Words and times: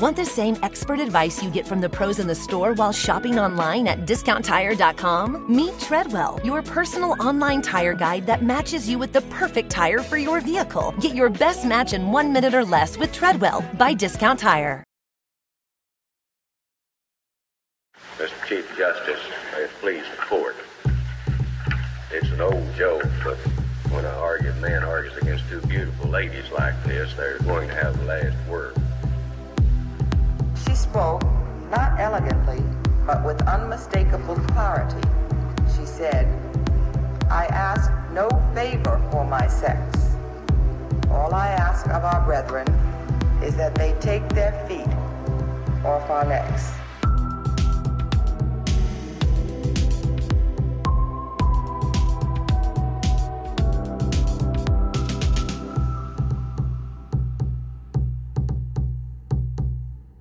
Want 0.00 0.16
the 0.16 0.24
same 0.24 0.56
expert 0.62 0.98
advice 0.98 1.42
you 1.42 1.50
get 1.50 1.66
from 1.66 1.82
the 1.82 1.88
pros 1.90 2.20
in 2.20 2.26
the 2.26 2.34
store 2.34 2.72
while 2.72 2.90
shopping 2.90 3.38
online 3.38 3.86
at 3.86 4.06
discounttire.com? 4.06 5.54
Meet 5.54 5.78
Treadwell, 5.78 6.40
your 6.42 6.62
personal 6.62 7.22
online 7.22 7.60
tire 7.60 7.92
guide 7.92 8.24
that 8.24 8.42
matches 8.42 8.88
you 8.88 8.98
with 8.98 9.12
the 9.12 9.20
perfect 9.28 9.68
tire 9.68 9.98
for 9.98 10.16
your 10.16 10.40
vehicle. 10.40 10.94
Get 11.00 11.14
your 11.14 11.28
best 11.28 11.66
match 11.66 11.92
in 11.92 12.10
one 12.10 12.32
minute 12.32 12.54
or 12.54 12.64
less 12.64 12.96
with 12.96 13.12
Treadwell 13.12 13.62
by 13.76 13.92
Discount 13.92 14.38
Tire. 14.38 14.82
Mr. 18.16 18.46
Chief 18.48 18.78
Justice, 18.78 19.20
may 19.52 19.64
it 19.64 19.70
please 19.80 20.04
the 20.16 20.22
court. 20.22 20.56
It's 22.10 22.30
an 22.30 22.40
old 22.40 22.74
joke, 22.74 23.04
but 23.22 23.36
when 23.92 24.06
an 24.06 24.14
argued 24.14 24.56
man 24.62 24.82
argues 24.82 25.14
against 25.18 25.46
two 25.50 25.60
beautiful 25.60 26.08
ladies 26.08 26.50
like 26.50 26.82
this, 26.84 27.12
they're 27.18 27.38
going 27.40 27.68
to 27.68 27.74
have 27.74 27.98
the 27.98 28.06
last 28.06 28.48
word. 28.48 28.74
She 30.70 30.76
spoke, 30.76 31.24
not 31.72 31.98
elegantly, 31.98 32.62
but 33.04 33.24
with 33.24 33.42
unmistakable 33.42 34.36
clarity. 34.52 35.02
She 35.74 35.84
said, 35.84 36.28
I 37.28 37.46
ask 37.46 37.90
no 38.12 38.28
favor 38.54 39.02
for 39.10 39.24
my 39.24 39.48
sex. 39.48 40.14
All 41.10 41.34
I 41.34 41.48
ask 41.48 41.88
of 41.88 42.04
our 42.04 42.24
brethren 42.24 42.68
is 43.42 43.56
that 43.56 43.74
they 43.74 43.96
take 43.98 44.28
their 44.28 44.52
feet 44.68 44.86
off 45.84 46.08
our 46.08 46.24
necks. 46.24 46.79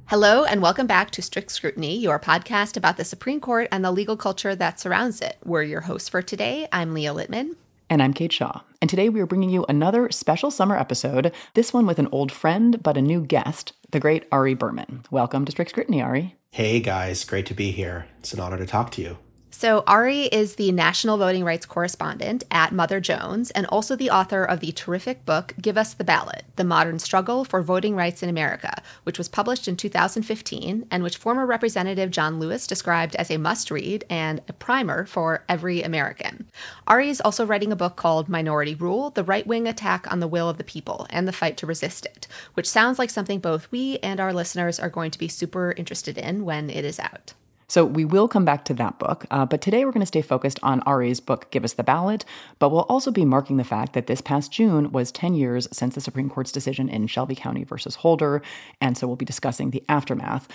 Hello, 0.10 0.44
and 0.44 0.60
welcome 0.60 0.88
back 0.88 1.12
to 1.12 1.22
Strict 1.22 1.52
Scrutiny, 1.52 1.96
your 1.96 2.18
podcast 2.18 2.76
about 2.76 2.98
the 2.98 3.06
Supreme 3.06 3.40
Court 3.40 3.68
and 3.72 3.86
the 3.86 3.92
legal 3.92 4.18
culture 4.18 4.56
that 4.56 4.80
surrounds 4.80 5.22
it. 5.22 5.38
We're 5.46 5.62
your 5.62 5.82
hosts 5.82 6.10
for 6.10 6.24
today. 6.24 6.68
I'm 6.72 6.96
Leah 6.96 7.14
Littman. 7.14 7.52
And 7.92 8.02
I'm 8.02 8.16
Kate 8.16 8.34
Shaw. 8.34 8.62
And 8.82 8.90
today 8.90 9.10
we 9.10 9.22
are 9.22 9.28
bringing 9.28 9.52
you 9.52 9.68
another 9.70 10.10
special 10.10 10.50
summer 10.50 10.76
episode, 10.76 11.32
this 11.54 11.74
one 11.74 11.86
with 11.86 12.00
an 12.00 12.08
old 12.12 12.32
friend, 12.32 12.82
but 12.82 12.98
a 12.98 13.04
new 13.04 13.22
guest, 13.22 13.74
the 13.92 14.00
great 14.00 14.26
Ari 14.32 14.56
Berman. 14.56 15.04
Welcome 15.12 15.46
to 15.46 15.52
Strict 15.52 15.70
Scrutiny, 15.70 16.02
Ari. 16.02 16.36
Hey 16.50 16.80
guys, 16.80 17.24
great 17.24 17.46
to 17.46 17.54
be 17.54 17.70
here. 17.70 18.08
It's 18.18 18.34
an 18.34 18.40
honor 18.40 18.58
to 18.58 18.66
talk 18.66 18.90
to 18.94 19.04
you. 19.04 19.20
So, 19.52 19.84
Ari 19.88 20.26
is 20.26 20.56
the 20.56 20.72
national 20.72 21.18
voting 21.18 21.44
rights 21.44 21.66
correspondent 21.66 22.44
at 22.52 22.72
Mother 22.72 23.00
Jones 23.00 23.50
and 23.52 23.66
also 23.66 23.96
the 23.96 24.12
author 24.12 24.44
of 24.44 24.60
the 24.60 24.72
terrific 24.72 25.26
book 25.26 25.56
Give 25.60 25.78
Us 25.78 25.94
the 25.94 26.04
Ballot 26.04 26.46
The 26.56 26.64
Modern 26.64 27.00
Struggle 27.00 27.44
for 27.44 27.64
Voting 27.64 27.96
Rights 27.96 28.22
in 28.22 28.30
America, 28.30 28.82
which 29.04 29.18
was 29.18 29.28
published 29.28 29.68
in 29.68 29.76
2015 29.76 30.86
and 30.92 31.04
which 31.04 31.18
former 31.18 31.48
Representative 31.48 32.12
John 32.12 32.40
Lewis 32.40 32.68
described 32.68 33.16
as 33.16 33.32
a 33.32 33.38
must 33.38 33.72
read 33.72 34.06
and 34.08 34.40
a 34.48 34.54
primer 34.54 35.06
for 35.06 35.44
every 35.50 35.82
American. 35.82 36.48
Ari 36.88 37.10
is 37.10 37.20
also 37.20 37.46
writing 37.46 37.72
a 37.72 37.76
book 37.76 37.96
called 37.96 38.30
Minority 38.30 38.76
Rule 38.76 39.10
The 39.10 39.24
Right 39.24 39.48
Wing 39.48 39.68
Attack 39.68 40.10
on 40.12 40.20
the 40.20 40.28
Will 40.28 40.48
of 40.48 40.58
the 40.58 40.64
People 40.64 41.08
and 41.10 41.28
the 41.28 41.34
Fight 41.34 41.58
to 41.58 41.66
Resist 41.66 42.06
It, 42.06 42.28
which 42.54 42.70
sounds 42.70 43.00
like 43.00 43.10
something 43.10 43.40
both 43.40 43.70
we 43.72 43.98
and 44.04 44.20
our 44.20 44.32
listeners 44.32 44.80
are 44.80 44.90
going 44.90 45.10
to 45.12 45.20
be 45.20 45.28
super 45.28 45.74
interested 45.76 46.20
in 46.20 46.46
when 46.46 46.70
it 46.70 46.86
is 46.86 47.00
out. 47.00 47.34
So 47.70 47.86
we 47.86 48.04
will 48.04 48.28
come 48.28 48.46
back 48.46 48.66
to 48.66 48.74
that 48.74 48.98
book, 48.98 49.28
uh, 49.30 49.46
but 49.46 49.62
today 49.62 49.86
we're 49.86 49.92
going 49.92 50.02
to 50.02 50.08
stay 50.08 50.24
focused 50.24 50.60
on 50.64 50.82
Ari's 50.82 51.20
book, 51.20 51.52
Give 51.52 51.64
Us 51.64 51.74
the 51.74 51.84
Ballot, 51.84 52.26
but 52.58 52.70
we'll 52.70 52.82
also 52.82 53.12
be 53.12 53.26
marking 53.26 53.58
the 53.58 53.64
fact 53.64 53.94
that 53.94 54.08
this 54.08 54.22
past 54.22 54.52
June 54.52 54.92
was 54.92 55.12
10 55.12 55.36
years 55.36 55.68
since 55.72 55.94
the 55.94 56.02
Supreme 56.02 56.32
Court's 56.32 56.52
decision 56.52 56.90
in 56.90 57.06
Shelby 57.06 57.36
County 57.36 57.64
versus 57.64 57.94
Holder, 57.94 58.42
and 58.82 58.98
so 58.98 59.06
we'll 59.06 59.16
be 59.16 59.24
discussing 59.24 59.70
the 59.70 59.84
aftermath, 59.88 60.48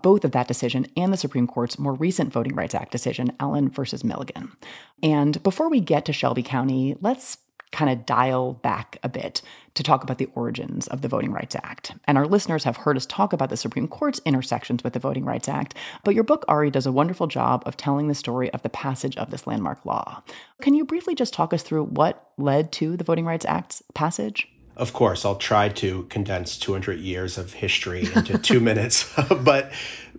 both 0.00 0.24
of 0.24 0.30
that 0.30 0.46
decision 0.46 0.86
and 0.96 1.12
the 1.12 1.16
Supreme 1.16 1.48
Court's 1.48 1.76
more 1.76 1.94
recent 1.94 2.32
Voting 2.32 2.54
Rights 2.54 2.76
Act 2.76 2.92
decision, 2.92 3.32
Allen 3.40 3.68
versus 3.68 4.04
Milligan. 4.04 4.52
And 5.02 5.42
before 5.42 5.68
we 5.68 5.80
get 5.80 6.04
to 6.04 6.12
Shelby 6.12 6.44
County, 6.44 6.96
let's 7.00 7.38
kind 7.72 7.90
of 7.90 8.06
dial 8.06 8.54
back 8.54 8.98
a 9.02 9.08
bit 9.08 9.42
to 9.74 9.82
talk 9.82 10.02
about 10.02 10.18
the 10.18 10.28
origins 10.34 10.88
of 10.88 11.02
the 11.02 11.08
Voting 11.08 11.32
Rights 11.32 11.54
Act. 11.54 11.92
And 12.06 12.18
our 12.18 12.26
listeners 12.26 12.64
have 12.64 12.76
heard 12.76 12.96
us 12.96 13.06
talk 13.06 13.32
about 13.32 13.50
the 13.50 13.56
Supreme 13.56 13.86
Court's 13.86 14.20
intersections 14.24 14.82
with 14.82 14.92
the 14.92 14.98
Voting 14.98 15.24
Rights 15.24 15.48
Act, 15.48 15.74
but 16.04 16.14
your 16.14 16.24
book, 16.24 16.44
Ari, 16.48 16.70
does 16.70 16.86
a 16.86 16.92
wonderful 16.92 17.26
job 17.26 17.62
of 17.66 17.76
telling 17.76 18.08
the 18.08 18.14
story 18.14 18.52
of 18.52 18.62
the 18.62 18.68
passage 18.68 19.16
of 19.16 19.30
this 19.30 19.46
landmark 19.46 19.84
law. 19.86 20.22
Can 20.60 20.74
you 20.74 20.84
briefly 20.84 21.14
just 21.14 21.32
talk 21.32 21.54
us 21.54 21.62
through 21.62 21.84
what 21.84 22.30
led 22.36 22.72
to 22.72 22.96
the 22.96 23.04
Voting 23.04 23.26
Rights 23.26 23.46
Act's 23.46 23.82
passage? 23.94 24.48
Of 24.76 24.92
course, 24.92 25.24
I'll 25.24 25.36
try 25.36 25.68
to 25.68 26.04
condense 26.04 26.56
200 26.56 27.00
years 27.00 27.36
of 27.36 27.52
history 27.52 28.08
into 28.14 28.38
two 28.38 28.60
minutes. 28.60 29.12
but 29.42 29.72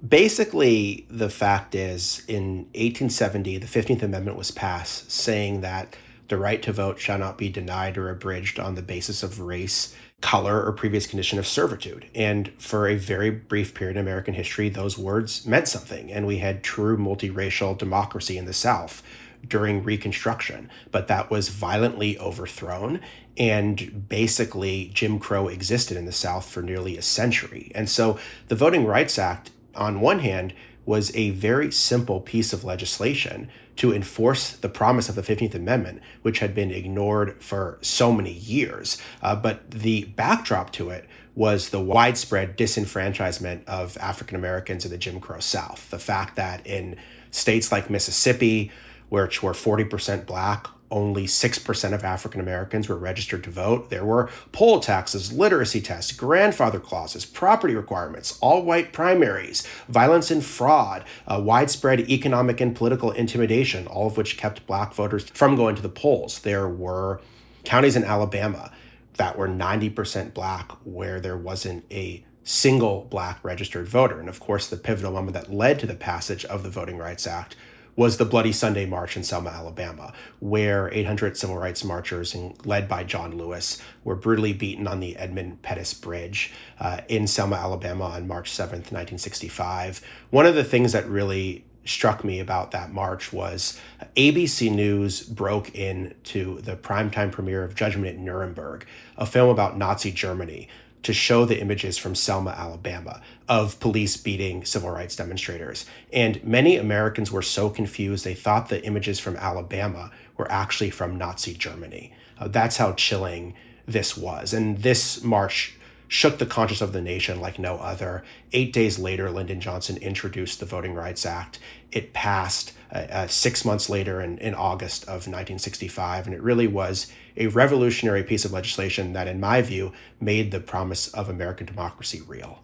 basically, 0.08 1.06
the 1.10 1.30
fact 1.30 1.74
is, 1.74 2.24
in 2.28 2.66
1870, 2.76 3.58
the 3.58 3.68
15th 3.68 4.04
Amendment 4.04 4.38
was 4.38 4.52
passed 4.52 5.12
saying 5.12 5.62
that 5.62 5.96
the 6.32 6.38
right 6.38 6.64
to 6.64 6.72
vote 6.72 6.98
shall 6.98 7.18
not 7.18 7.38
be 7.38 7.50
denied 7.50 7.98
or 7.98 8.10
abridged 8.10 8.58
on 8.58 8.76
the 8.76 8.82
basis 8.82 9.22
of 9.22 9.42
race, 9.42 9.94
color, 10.22 10.64
or 10.66 10.72
previous 10.72 11.06
condition 11.06 11.38
of 11.38 11.46
servitude. 11.46 12.06
And 12.16 12.48
for 12.54 12.88
a 12.88 12.96
very 12.96 13.30
brief 13.30 13.74
period 13.74 13.98
in 13.98 14.02
American 14.02 14.34
history, 14.34 14.70
those 14.70 14.98
words 14.98 15.46
meant 15.46 15.68
something. 15.68 16.10
And 16.10 16.26
we 16.26 16.38
had 16.38 16.64
true 16.64 16.98
multiracial 16.98 17.78
democracy 17.78 18.38
in 18.38 18.46
the 18.46 18.54
South 18.54 19.04
during 19.46 19.84
Reconstruction. 19.84 20.70
But 20.90 21.10
that 21.10 21.30
was 21.30 21.50
violently 21.50 22.18
overthrown. 22.18 23.02
And 23.38 24.08
basically, 24.08 24.90
Jim 24.94 25.20
Crow 25.20 25.50
existed 25.50 25.98
in 25.98 26.06
the 26.06 26.14
South 26.14 26.50
for 26.50 26.62
nearly 26.62 26.98
a 26.98 27.02
century. 27.02 27.74
And 27.76 27.90
so 27.90 28.18
the 28.48 28.56
Voting 28.56 28.86
Rights 28.86 29.20
Act, 29.20 29.52
on 29.76 30.00
one 30.00 30.20
hand, 30.20 30.54
was 30.86 31.14
a 31.14 31.32
very 31.32 31.74
simple 31.74 32.22
piece 32.22 32.54
of 32.54 32.64
legislation 32.64 33.50
to 33.78 33.94
enforce 33.94 34.52
the 34.52 34.70
promise 34.70 35.10
of 35.10 35.16
the 35.16 35.22
15th 35.22 35.56
Amendment, 35.56 36.02
which 36.22 36.40
had 36.40 36.54
been 36.54 36.72
ignored 36.72 37.42
for 37.42 37.78
so 37.82 38.12
many 38.12 38.34
years. 38.34 39.02
Uh, 39.22 39.36
but 39.36 39.70
the 39.72 40.06
backdrop 40.16 40.72
to 40.74 40.90
it 40.90 41.08
was 41.36 41.70
the 41.70 41.80
widespread 41.80 42.58
disenfranchisement 42.58 43.64
of 43.66 43.98
African 43.98 44.36
Americans 44.36 44.84
in 44.86 44.92
the 44.92 44.98
Jim 44.98 45.20
Crow 45.20 45.40
South. 45.40 45.90
The 45.90 46.00
fact 46.00 46.36
that 46.36 46.66
in 46.68 46.98
states 47.32 47.72
like 47.72 47.90
Mississippi, 47.90 48.72
which 49.10 49.42
were 49.42 49.54
40% 49.54 50.26
black, 50.26 50.68
only 50.92 51.26
6% 51.26 51.94
of 51.94 52.04
African 52.04 52.42
Americans 52.42 52.88
were 52.88 52.98
registered 52.98 53.44
to 53.46 53.50
vote. 53.50 53.90
There 53.90 54.06
were 54.06 54.30
poll 54.52 54.80
taxes, 54.80 55.32
literacy 55.32 55.82
tests, 55.82 56.12
grandfather 56.12 56.80
clauses, 56.80 57.26
property 57.26 57.76
requirements, 57.76 58.38
all 58.42 58.64
white 58.64 58.94
primaries, 58.94 59.68
violence 59.88 60.30
and 60.30 60.44
fraud, 60.44 61.04
uh, 61.28 61.42
widespread 61.44 62.02
economic 62.10 62.62
and 62.62 62.76
political 62.76 63.12
intimidation, 63.12 63.88
all 63.88 64.08
of 64.08 64.18
which 64.18 64.38
kept 64.38 64.68
black 64.68 64.94
voters 64.94 65.30
from 65.30 65.56
going 65.56 65.76
to 65.76 65.82
the 65.82 65.90
polls. 65.90 66.40
There 66.40 66.68
were 66.68 67.22
counties 67.64 67.96
in 67.96 68.04
Alabama 68.04 68.72
that 69.16 69.38
were 69.38 69.48
90% 69.48 70.34
black 70.34 70.72
where 70.84 71.20
there 71.20 71.38
wasn't 71.38 71.86
a 71.92 72.24
single 72.44 73.06
black 73.10 73.44
registered 73.44 73.88
voter. 73.88 74.20
And 74.20 74.30
of 74.30 74.40
course, 74.40 74.68
the 74.68 74.78
pivotal 74.78 75.12
moment 75.12 75.34
that 75.34 75.54
led 75.54 75.80
to 75.80 75.88
the 75.88 75.96
passage 75.96 76.44
of 76.46 76.64
the 76.64 76.70
Voting 76.70 76.98
Rights 76.98 77.28
Act 77.28 77.56
was 77.96 78.18
the 78.18 78.26
Bloody 78.26 78.52
Sunday 78.52 78.86
March 78.86 79.18
in 79.18 79.24
Selma, 79.24 79.50
Alabama, 79.50 80.14
where 80.40 80.92
800 80.94 81.38
civil 81.38 81.58
rights 81.58 81.84
marchers, 81.84 82.36
led 82.66 82.88
by 82.88 83.04
John 83.04 83.38
Lewis, 83.38 83.82
were 84.04 84.16
brutally 84.16 84.54
beaten 84.54 84.88
on 84.88 85.00
the 85.00 85.18
Edmund 85.18 85.62
Pettus 85.62 85.94
Bridge 85.94 86.52
uh, 86.80 87.02
in 87.08 87.28
Selma, 87.28 87.58
Alabama 87.58 88.06
on 88.06 88.28
March 88.28 88.52
7th, 88.52 88.92
1965. 88.92 90.02
One 90.30 90.46
of 90.46 90.56
the 90.56 90.64
things 90.64 90.94
that 90.94 91.08
really 91.08 91.66
struck 91.84 92.24
me 92.24 92.40
about 92.40 92.72
that 92.72 92.94
march 92.94 93.34
was 93.34 93.80
ABC 94.16 94.72
News 94.72 95.22
broke 95.24 95.74
into 95.74 96.62
the 96.62 96.76
primetime 96.76 97.32
premiere 97.32 97.64
of 97.64 97.76
Judgment 97.76 98.08
at 98.08 98.20
Nuremberg, 98.20 98.86
a 99.18 99.26
film 99.26 99.50
about 99.50 99.78
Nazi 99.78 100.12
Germany 100.12 100.70
to 101.04 101.14
show 101.14 101.46
the 101.46 101.60
images 101.60 101.98
from 101.98 102.16
Selma, 102.16 102.52
Alabama, 102.52 103.22
of 103.50 103.80
police 103.80 104.18
beating 104.18 104.66
civil 104.66 104.92
rights 104.92 105.16
demonstrators. 105.16 105.86
And 106.14 106.44
many 106.44 106.78
Americans 106.78 107.32
were 107.32 107.42
so 107.42 107.70
confused, 107.70 108.24
they 108.24 108.34
thought 108.34 108.70
the 108.70 108.84
images 108.86 109.20
from 109.20 109.36
Alabama 109.38 110.12
were 110.38 110.52
actually 110.52 110.90
from 110.90 111.18
Nazi 111.18 111.54
Germany. 111.54 112.14
Uh, 112.40 112.48
that's 112.48 112.78
how 112.78 112.94
chilling 112.94 113.54
this 113.86 114.16
was. 114.16 114.54
And 114.54 114.80
this 114.80 115.24
march 115.24 115.76
shook 116.08 116.40
the 116.40 116.46
conscience 116.46 116.82
of 116.82 116.92
the 116.92 117.02
nation 117.02 117.40
like 117.40 117.58
no 117.58 117.78
other. 117.78 118.24
Eight 118.52 118.74
days 118.74 119.00
later, 119.00 119.32
Lyndon 119.32 119.62
Johnson 119.62 119.98
introduced 119.98 120.60
the 120.60 120.66
Voting 120.66 120.94
Rights 120.94 121.26
Act. 121.26 121.58
It 121.92 122.12
passed 122.12 122.74
uh, 122.92 122.98
uh, 123.10 123.28
six 123.28 123.64
months 123.64 123.90
later 123.90 124.20
in, 124.20 124.38
in 124.40 124.54
August 124.54 125.04
of 125.04 125.28
1965, 125.28 126.28
and 126.28 126.36
it 126.36 126.42
really 126.42 126.68
was 126.68 127.08
a 127.38 127.48
revolutionary 127.48 128.24
piece 128.24 128.46
of 128.46 128.52
legislation 128.52 129.14
that, 129.14 129.28
in 129.28 129.40
my 129.40 129.62
view, 129.62 129.92
made 130.20 130.52
the 130.52 130.60
promise 130.60 131.08
of 131.10 131.30
American 131.30 131.66
democracy 131.66 132.22
real. 132.28 132.64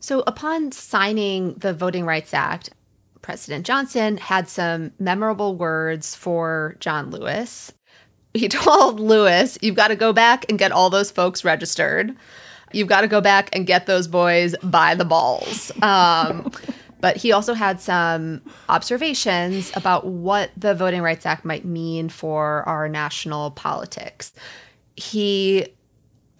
So, 0.00 0.22
upon 0.26 0.72
signing 0.72 1.54
the 1.54 1.72
Voting 1.72 2.04
Rights 2.04 2.32
Act, 2.32 2.70
President 3.22 3.66
Johnson 3.66 4.18
had 4.18 4.48
some 4.48 4.92
memorable 4.98 5.56
words 5.56 6.14
for 6.14 6.76
John 6.78 7.10
Lewis. 7.10 7.72
He 8.34 8.48
told 8.48 9.00
Lewis, 9.00 9.58
You've 9.60 9.74
got 9.74 9.88
to 9.88 9.96
go 9.96 10.12
back 10.12 10.46
and 10.48 10.58
get 10.58 10.72
all 10.72 10.90
those 10.90 11.10
folks 11.10 11.44
registered. 11.44 12.14
You've 12.72 12.88
got 12.88 13.00
to 13.00 13.08
go 13.08 13.20
back 13.20 13.48
and 13.54 13.66
get 13.66 13.86
those 13.86 14.06
boys 14.06 14.54
by 14.62 14.94
the 14.94 15.04
balls. 15.04 15.72
Um, 15.82 16.52
but 17.06 17.16
he 17.16 17.30
also 17.30 17.54
had 17.54 17.80
some 17.80 18.42
observations 18.68 19.70
about 19.76 20.06
what 20.08 20.50
the 20.56 20.74
Voting 20.74 21.02
Rights 21.02 21.24
Act 21.24 21.44
might 21.44 21.64
mean 21.64 22.08
for 22.08 22.68
our 22.68 22.88
national 22.88 23.52
politics. 23.52 24.34
He 24.96 25.68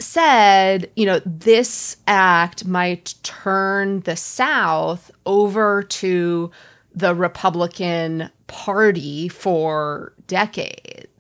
said, 0.01 0.91
you 0.97 1.07
know, 1.07 1.21
this 1.25 1.99
act 2.09 2.65
might 2.65 3.15
turn 3.23 4.01
the 4.01 4.17
South 4.17 5.13
over 5.25 5.85
to 5.85 6.51
the 6.93 7.15
Republican 7.15 8.29
Party 8.49 9.29
for 9.29 10.15
decades. 10.27 11.16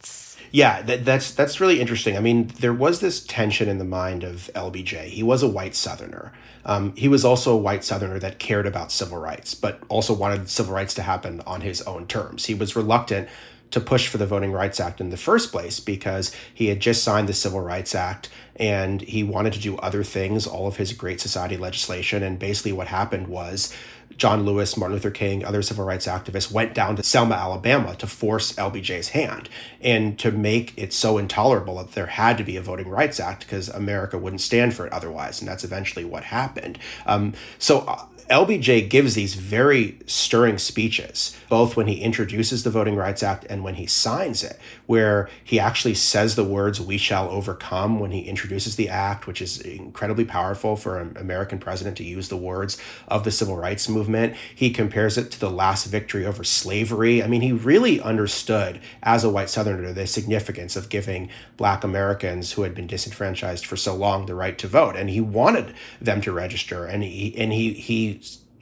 Yeah, 0.50 0.82
that, 0.82 1.04
that's 1.04 1.32
that's 1.32 1.60
really 1.60 1.80
interesting. 1.80 2.16
I 2.16 2.20
mean, 2.20 2.48
there 2.60 2.72
was 2.72 3.00
this 3.00 3.24
tension 3.24 3.68
in 3.68 3.78
the 3.78 3.84
mind 3.84 4.24
of 4.24 4.50
LBJ. 4.54 5.06
He 5.06 5.22
was 5.22 5.42
a 5.42 5.48
white 5.48 5.74
Southerner. 5.74 6.32
Um, 6.64 6.94
he 6.96 7.08
was 7.08 7.24
also 7.24 7.52
a 7.52 7.56
white 7.56 7.84
Southerner 7.84 8.18
that 8.18 8.38
cared 8.38 8.66
about 8.66 8.90
civil 8.90 9.18
rights, 9.18 9.54
but 9.54 9.82
also 9.88 10.12
wanted 10.12 10.48
civil 10.48 10.74
rights 10.74 10.94
to 10.94 11.02
happen 11.02 11.40
on 11.46 11.60
his 11.60 11.82
own 11.82 12.06
terms. 12.06 12.46
He 12.46 12.54
was 12.54 12.74
reluctant 12.74 13.28
to 13.70 13.80
push 13.80 14.08
for 14.08 14.18
the 14.18 14.26
Voting 14.26 14.52
Rights 14.52 14.80
Act 14.80 15.00
in 15.00 15.10
the 15.10 15.16
first 15.16 15.50
place 15.50 15.80
because 15.80 16.34
he 16.52 16.68
had 16.68 16.80
just 16.80 17.02
signed 17.02 17.28
the 17.28 17.32
Civil 17.34 17.60
Rights 17.60 17.94
Act 17.94 18.28
and 18.56 19.02
he 19.02 19.22
wanted 19.22 19.52
to 19.54 19.60
do 19.60 19.76
other 19.78 20.02
things, 20.02 20.46
all 20.46 20.66
of 20.66 20.76
his 20.76 20.92
Great 20.92 21.20
Society 21.20 21.56
legislation. 21.56 22.22
And 22.22 22.38
basically, 22.38 22.72
what 22.72 22.88
happened 22.88 23.28
was 23.28 23.74
John 24.16 24.44
Lewis, 24.44 24.76
Martin 24.76 24.94
Luther 24.94 25.10
King, 25.10 25.44
other 25.44 25.62
civil 25.62 25.84
rights 25.84 26.06
activists 26.06 26.50
went 26.50 26.74
down 26.74 26.96
to 26.96 27.02
Selma, 27.02 27.34
Alabama 27.34 27.94
to 27.96 28.06
force 28.06 28.52
LBJ's 28.54 29.10
hand 29.10 29.48
and 29.80 30.18
to 30.18 30.32
make 30.32 30.72
it 30.76 30.92
so 30.92 31.18
intolerable 31.18 31.76
that 31.76 31.92
there 31.92 32.06
had 32.06 32.38
to 32.38 32.44
be 32.44 32.56
a 32.56 32.62
Voting 32.62 32.88
Rights 32.88 33.20
Act 33.20 33.40
because 33.40 33.68
America 33.68 34.18
wouldn't 34.18 34.40
stand 34.40 34.74
for 34.74 34.86
it 34.86 34.92
otherwise. 34.92 35.40
And 35.40 35.48
that's 35.48 35.64
eventually 35.64 36.04
what 36.04 36.24
happened. 36.24 36.78
Um, 37.04 37.34
so, 37.58 37.80
uh, 37.80 38.06
LBJ 38.30 38.90
gives 38.90 39.14
these 39.14 39.34
very 39.34 39.98
stirring 40.06 40.58
speeches, 40.58 41.36
both 41.48 41.76
when 41.76 41.86
he 41.86 42.00
introduces 42.00 42.64
the 42.64 42.70
Voting 42.70 42.96
Rights 42.96 43.22
Act 43.22 43.46
and 43.48 43.62
when 43.62 43.76
he 43.76 43.86
signs 43.86 44.42
it, 44.42 44.58
where 44.86 45.28
he 45.44 45.60
actually 45.60 45.94
says 45.94 46.34
the 46.34 46.42
words, 46.42 46.80
We 46.80 46.98
shall 46.98 47.30
overcome, 47.30 48.00
when 48.00 48.10
he 48.10 48.22
introduces 48.22 48.74
the 48.74 48.88
act, 48.88 49.28
which 49.28 49.40
is 49.40 49.60
incredibly 49.60 50.24
powerful 50.24 50.74
for 50.74 50.98
an 50.98 51.16
American 51.16 51.60
president 51.60 51.96
to 51.98 52.04
use 52.04 52.28
the 52.28 52.36
words 52.36 52.78
of 53.06 53.22
the 53.22 53.30
civil 53.30 53.56
rights 53.56 53.88
movement. 53.88 54.05
He 54.54 54.70
compares 54.70 55.18
it 55.18 55.30
to 55.32 55.40
the 55.40 55.50
last 55.50 55.86
victory 55.86 56.24
over 56.24 56.44
slavery. 56.44 57.22
I 57.22 57.26
mean, 57.26 57.40
he 57.40 57.52
really 57.52 58.00
understood, 58.00 58.80
as 59.02 59.24
a 59.24 59.30
white 59.30 59.50
Southerner, 59.50 59.92
the 59.92 60.06
significance 60.06 60.76
of 60.76 60.88
giving 60.88 61.28
Black 61.56 61.84
Americans 61.84 62.52
who 62.52 62.62
had 62.62 62.74
been 62.74 62.86
disenfranchised 62.86 63.66
for 63.66 63.76
so 63.76 63.94
long 63.94 64.26
the 64.26 64.34
right 64.34 64.56
to 64.58 64.68
vote. 64.68 64.96
And 64.96 65.10
he 65.10 65.20
wanted 65.20 65.74
them 66.00 66.20
to 66.22 66.32
register. 66.32 66.84
And 66.84 67.02
he, 67.02 67.34
and 67.36 67.52
he, 67.52 67.72
he, 67.72 68.20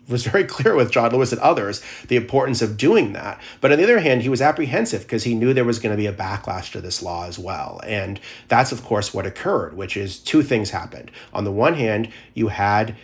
was 0.09 0.25
very 0.25 0.45
clear 0.45 0.75
with 0.75 0.91
John 0.91 1.13
Lewis 1.13 1.33
and 1.33 1.41
others 1.41 1.83
the 2.09 2.17
importance 2.17 2.63
of 2.63 2.77
doing 2.77 3.13
that. 3.13 3.41
But 3.61 3.73
on 3.73 3.79
the 3.79 3.85
other 3.85 4.01
hand, 4.01 4.23
he 4.23 4.29
was 4.29 4.43
apprehensive 4.43 5.03
because 5.03 5.25
he 5.25 5.35
knew 5.35 5.55
there 5.55 5.65
was 5.65 5.79
going 5.79 5.93
to 5.93 6.01
be 6.01 6.07
a 6.07 6.13
backlash 6.13 6.73
to 6.73 6.81
this 6.81 7.03
law 7.03 7.27
as 7.27 7.39
well. 7.39 7.81
And 7.87 8.21
that's, 8.49 8.73
of 8.73 8.85
course, 8.85 9.15
what 9.15 9.27
occurred, 9.27 9.77
which 9.77 9.97
is 9.97 10.19
two 10.19 10.43
things 10.43 10.71
happened. 10.71 11.11
On 11.33 11.45
the 11.45 11.53
one 11.53 11.75
hand, 11.75 12.09
you 12.35 12.49
had 12.49 12.97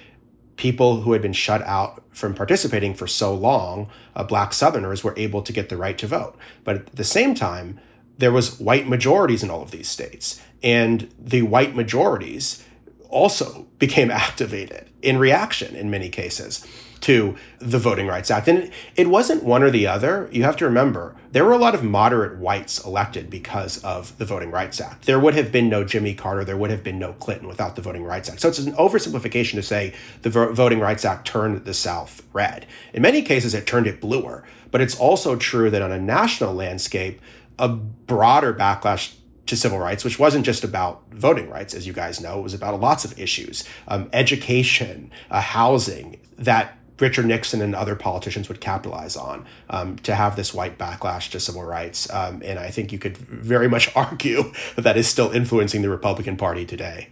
people 0.60 1.00
who 1.00 1.12
had 1.12 1.22
been 1.22 1.32
shut 1.32 1.62
out 1.62 2.04
from 2.10 2.34
participating 2.34 2.92
for 2.92 3.06
so 3.06 3.32
long, 3.34 3.88
uh, 4.14 4.22
black 4.22 4.52
Southerners 4.52 5.02
were 5.02 5.14
able 5.16 5.40
to 5.40 5.54
get 5.54 5.70
the 5.70 5.76
right 5.76 5.96
to 5.96 6.06
vote. 6.06 6.36
But 6.64 6.76
at 6.76 6.96
the 6.96 7.02
same 7.02 7.34
time, 7.34 7.80
there 8.18 8.30
was 8.30 8.60
white 8.60 8.86
majorities 8.86 9.42
in 9.42 9.48
all 9.48 9.62
of 9.62 9.70
these 9.70 9.88
states. 9.88 10.38
And 10.62 11.10
the 11.18 11.42
white 11.42 11.74
majorities 11.74 12.62
also 13.08 13.66
became 13.78 14.10
activated 14.10 14.90
in 15.00 15.16
reaction 15.16 15.74
in 15.74 15.90
many 15.90 16.10
cases 16.10 16.66
to 17.02 17.36
the 17.58 17.78
Voting 17.78 18.06
Rights 18.06 18.30
Act. 18.30 18.48
And 18.48 18.70
it 18.96 19.08
wasn't 19.08 19.42
one 19.42 19.62
or 19.62 19.70
the 19.70 19.86
other. 19.86 20.28
You 20.32 20.42
have 20.44 20.56
to 20.58 20.64
remember, 20.64 21.16
there 21.32 21.44
were 21.44 21.52
a 21.52 21.58
lot 21.58 21.74
of 21.74 21.82
moderate 21.82 22.38
whites 22.38 22.84
elected 22.84 23.30
because 23.30 23.82
of 23.84 24.16
the 24.18 24.24
Voting 24.24 24.50
Rights 24.50 24.80
Act. 24.80 25.06
There 25.06 25.20
would 25.20 25.34
have 25.34 25.50
been 25.50 25.68
no 25.68 25.84
Jimmy 25.84 26.14
Carter, 26.14 26.44
there 26.44 26.56
would 26.56 26.70
have 26.70 26.84
been 26.84 26.98
no 26.98 27.12
Clinton 27.14 27.48
without 27.48 27.76
the 27.76 27.82
Voting 27.82 28.04
Rights 28.04 28.28
Act. 28.28 28.40
So 28.40 28.48
it's 28.48 28.58
an 28.58 28.72
oversimplification 28.74 29.52
to 29.52 29.62
say 29.62 29.94
the 30.22 30.30
Voting 30.30 30.80
Rights 30.80 31.04
Act 31.04 31.26
turned 31.26 31.64
the 31.64 31.74
South 31.74 32.22
red. 32.32 32.66
In 32.92 33.02
many 33.02 33.22
cases, 33.22 33.54
it 33.54 33.66
turned 33.66 33.86
it 33.86 34.00
bluer. 34.00 34.44
But 34.70 34.80
it's 34.80 34.96
also 34.96 35.36
true 35.36 35.70
that 35.70 35.82
on 35.82 35.92
a 35.92 36.00
national 36.00 36.54
landscape, 36.54 37.20
a 37.58 37.68
broader 37.68 38.54
backlash 38.54 39.14
to 39.46 39.56
civil 39.56 39.78
rights, 39.78 40.04
which 40.04 40.18
wasn't 40.18 40.46
just 40.46 40.62
about 40.62 41.02
voting 41.10 41.50
rights, 41.50 41.74
as 41.74 41.86
you 41.86 41.92
guys 41.92 42.20
know, 42.20 42.38
it 42.38 42.42
was 42.42 42.54
about 42.54 42.80
lots 42.80 43.04
of 43.04 43.18
issues 43.18 43.64
um, 43.88 44.08
education, 44.12 45.10
uh, 45.30 45.40
housing 45.40 46.20
that 46.38 46.78
Richard 47.00 47.26
Nixon 47.26 47.60
and 47.62 47.74
other 47.74 47.96
politicians 47.96 48.48
would 48.48 48.60
capitalize 48.60 49.16
on 49.16 49.46
um, 49.68 49.96
to 49.98 50.14
have 50.14 50.36
this 50.36 50.52
white 50.54 50.78
backlash 50.78 51.30
to 51.30 51.40
civil 51.40 51.62
rights. 51.62 52.12
Um, 52.12 52.42
and 52.44 52.58
I 52.58 52.70
think 52.70 52.92
you 52.92 52.98
could 52.98 53.16
very 53.16 53.68
much 53.68 53.90
argue 53.96 54.52
that 54.76 54.82
that 54.82 54.96
is 54.96 55.08
still 55.08 55.30
influencing 55.30 55.82
the 55.82 55.90
Republican 55.90 56.36
Party 56.36 56.64
today. 56.64 57.08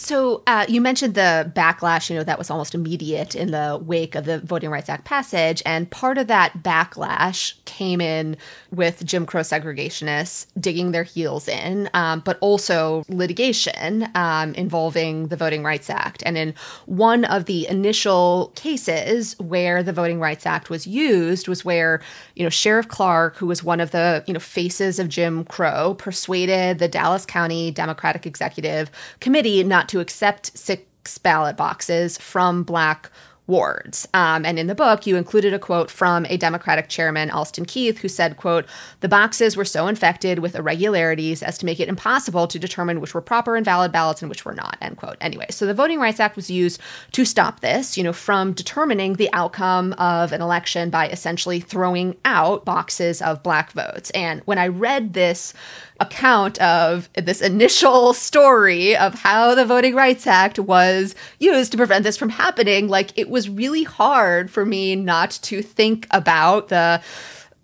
So 0.00 0.42
uh, 0.46 0.64
you 0.66 0.80
mentioned 0.80 1.14
the 1.14 1.52
backlash, 1.54 2.08
you 2.08 2.16
know, 2.16 2.24
that 2.24 2.38
was 2.38 2.48
almost 2.48 2.74
immediate 2.74 3.34
in 3.34 3.50
the 3.50 3.78
wake 3.82 4.14
of 4.14 4.24
the 4.24 4.38
Voting 4.40 4.70
Rights 4.70 4.88
Act 4.88 5.04
passage. 5.04 5.62
And 5.66 5.90
part 5.90 6.16
of 6.16 6.26
that 6.28 6.62
backlash 6.62 7.52
came 7.66 8.00
in 8.00 8.38
with 8.70 9.04
Jim 9.04 9.26
Crow 9.26 9.42
segregationists 9.42 10.46
digging 10.58 10.92
their 10.92 11.02
heels 11.02 11.48
in, 11.48 11.90
um, 11.92 12.20
but 12.20 12.38
also 12.40 13.04
litigation 13.10 14.08
um, 14.14 14.54
involving 14.54 15.28
the 15.28 15.36
Voting 15.36 15.62
Rights 15.62 15.90
Act. 15.90 16.22
And 16.24 16.38
in 16.38 16.54
one 16.86 17.26
of 17.26 17.44
the 17.44 17.68
initial 17.68 18.52
cases 18.54 19.38
where 19.38 19.82
the 19.82 19.92
Voting 19.92 20.18
Rights 20.18 20.46
Act 20.46 20.70
was 20.70 20.86
used 20.86 21.46
was 21.46 21.62
where, 21.62 22.00
you 22.36 22.42
know, 22.42 22.48
Sheriff 22.48 22.88
Clark, 22.88 23.36
who 23.36 23.46
was 23.46 23.62
one 23.62 23.80
of 23.80 23.90
the, 23.90 24.24
you 24.26 24.32
know, 24.32 24.40
faces 24.40 24.98
of 24.98 25.10
Jim 25.10 25.44
Crow, 25.44 25.92
persuaded 25.98 26.78
the 26.78 26.88
Dallas 26.88 27.26
County 27.26 27.70
Democratic 27.70 28.24
Executive 28.24 28.90
Committee 29.20 29.62
not 29.62 29.89
to 29.90 30.00
accept 30.00 30.56
six 30.56 31.18
ballot 31.18 31.56
boxes 31.56 32.16
from 32.18 32.62
black 32.62 33.10
wards. 33.50 34.06
Um, 34.14 34.46
and 34.46 34.58
in 34.58 34.68
the 34.68 34.74
book, 34.74 35.06
you 35.06 35.16
included 35.16 35.52
a 35.52 35.58
quote 35.58 35.90
from 35.90 36.24
a 36.26 36.36
Democratic 36.36 36.88
chairman, 36.88 37.30
Alston 37.30 37.64
Keith, 37.64 37.98
who 37.98 38.08
said, 38.08 38.36
quote, 38.36 38.64
the 39.00 39.08
boxes 39.08 39.56
were 39.56 39.64
so 39.64 39.88
infected 39.88 40.38
with 40.38 40.54
irregularities 40.54 41.42
as 41.42 41.58
to 41.58 41.66
make 41.66 41.80
it 41.80 41.88
impossible 41.88 42.46
to 42.46 42.58
determine 42.58 43.00
which 43.00 43.12
were 43.12 43.20
proper 43.20 43.56
and 43.56 43.64
valid 43.64 43.90
ballots 43.90 44.22
and 44.22 44.28
which 44.28 44.44
were 44.44 44.54
not, 44.54 44.78
end 44.80 44.96
quote. 44.96 45.16
Anyway, 45.20 45.46
so 45.50 45.66
the 45.66 45.74
Voting 45.74 45.98
Rights 45.98 46.20
Act 46.20 46.36
was 46.36 46.48
used 46.48 46.80
to 47.10 47.24
stop 47.24 47.58
this, 47.58 47.98
you 47.98 48.04
know, 48.04 48.12
from 48.12 48.52
determining 48.52 49.14
the 49.14 49.32
outcome 49.32 49.92
of 49.94 50.32
an 50.32 50.40
election 50.40 50.88
by 50.88 51.08
essentially 51.08 51.58
throwing 51.58 52.16
out 52.24 52.64
boxes 52.64 53.20
of 53.20 53.42
black 53.42 53.72
votes. 53.72 54.10
And 54.10 54.42
when 54.44 54.58
I 54.58 54.68
read 54.68 55.12
this 55.12 55.52
account 56.00 56.58
of 56.60 57.08
this 57.14 57.42
initial 57.42 58.14
story 58.14 58.96
of 58.96 59.14
how 59.14 59.54
the 59.54 59.64
Voting 59.64 59.94
Rights 59.94 60.26
Act 60.26 60.58
was 60.58 61.14
used 61.38 61.72
to 61.72 61.78
prevent 61.78 62.04
this 62.04 62.16
from 62.16 62.30
happening, 62.30 62.88
like 62.88 63.16
it 63.16 63.28
was 63.28 63.48
really 63.48 63.84
hard 63.84 64.50
for 64.50 64.64
me 64.64 64.96
not 64.96 65.30
to 65.42 65.62
think 65.62 66.06
about 66.10 66.68
the 66.68 67.02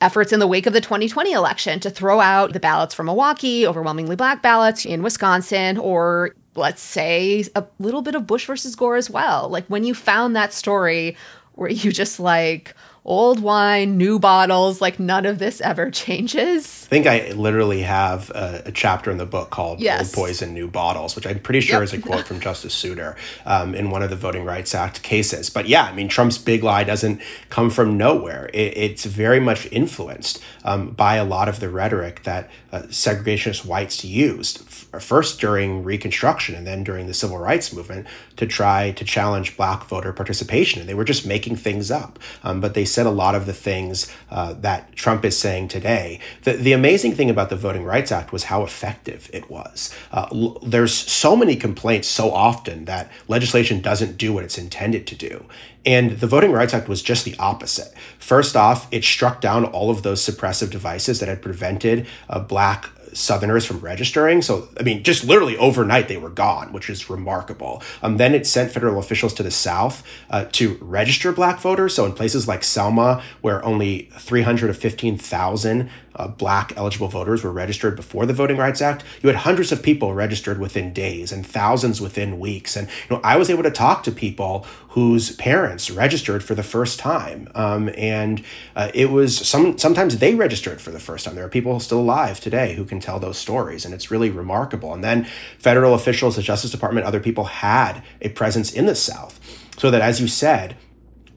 efforts 0.01 0.33
in 0.33 0.41
the 0.41 0.47
wake 0.47 0.67
of 0.67 0.75
the 0.75 0.81
2020 0.81 1.33
election 1.33 1.81
to 1.81 1.89
throw 1.89 2.21
out 2.21 2.53
the 2.53 2.61
ballots 2.61 2.95
from 2.95 3.07
Milwaukee, 3.07 3.67
overwhelmingly 3.67 4.17
black 4.17 4.43
ballots 4.43 4.85
in 4.85 5.03
Wisconsin, 5.03 5.79
or 5.79 6.35
let's 6.55 6.83
say 6.83 7.45
a 7.55 7.65
little 7.79 8.03
bit 8.03 8.15
of 8.15 8.27
Bush 8.27 8.47
versus 8.47 8.77
Gore 8.77 8.97
as 8.97 9.09
well. 9.09 9.49
Like 9.49 9.67
when 9.69 9.85
you 9.85 9.95
found 9.95 10.37
that 10.37 10.53
story 10.53 11.17
where 11.55 11.71
you 11.71 11.91
just 11.91 12.21
like, 12.21 12.75
old 13.07 13.41
wine, 13.41 13.97
new 13.97 14.19
bottles, 14.19 14.81
like 14.81 14.99
none 14.99 15.25
of 15.25 15.39
this 15.39 15.61
ever 15.61 15.91
changes. 15.91 16.85
I 16.87 16.89
think 16.89 17.07
I 17.07 17.31
literally 17.31 17.83
have 17.83 18.31
a, 18.31 18.65
a 18.67 18.73
chapter 18.73 19.11
in 19.13 19.17
the 19.17 19.25
book 19.25 19.51
called 19.51 19.81
yes. 19.81 20.15
Old 20.15 20.27
Poison, 20.27 20.53
New 20.53 20.69
Bottles, 20.69 21.15
which 21.15 21.27
I'm 21.27 21.39
pretty 21.39 21.61
sure 21.61 21.77
yep. 21.77 21.85
is 21.85 21.93
a 21.93 22.01
quote 22.01 22.27
from 22.27 22.41
Justice 22.41 22.75
Souter 22.75 23.17
um, 23.47 23.75
in 23.75 23.91
one 23.91 24.03
of 24.03 24.11
the 24.11 24.17
Voting 24.17 24.45
Rights 24.45 24.75
Act 24.75 25.03
cases. 25.03 25.49
But 25.49 25.69
yeah, 25.69 25.85
I 25.85 25.95
mean, 25.95 26.09
Trump's 26.09 26.37
big 26.37 26.65
lie 26.65 26.83
doesn't 26.83 27.23
come 27.49 27.71
from 27.71 27.97
nowhere. 27.97 28.51
It, 28.53 28.77
it's 28.77 29.05
very 29.05 29.41
much 29.41 29.69
influenced 29.71 30.43
um, 30.65 30.91
by 30.91 31.15
a 31.15 31.25
lot 31.25 31.49
of 31.49 31.61
the 31.61 31.71
rhetoric 31.71 32.25
that 32.25 32.51
uh, 32.73 32.83
segregationist 32.83 33.65
whites 33.65 34.05
used, 34.05 34.69
first 35.01 35.41
during 35.41 35.85
Reconstruction 35.85 36.55
and 36.55 36.67
then 36.67 36.85
during 36.85 37.07
the 37.07 37.15
Civil 37.15 37.39
Rights 37.39 37.73
Movement, 37.73 38.07
to 38.37 38.47
try 38.47 38.93
to 38.93 39.05
challenge 39.05 39.57
black 39.57 39.85
voter 39.85 40.13
participation. 40.13 40.81
And 40.81 40.89
they 40.89 40.95
were 40.95 41.05
just 41.05 41.27
making 41.27 41.57
things 41.57 41.91
up. 41.91 42.19
Um, 42.45 42.61
but 42.61 42.75
they 42.75 42.85
said 42.85 43.07
a 43.07 43.11
lot 43.11 43.35
of 43.35 43.47
the 43.47 43.53
things 43.53 44.13
uh, 44.31 44.53
that 44.55 44.95
Trump 44.95 45.25
is 45.25 45.37
saying 45.37 45.69
today. 45.69 46.21
The, 46.45 46.53
the 46.53 46.73
amazing 46.73 47.15
thing 47.15 47.31
about 47.31 47.51
the 47.51 47.57
Voting 47.57 47.85
Rights 47.85 48.13
Act 48.13 48.33
was 48.33 48.45
how 48.45 48.63
effective 48.63 49.31
it 49.33 49.51
was. 49.51 49.95
Uh, 50.13 50.27
l- 50.33 50.59
there's 50.63 50.95
so 50.95 51.37
many 51.37 51.57
complaints 51.57 52.09
so 52.09 52.31
often 52.31 52.85
that 52.85 53.11
legislation 53.29 53.81
doesn't 53.81 54.17
do 54.17 54.33
what 54.33 54.45
it's 54.45 54.59
intended 54.59 55.07
to 55.07 55.15
do. 55.15 55.47
And 55.85 56.19
the 56.19 56.27
Voting 56.27 56.51
Rights 56.51 56.75
Act 56.75 56.89
was 56.89 57.01
just 57.01 57.25
the 57.25 57.37
opposite. 57.39 57.95
First 58.19 58.57
off, 58.57 58.89
it 58.91 59.05
struck 59.05 59.41
down 59.41 59.65
all 59.65 59.89
of 59.89 60.03
those 60.03 60.21
suppressive 60.21 60.71
devices 60.71 61.21
that 61.21 61.29
had 61.29 61.41
prevented 61.41 62.09
uh, 62.29 62.41
black 62.41 62.91
Southerners 63.17 63.65
from 63.65 63.81
registering. 63.81 64.43
So, 64.43 64.69
I 64.79 64.83
mean, 64.83 65.03
just 65.03 65.25
literally 65.25 65.57
overnight 65.57 66.09
they 66.09 66.17
were 66.17 66.31
gone, 66.31 66.73
which 66.73 66.91
is 66.91 67.09
remarkable. 67.09 67.83
Um, 68.03 68.17
then 68.19 68.35
it 68.35 68.47
sent 68.47 68.73
federal 68.73 68.99
officials 68.99 69.35
to 69.35 69.43
the 69.43 69.51
South 69.51 70.07
uh, 70.31 70.47
to 70.53 70.79
register 70.81 71.33
black 71.33 71.61
voters. 71.61 71.95
So, 71.95 72.05
in 72.05 72.13
places 72.13 72.47
like 72.47 72.63
Selma, 72.63 73.23
where 73.41 73.65
only 73.65 74.11
315,000 74.19 75.91
uh, 76.17 76.29
black 76.29 76.73
eligible 76.77 77.09
voters 77.09 77.45
were 77.45 77.53
registered 77.53 77.95
before 77.95 78.27
the 78.27 78.33
Voting 78.33 78.57
Rights 78.57 78.81
Act, 78.81 79.05
you 79.23 79.29
had 79.29 79.37
hundreds 79.37 79.71
of 79.71 79.83
people 79.83 80.15
registered 80.15 80.59
within 80.59 80.93
days 80.93 81.31
and 81.31 81.47
thousands 81.47 82.01
within 82.01 82.39
weeks. 82.39 82.77
And 82.77 82.89
you 82.89 83.17
know, 83.17 83.21
I 83.23 83.37
was 83.37 83.51
able 83.51 83.63
to 83.63 83.71
talk 83.71 84.03
to 84.05 84.13
people 84.13 84.67
whose 84.91 85.37
parents 85.37 85.91
registered 85.91 86.43
for 86.43 86.55
the 86.55 86.63
first 86.63 86.99
time, 86.99 87.49
um, 87.55 87.91
and 87.97 88.43
uh, 88.75 88.91
it 88.95 89.11
was 89.11 89.37
some. 89.47 89.77
Sometimes 89.77 90.19
they 90.19 90.35
registered 90.35 90.81
for 90.81 90.91
the 90.91 90.99
first 90.99 91.27
time. 91.27 91.35
There 91.35 91.45
are 91.45 91.51
people 91.51 91.79
still 91.81 92.01
alive 92.01 92.41
today 92.41 92.75
who 92.75 92.85
can 92.87 92.99
tell 92.99 93.21
those 93.21 93.37
stories, 93.37 93.85
and 93.85 93.93
it's 93.93 94.11
really 94.11 94.31
remarkable. 94.31 94.95
And 94.95 95.05
then 95.05 95.27
federal 95.59 95.93
officials, 95.93 96.37
the 96.37 96.43
Justice 96.43 96.71
Department, 96.71 97.07
other 97.07 97.21
people 97.21 97.45
had 97.45 98.03
a 98.23 98.31
presence 98.31 98.73
in 98.73 98.87
the 98.87 98.95
South, 98.95 99.39
so 99.77 99.91
that 99.91 100.01
as 100.01 100.19
you 100.19 100.29
said, 100.29 100.77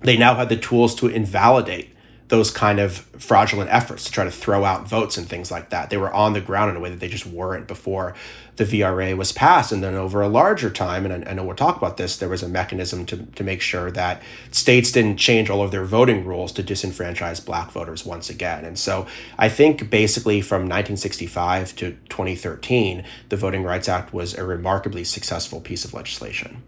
they 0.02 0.16
now 0.16 0.36
had 0.36 0.48
the 0.48 0.56
tools 0.56 0.96
to 0.96 1.08
invalidate 1.08 1.94
those 2.30 2.52
kind 2.52 2.80
of 2.80 2.98
fraudulent 3.18 3.70
efforts 3.72 4.06
to 4.06 4.12
try 4.12 4.24
to 4.24 4.32
throw 4.32 4.64
out 4.64 4.88
votes 4.88 5.18
and 5.18 5.28
things 5.28 5.50
like 5.50 5.72
that. 5.72 5.90
They 5.90 5.98
were 5.98 6.14
on 6.14 6.34
the 6.34 6.42
ground 6.42 6.70
in 6.70 6.78
a 6.78 6.80
way 6.80 6.90
that 6.92 7.00
they 7.00 7.08
just 7.08 7.26
weren't 7.26 7.68
before 7.68 8.16
the 8.58 8.66
VRA 8.66 9.18
was 9.18 9.32
passed. 9.32 9.72
And 9.72 9.84
then 9.84 9.96
over 9.96 10.22
a 10.22 10.28
larger 10.28 10.70
time, 10.70 11.06
and 11.06 11.28
I, 11.28 11.34
know 11.34 11.44
we'll 11.44 11.56
talk 11.56 11.78
about 11.78 11.98
this, 11.98 12.18
there 12.18 12.30
was 12.30 12.44
a 12.44 12.48
mechanism 12.48 13.06
to, 13.08 13.26
to 13.26 13.44
make 13.44 13.62
sure 13.62 13.90
that 13.92 14.22
states 14.52 14.92
didn't 14.92 15.18
change 15.18 15.50
all 15.50 15.64
of 15.64 15.72
their 15.72 15.86
voting 15.86 16.24
rules 16.24 16.52
to 16.54 16.64
disenfranchise 16.64 17.44
black 17.44 17.72
voters 17.72 18.06
once 18.06 18.30
again. 18.30 18.64
And 18.64 18.78
so 18.78 19.08
I 19.40 19.50
think 19.50 19.90
basically 19.90 20.42
from 20.42 20.64
1965 20.64 21.76
to 21.78 21.92
2013, 22.10 23.06
the 23.30 23.38
Voting 23.38 23.64
Rights 23.64 23.90
Act 23.90 24.14
was 24.14 24.38
a 24.38 24.44
remarkably 24.44 25.04
successful 25.04 25.62
piece 25.62 25.84
of 25.84 25.96
legislation. 25.96 26.62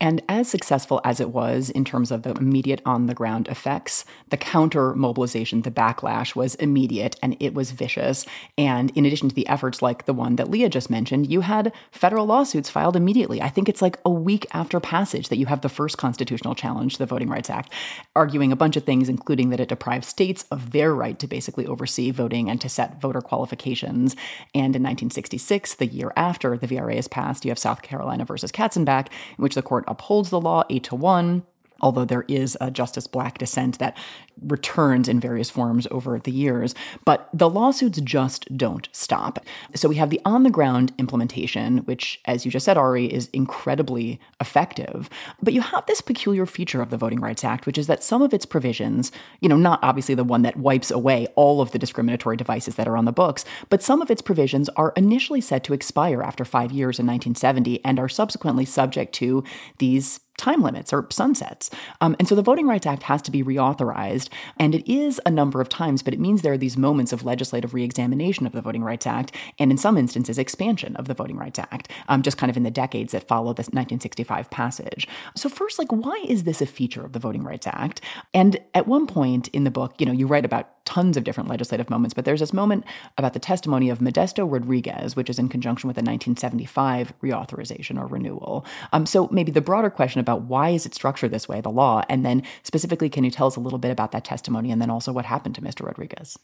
And 0.00 0.22
as 0.28 0.48
successful 0.48 1.00
as 1.04 1.18
it 1.20 1.30
was 1.30 1.70
in 1.70 1.84
terms 1.84 2.10
of 2.10 2.22
the 2.22 2.32
immediate 2.32 2.80
on 2.86 3.06
the 3.06 3.14
ground 3.14 3.48
effects, 3.48 4.04
the 4.30 4.36
counter 4.36 4.94
mobilization, 4.94 5.62
the 5.62 5.70
backlash 5.70 6.36
was 6.36 6.54
immediate 6.56 7.16
and 7.22 7.36
it 7.40 7.54
was 7.54 7.72
vicious. 7.72 8.24
And 8.56 8.90
in 8.96 9.04
addition 9.04 9.28
to 9.28 9.34
the 9.34 9.48
efforts 9.48 9.82
like 9.82 10.06
the 10.06 10.14
one 10.14 10.36
that 10.36 10.50
Leah 10.50 10.68
just 10.68 10.90
mentioned, 10.90 11.30
you 11.30 11.40
had 11.40 11.72
federal 11.90 12.26
lawsuits 12.26 12.70
filed 12.70 12.96
immediately. 12.96 13.42
I 13.42 13.48
think 13.48 13.68
it's 13.68 13.82
like 13.82 13.98
a 14.04 14.10
week 14.10 14.46
after 14.52 14.78
passage 14.78 15.28
that 15.28 15.38
you 15.38 15.46
have 15.46 15.62
the 15.62 15.68
first 15.68 15.98
constitutional 15.98 16.54
challenge 16.54 16.94
to 16.94 16.98
the 17.00 17.06
Voting 17.06 17.28
Rights 17.28 17.50
Act, 17.50 17.72
arguing 18.14 18.52
a 18.52 18.56
bunch 18.56 18.76
of 18.76 18.84
things, 18.84 19.08
including 19.08 19.50
that 19.50 19.60
it 19.60 19.68
deprives 19.68 20.06
states 20.06 20.44
of 20.50 20.70
their 20.70 20.94
right 20.94 21.18
to 21.18 21.26
basically 21.26 21.66
oversee 21.66 22.10
voting 22.10 22.48
and 22.48 22.60
to 22.60 22.68
set 22.68 23.00
voter 23.00 23.20
qualifications. 23.20 24.14
And 24.54 24.76
in 24.76 24.82
1966, 24.82 25.74
the 25.74 25.86
year 25.86 26.12
after 26.16 26.56
the 26.56 26.68
VRA 26.68 26.96
is 26.96 27.08
passed, 27.08 27.44
you 27.44 27.50
have 27.50 27.58
South 27.58 27.82
Carolina 27.82 28.24
versus 28.24 28.52
Katzenbach, 28.52 29.06
in 29.06 29.42
which 29.42 29.54
the 29.54 29.62
court 29.62 29.87
upholds 29.90 30.30
the 30.30 30.40
law 30.40 30.64
eight 30.70 30.84
to 30.84 30.94
one 30.94 31.42
although 31.80 32.04
there 32.04 32.24
is 32.28 32.56
a 32.60 32.70
Justice 32.70 33.06
Black 33.06 33.38
dissent 33.38 33.78
that 33.78 33.96
returns 34.42 35.08
in 35.08 35.20
various 35.20 35.50
forms 35.50 35.86
over 35.90 36.18
the 36.18 36.30
years. 36.30 36.74
But 37.04 37.28
the 37.32 37.50
lawsuits 37.50 38.00
just 38.00 38.56
don't 38.56 38.88
stop. 38.92 39.44
So 39.74 39.88
we 39.88 39.96
have 39.96 40.10
the 40.10 40.20
on 40.24 40.42
the 40.42 40.50
ground 40.50 40.92
implementation, 40.98 41.78
which, 41.78 42.20
as 42.24 42.44
you 42.44 42.50
just 42.50 42.64
said, 42.64 42.76
Ari, 42.76 43.12
is 43.12 43.28
incredibly 43.32 44.20
effective. 44.40 45.10
But 45.42 45.54
you 45.54 45.60
have 45.60 45.86
this 45.86 46.00
peculiar 46.00 46.46
feature 46.46 46.82
of 46.82 46.90
the 46.90 46.96
Voting 46.96 47.20
Rights 47.20 47.44
Act, 47.44 47.66
which 47.66 47.78
is 47.78 47.86
that 47.86 48.02
some 48.02 48.22
of 48.22 48.32
its 48.32 48.46
provisions, 48.46 49.10
you 49.40 49.48
know, 49.48 49.56
not 49.56 49.80
obviously 49.82 50.14
the 50.14 50.24
one 50.24 50.42
that 50.42 50.56
wipes 50.56 50.90
away 50.90 51.26
all 51.34 51.60
of 51.60 51.72
the 51.72 51.78
discriminatory 51.78 52.36
devices 52.36 52.76
that 52.76 52.88
are 52.88 52.96
on 52.96 53.04
the 53.04 53.12
books, 53.12 53.44
but 53.68 53.82
some 53.82 54.02
of 54.02 54.10
its 54.10 54.22
provisions 54.22 54.68
are 54.70 54.92
initially 54.96 55.40
set 55.40 55.64
to 55.64 55.74
expire 55.74 56.22
after 56.22 56.44
five 56.44 56.72
years 56.72 56.98
in 56.98 57.06
1970 57.06 57.84
and 57.84 57.98
are 57.98 58.08
subsequently 58.08 58.64
subject 58.64 59.12
to 59.14 59.44
these 59.78 60.20
time 60.38 60.62
limits 60.62 60.92
or 60.92 61.06
sunsets. 61.10 61.70
Um, 62.00 62.16
and 62.18 62.26
so 62.26 62.34
the 62.34 62.42
Voting 62.42 62.66
Rights 62.66 62.86
Act 62.86 63.02
has 63.04 63.20
to 63.22 63.30
be 63.30 63.42
reauthorized, 63.42 64.30
and 64.58 64.74
it 64.74 64.90
is 64.90 65.20
a 65.26 65.30
number 65.30 65.60
of 65.60 65.68
times, 65.68 66.02
but 66.02 66.14
it 66.14 66.20
means 66.20 66.40
there 66.40 66.52
are 66.52 66.58
these 66.58 66.76
moments 66.76 67.12
of 67.12 67.24
legislative 67.24 67.74
reexamination 67.74 68.46
of 68.46 68.52
the 68.52 68.62
Voting 68.62 68.82
Rights 68.82 69.06
Act, 69.06 69.34
and 69.58 69.70
in 69.70 69.76
some 69.76 69.98
instances, 69.98 70.38
expansion 70.38 70.96
of 70.96 71.08
the 71.08 71.14
Voting 71.14 71.36
Rights 71.36 71.58
Act, 71.58 71.90
um, 72.08 72.22
just 72.22 72.38
kind 72.38 72.48
of 72.48 72.56
in 72.56 72.62
the 72.62 72.70
decades 72.70 73.12
that 73.12 73.28
follow 73.28 73.52
the 73.52 73.62
1965 73.62 74.50
passage. 74.50 75.08
So, 75.36 75.48
first, 75.48 75.78
like, 75.78 75.90
why 75.90 76.24
is 76.26 76.44
this 76.44 76.62
a 76.62 76.66
feature 76.66 77.04
of 77.04 77.12
the 77.12 77.18
Voting 77.18 77.42
Rights 77.42 77.66
Act? 77.66 78.00
And 78.32 78.58
at 78.74 78.86
one 78.86 79.06
point 79.06 79.48
in 79.48 79.64
the 79.64 79.70
book, 79.70 79.94
you 79.98 80.06
know, 80.06 80.12
you 80.12 80.26
write 80.26 80.44
about 80.44 80.77
tons 80.88 81.18
of 81.18 81.24
different 81.24 81.50
legislative 81.50 81.90
moments, 81.90 82.14
but 82.14 82.24
there's 82.24 82.40
this 82.40 82.54
moment 82.54 82.82
about 83.18 83.34
the 83.34 83.38
testimony 83.38 83.90
of 83.90 83.98
Modesto 83.98 84.50
Rodriguez, 84.50 85.14
which 85.14 85.28
is 85.28 85.38
in 85.38 85.50
conjunction 85.50 85.86
with 85.86 85.96
the 85.96 86.00
1975 86.00 87.12
reauthorization 87.22 88.00
or 88.00 88.06
renewal. 88.06 88.64
Um, 88.94 89.04
so 89.04 89.28
maybe 89.30 89.52
the 89.52 89.60
broader 89.60 89.90
question 89.90 90.20
about 90.20 90.44
why 90.44 90.70
is 90.70 90.86
it 90.86 90.94
structured 90.94 91.30
this 91.30 91.46
way, 91.46 91.60
the 91.60 91.68
law, 91.68 92.04
and 92.08 92.24
then 92.24 92.42
specifically, 92.62 93.10
can 93.10 93.22
you 93.22 93.30
tell 93.30 93.46
us 93.46 93.56
a 93.56 93.60
little 93.60 93.78
bit 93.78 93.90
about 93.90 94.12
that 94.12 94.24
testimony 94.24 94.70
and 94.70 94.80
then 94.80 94.88
also 94.88 95.12
what 95.12 95.26
happened 95.26 95.54
to 95.56 95.60
Mr. 95.60 95.84
Rodriguez? 95.84 96.38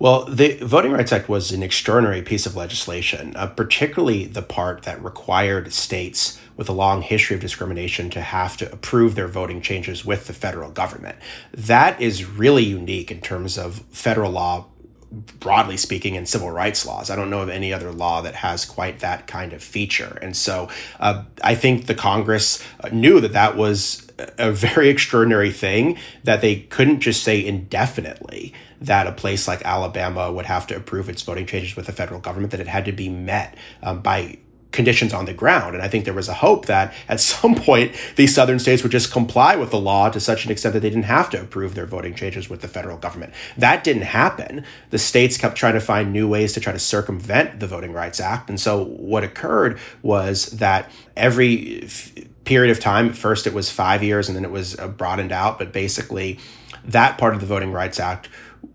Well, 0.00 0.24
the 0.24 0.56
Voting 0.62 0.90
Rights 0.90 1.12
Act 1.12 1.28
was 1.28 1.52
an 1.52 1.62
extraordinary 1.62 2.22
piece 2.22 2.46
of 2.46 2.56
legislation, 2.56 3.36
uh, 3.36 3.46
particularly 3.46 4.26
the 4.26 4.42
part 4.42 4.82
that 4.82 5.02
required 5.04 5.72
states 5.72 6.40
with 6.60 6.68
a 6.68 6.72
long 6.74 7.00
history 7.00 7.34
of 7.34 7.40
discrimination 7.40 8.10
to 8.10 8.20
have 8.20 8.54
to 8.54 8.70
approve 8.70 9.14
their 9.14 9.26
voting 9.26 9.62
changes 9.62 10.04
with 10.04 10.26
the 10.26 10.32
federal 10.34 10.70
government. 10.70 11.16
That 11.54 11.98
is 12.02 12.26
really 12.26 12.64
unique 12.64 13.10
in 13.10 13.22
terms 13.22 13.56
of 13.56 13.82
federal 13.90 14.30
law 14.30 14.66
broadly 15.10 15.78
speaking, 15.78 16.16
in 16.16 16.26
civil 16.26 16.50
rights 16.50 16.84
laws. 16.84 17.08
I 17.08 17.16
don't 17.16 17.30
know 17.30 17.40
of 17.40 17.48
any 17.48 17.72
other 17.72 17.90
law 17.90 18.20
that 18.20 18.34
has 18.34 18.66
quite 18.66 18.98
that 18.98 19.26
kind 19.26 19.54
of 19.54 19.62
feature. 19.62 20.18
And 20.20 20.36
so 20.36 20.68
uh, 21.00 21.24
I 21.42 21.54
think 21.54 21.86
the 21.86 21.94
Congress 21.94 22.62
uh, 22.84 22.90
knew 22.90 23.20
that 23.20 23.32
that 23.32 23.56
was 23.56 24.06
a 24.38 24.52
very 24.52 24.88
extraordinary 24.90 25.50
thing 25.50 25.96
that 26.24 26.42
they 26.42 26.56
couldn't 26.56 27.00
just 27.00 27.22
say 27.22 27.44
indefinitely 27.44 28.52
that 28.82 29.06
a 29.06 29.12
place 29.12 29.48
like 29.48 29.62
Alabama 29.64 30.30
would 30.30 30.46
have 30.46 30.66
to 30.66 30.76
approve 30.76 31.08
its 31.08 31.22
voting 31.22 31.46
changes 31.46 31.74
with 31.74 31.86
the 31.86 31.92
federal 31.92 32.20
government, 32.20 32.50
that 32.50 32.60
it 32.60 32.68
had 32.68 32.84
to 32.84 32.92
be 32.92 33.08
met 33.08 33.56
um, 33.82 34.02
by 34.02 34.38
conditions 34.72 35.12
on 35.12 35.24
the 35.24 35.32
ground. 35.32 35.74
And 35.74 35.82
I 35.82 35.88
think 35.88 36.04
there 36.04 36.14
was 36.14 36.28
a 36.28 36.34
hope 36.34 36.66
that 36.66 36.94
at 37.08 37.20
some 37.30 37.54
point 37.54 37.94
these 38.16 38.34
southern 38.34 38.58
states 38.58 38.82
would 38.82 38.92
just 38.92 39.12
comply 39.12 39.56
with 39.56 39.70
the 39.70 39.80
law 39.80 40.10
to 40.10 40.20
such 40.20 40.44
an 40.44 40.50
extent 40.50 40.74
that 40.74 40.80
they 40.80 40.90
didn't 40.90 41.04
have 41.04 41.30
to 41.30 41.40
approve 41.40 41.74
their 41.74 41.86
voting 41.86 42.14
changes 42.14 42.48
with 42.48 42.60
the 42.60 42.68
federal 42.68 42.96
government. 42.96 43.32
That 43.56 43.84
didn't 43.84 44.02
happen. 44.02 44.64
The 44.90 44.98
states 44.98 45.36
kept 45.36 45.56
trying 45.56 45.74
to 45.74 45.80
find 45.80 46.12
new 46.12 46.28
ways 46.28 46.52
to 46.54 46.60
try 46.60 46.72
to 46.72 46.78
circumvent 46.78 47.60
the 47.60 47.66
Voting 47.66 47.92
Rights 47.92 48.20
Act. 48.20 48.48
And 48.48 48.60
so 48.60 48.84
what 48.84 49.24
occurred 49.24 49.78
was 50.02 50.46
that 50.46 50.90
every 51.16 51.84
f- 51.84 52.12
period 52.44 52.70
of 52.70 52.80
time, 52.80 53.12
first 53.12 53.46
it 53.46 53.54
was 53.54 53.70
five 53.70 54.02
years 54.02 54.28
and 54.28 54.36
then 54.36 54.44
it 54.44 54.50
was 54.50 54.78
uh, 54.78 54.88
broadened 54.88 55.32
out, 55.32 55.58
but 55.58 55.72
basically 55.72 56.38
that 56.84 57.18
part 57.18 57.34
of 57.34 57.40
the 57.40 57.46
Voting 57.46 57.72
Rights 57.72 58.00
Act 58.00 58.28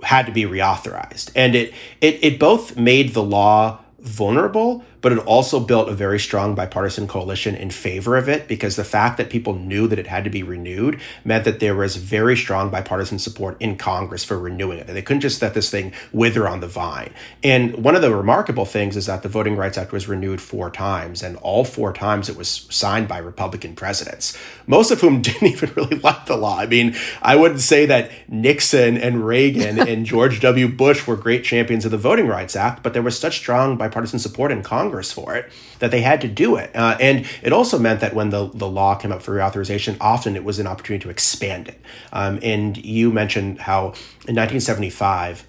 had 0.03 0.25
to 0.25 0.31
be 0.31 0.43
reauthorized. 0.43 1.31
And 1.35 1.55
it 1.55 1.73
it 2.01 2.19
it 2.23 2.39
both 2.39 2.77
made 2.77 3.13
the 3.13 3.23
law 3.23 3.79
vulnerable, 3.99 4.83
but 5.05 5.11
it 5.11 5.19
also 5.19 5.59
built 5.59 5.87
a 5.87 5.93
very 5.93 6.19
strong 6.19 6.55
bipartisan 6.55 7.07
coalition 7.07 7.53
in 7.53 7.69
favor 7.69 8.17
of 8.17 8.27
it 8.27 8.47
because 8.47 8.75
the 8.75 8.83
fact 8.83 9.19
that 9.19 9.29
people 9.29 9.53
knew 9.53 9.87
that 9.87 9.99
it 9.99 10.07
had 10.07 10.23
to 10.23 10.31
be 10.31 10.41
renewed 10.41 10.99
meant 11.23 11.45
that 11.45 11.59
there 11.59 11.75
was 11.75 11.95
very 11.95 12.35
strong 12.35 12.71
bipartisan 12.71 13.19
support 13.19 13.55
in 13.59 13.77
Congress 13.77 14.23
for 14.23 14.39
renewing 14.39 14.79
it. 14.79 14.87
They 14.87 15.03
couldn't 15.03 15.21
just 15.21 15.39
let 15.43 15.53
this 15.53 15.69
thing 15.69 15.93
wither 16.11 16.47
on 16.47 16.59
the 16.59 16.67
vine. 16.67 17.13
And 17.43 17.83
one 17.83 17.95
of 17.95 18.01
the 18.01 18.15
remarkable 18.15 18.65
things 18.65 18.97
is 18.97 19.05
that 19.05 19.21
the 19.21 19.29
Voting 19.29 19.55
Rights 19.55 19.77
Act 19.77 19.91
was 19.91 20.07
renewed 20.07 20.41
four 20.41 20.71
times, 20.71 21.21
and 21.21 21.37
all 21.37 21.65
four 21.65 21.93
times 21.93 22.27
it 22.27 22.35
was 22.35 22.65
signed 22.71 23.07
by 23.07 23.19
Republican 23.19 23.75
presidents, 23.75 24.35
most 24.65 24.89
of 24.89 25.01
whom 25.01 25.21
didn't 25.21 25.49
even 25.49 25.71
really 25.75 25.99
like 25.99 26.25
the 26.25 26.35
law. 26.35 26.57
I 26.57 26.65
mean, 26.65 26.95
I 27.21 27.35
wouldn't 27.35 27.61
say 27.61 27.85
that 27.85 28.09
Nixon 28.27 28.97
and 28.97 29.23
Reagan 29.23 29.77
and 29.87 30.03
George 30.07 30.39
W. 30.39 30.67
Bush 30.67 31.05
were 31.05 31.15
great 31.15 31.43
champions 31.43 31.85
of 31.85 31.91
the 31.91 31.99
Voting 31.99 32.27
Rights 32.27 32.55
Act, 32.55 32.81
but 32.81 32.93
there 32.93 33.03
was 33.03 33.19
such 33.19 33.37
strong 33.37 33.77
bipartisan 33.77 34.17
support 34.17 34.51
in 34.51 34.63
Congress 34.63 34.94
Congress 34.95 35.11
for 35.11 35.35
it 35.35 35.51
that 35.79 35.91
they 35.91 36.01
had 36.01 36.21
to 36.21 36.27
do 36.27 36.55
it. 36.55 36.73
Uh, 36.73 36.97
and 37.01 37.25
it 37.43 37.51
also 37.51 37.77
meant 37.77 37.99
that 37.99 38.13
when 38.13 38.29
the, 38.29 38.49
the 38.53 38.67
law 38.67 38.95
came 38.95 39.11
up 39.11 39.21
for 39.21 39.35
reauthorization, 39.35 39.97
often 39.99 40.37
it 40.37 40.43
was 40.45 40.57
an 40.57 40.67
opportunity 40.67 41.03
to 41.03 41.09
expand 41.09 41.67
it. 41.67 41.81
Um, 42.13 42.39
and 42.41 42.77
you 42.77 43.11
mentioned 43.11 43.59
how 43.59 43.87
in 44.27 44.35
1975, 44.35 45.45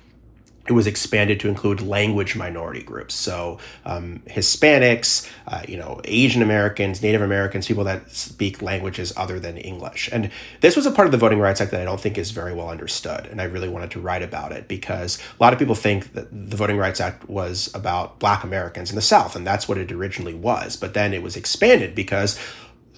it 0.68 0.72
was 0.72 0.86
expanded 0.86 1.40
to 1.40 1.48
include 1.48 1.80
language 1.80 2.36
minority 2.36 2.82
groups. 2.82 3.14
So 3.14 3.58
um, 3.84 4.22
Hispanics, 4.26 5.30
uh, 5.46 5.62
you 5.68 5.76
know, 5.76 6.00
Asian 6.04 6.42
Americans, 6.42 7.02
Native 7.02 7.22
Americans, 7.22 7.66
people 7.66 7.84
that 7.84 8.10
speak 8.10 8.62
languages 8.62 9.12
other 9.16 9.38
than 9.38 9.56
English. 9.56 10.08
And 10.12 10.30
this 10.60 10.76
was 10.76 10.86
a 10.86 10.90
part 10.90 11.06
of 11.06 11.12
the 11.12 11.18
Voting 11.18 11.38
Rights 11.38 11.60
Act 11.60 11.70
that 11.70 11.80
I 11.80 11.84
don't 11.84 12.00
think 12.00 12.18
is 12.18 12.30
very 12.30 12.54
well 12.54 12.68
understood. 12.68 13.26
And 13.26 13.40
I 13.40 13.44
really 13.44 13.68
wanted 13.68 13.90
to 13.92 14.00
write 14.00 14.22
about 14.22 14.52
it 14.52 14.68
because 14.68 15.18
a 15.38 15.42
lot 15.42 15.52
of 15.52 15.58
people 15.58 15.74
think 15.74 16.12
that 16.14 16.28
the 16.30 16.56
Voting 16.56 16.78
Rights 16.78 17.00
Act 17.00 17.28
was 17.28 17.72
about 17.74 18.18
Black 18.18 18.44
Americans 18.44 18.90
in 18.90 18.96
the 18.96 19.02
South, 19.02 19.36
and 19.36 19.46
that's 19.46 19.68
what 19.68 19.78
it 19.78 19.92
originally 19.92 20.34
was. 20.34 20.76
But 20.76 20.94
then 20.94 21.14
it 21.14 21.22
was 21.22 21.36
expanded 21.36 21.94
because 21.94 22.38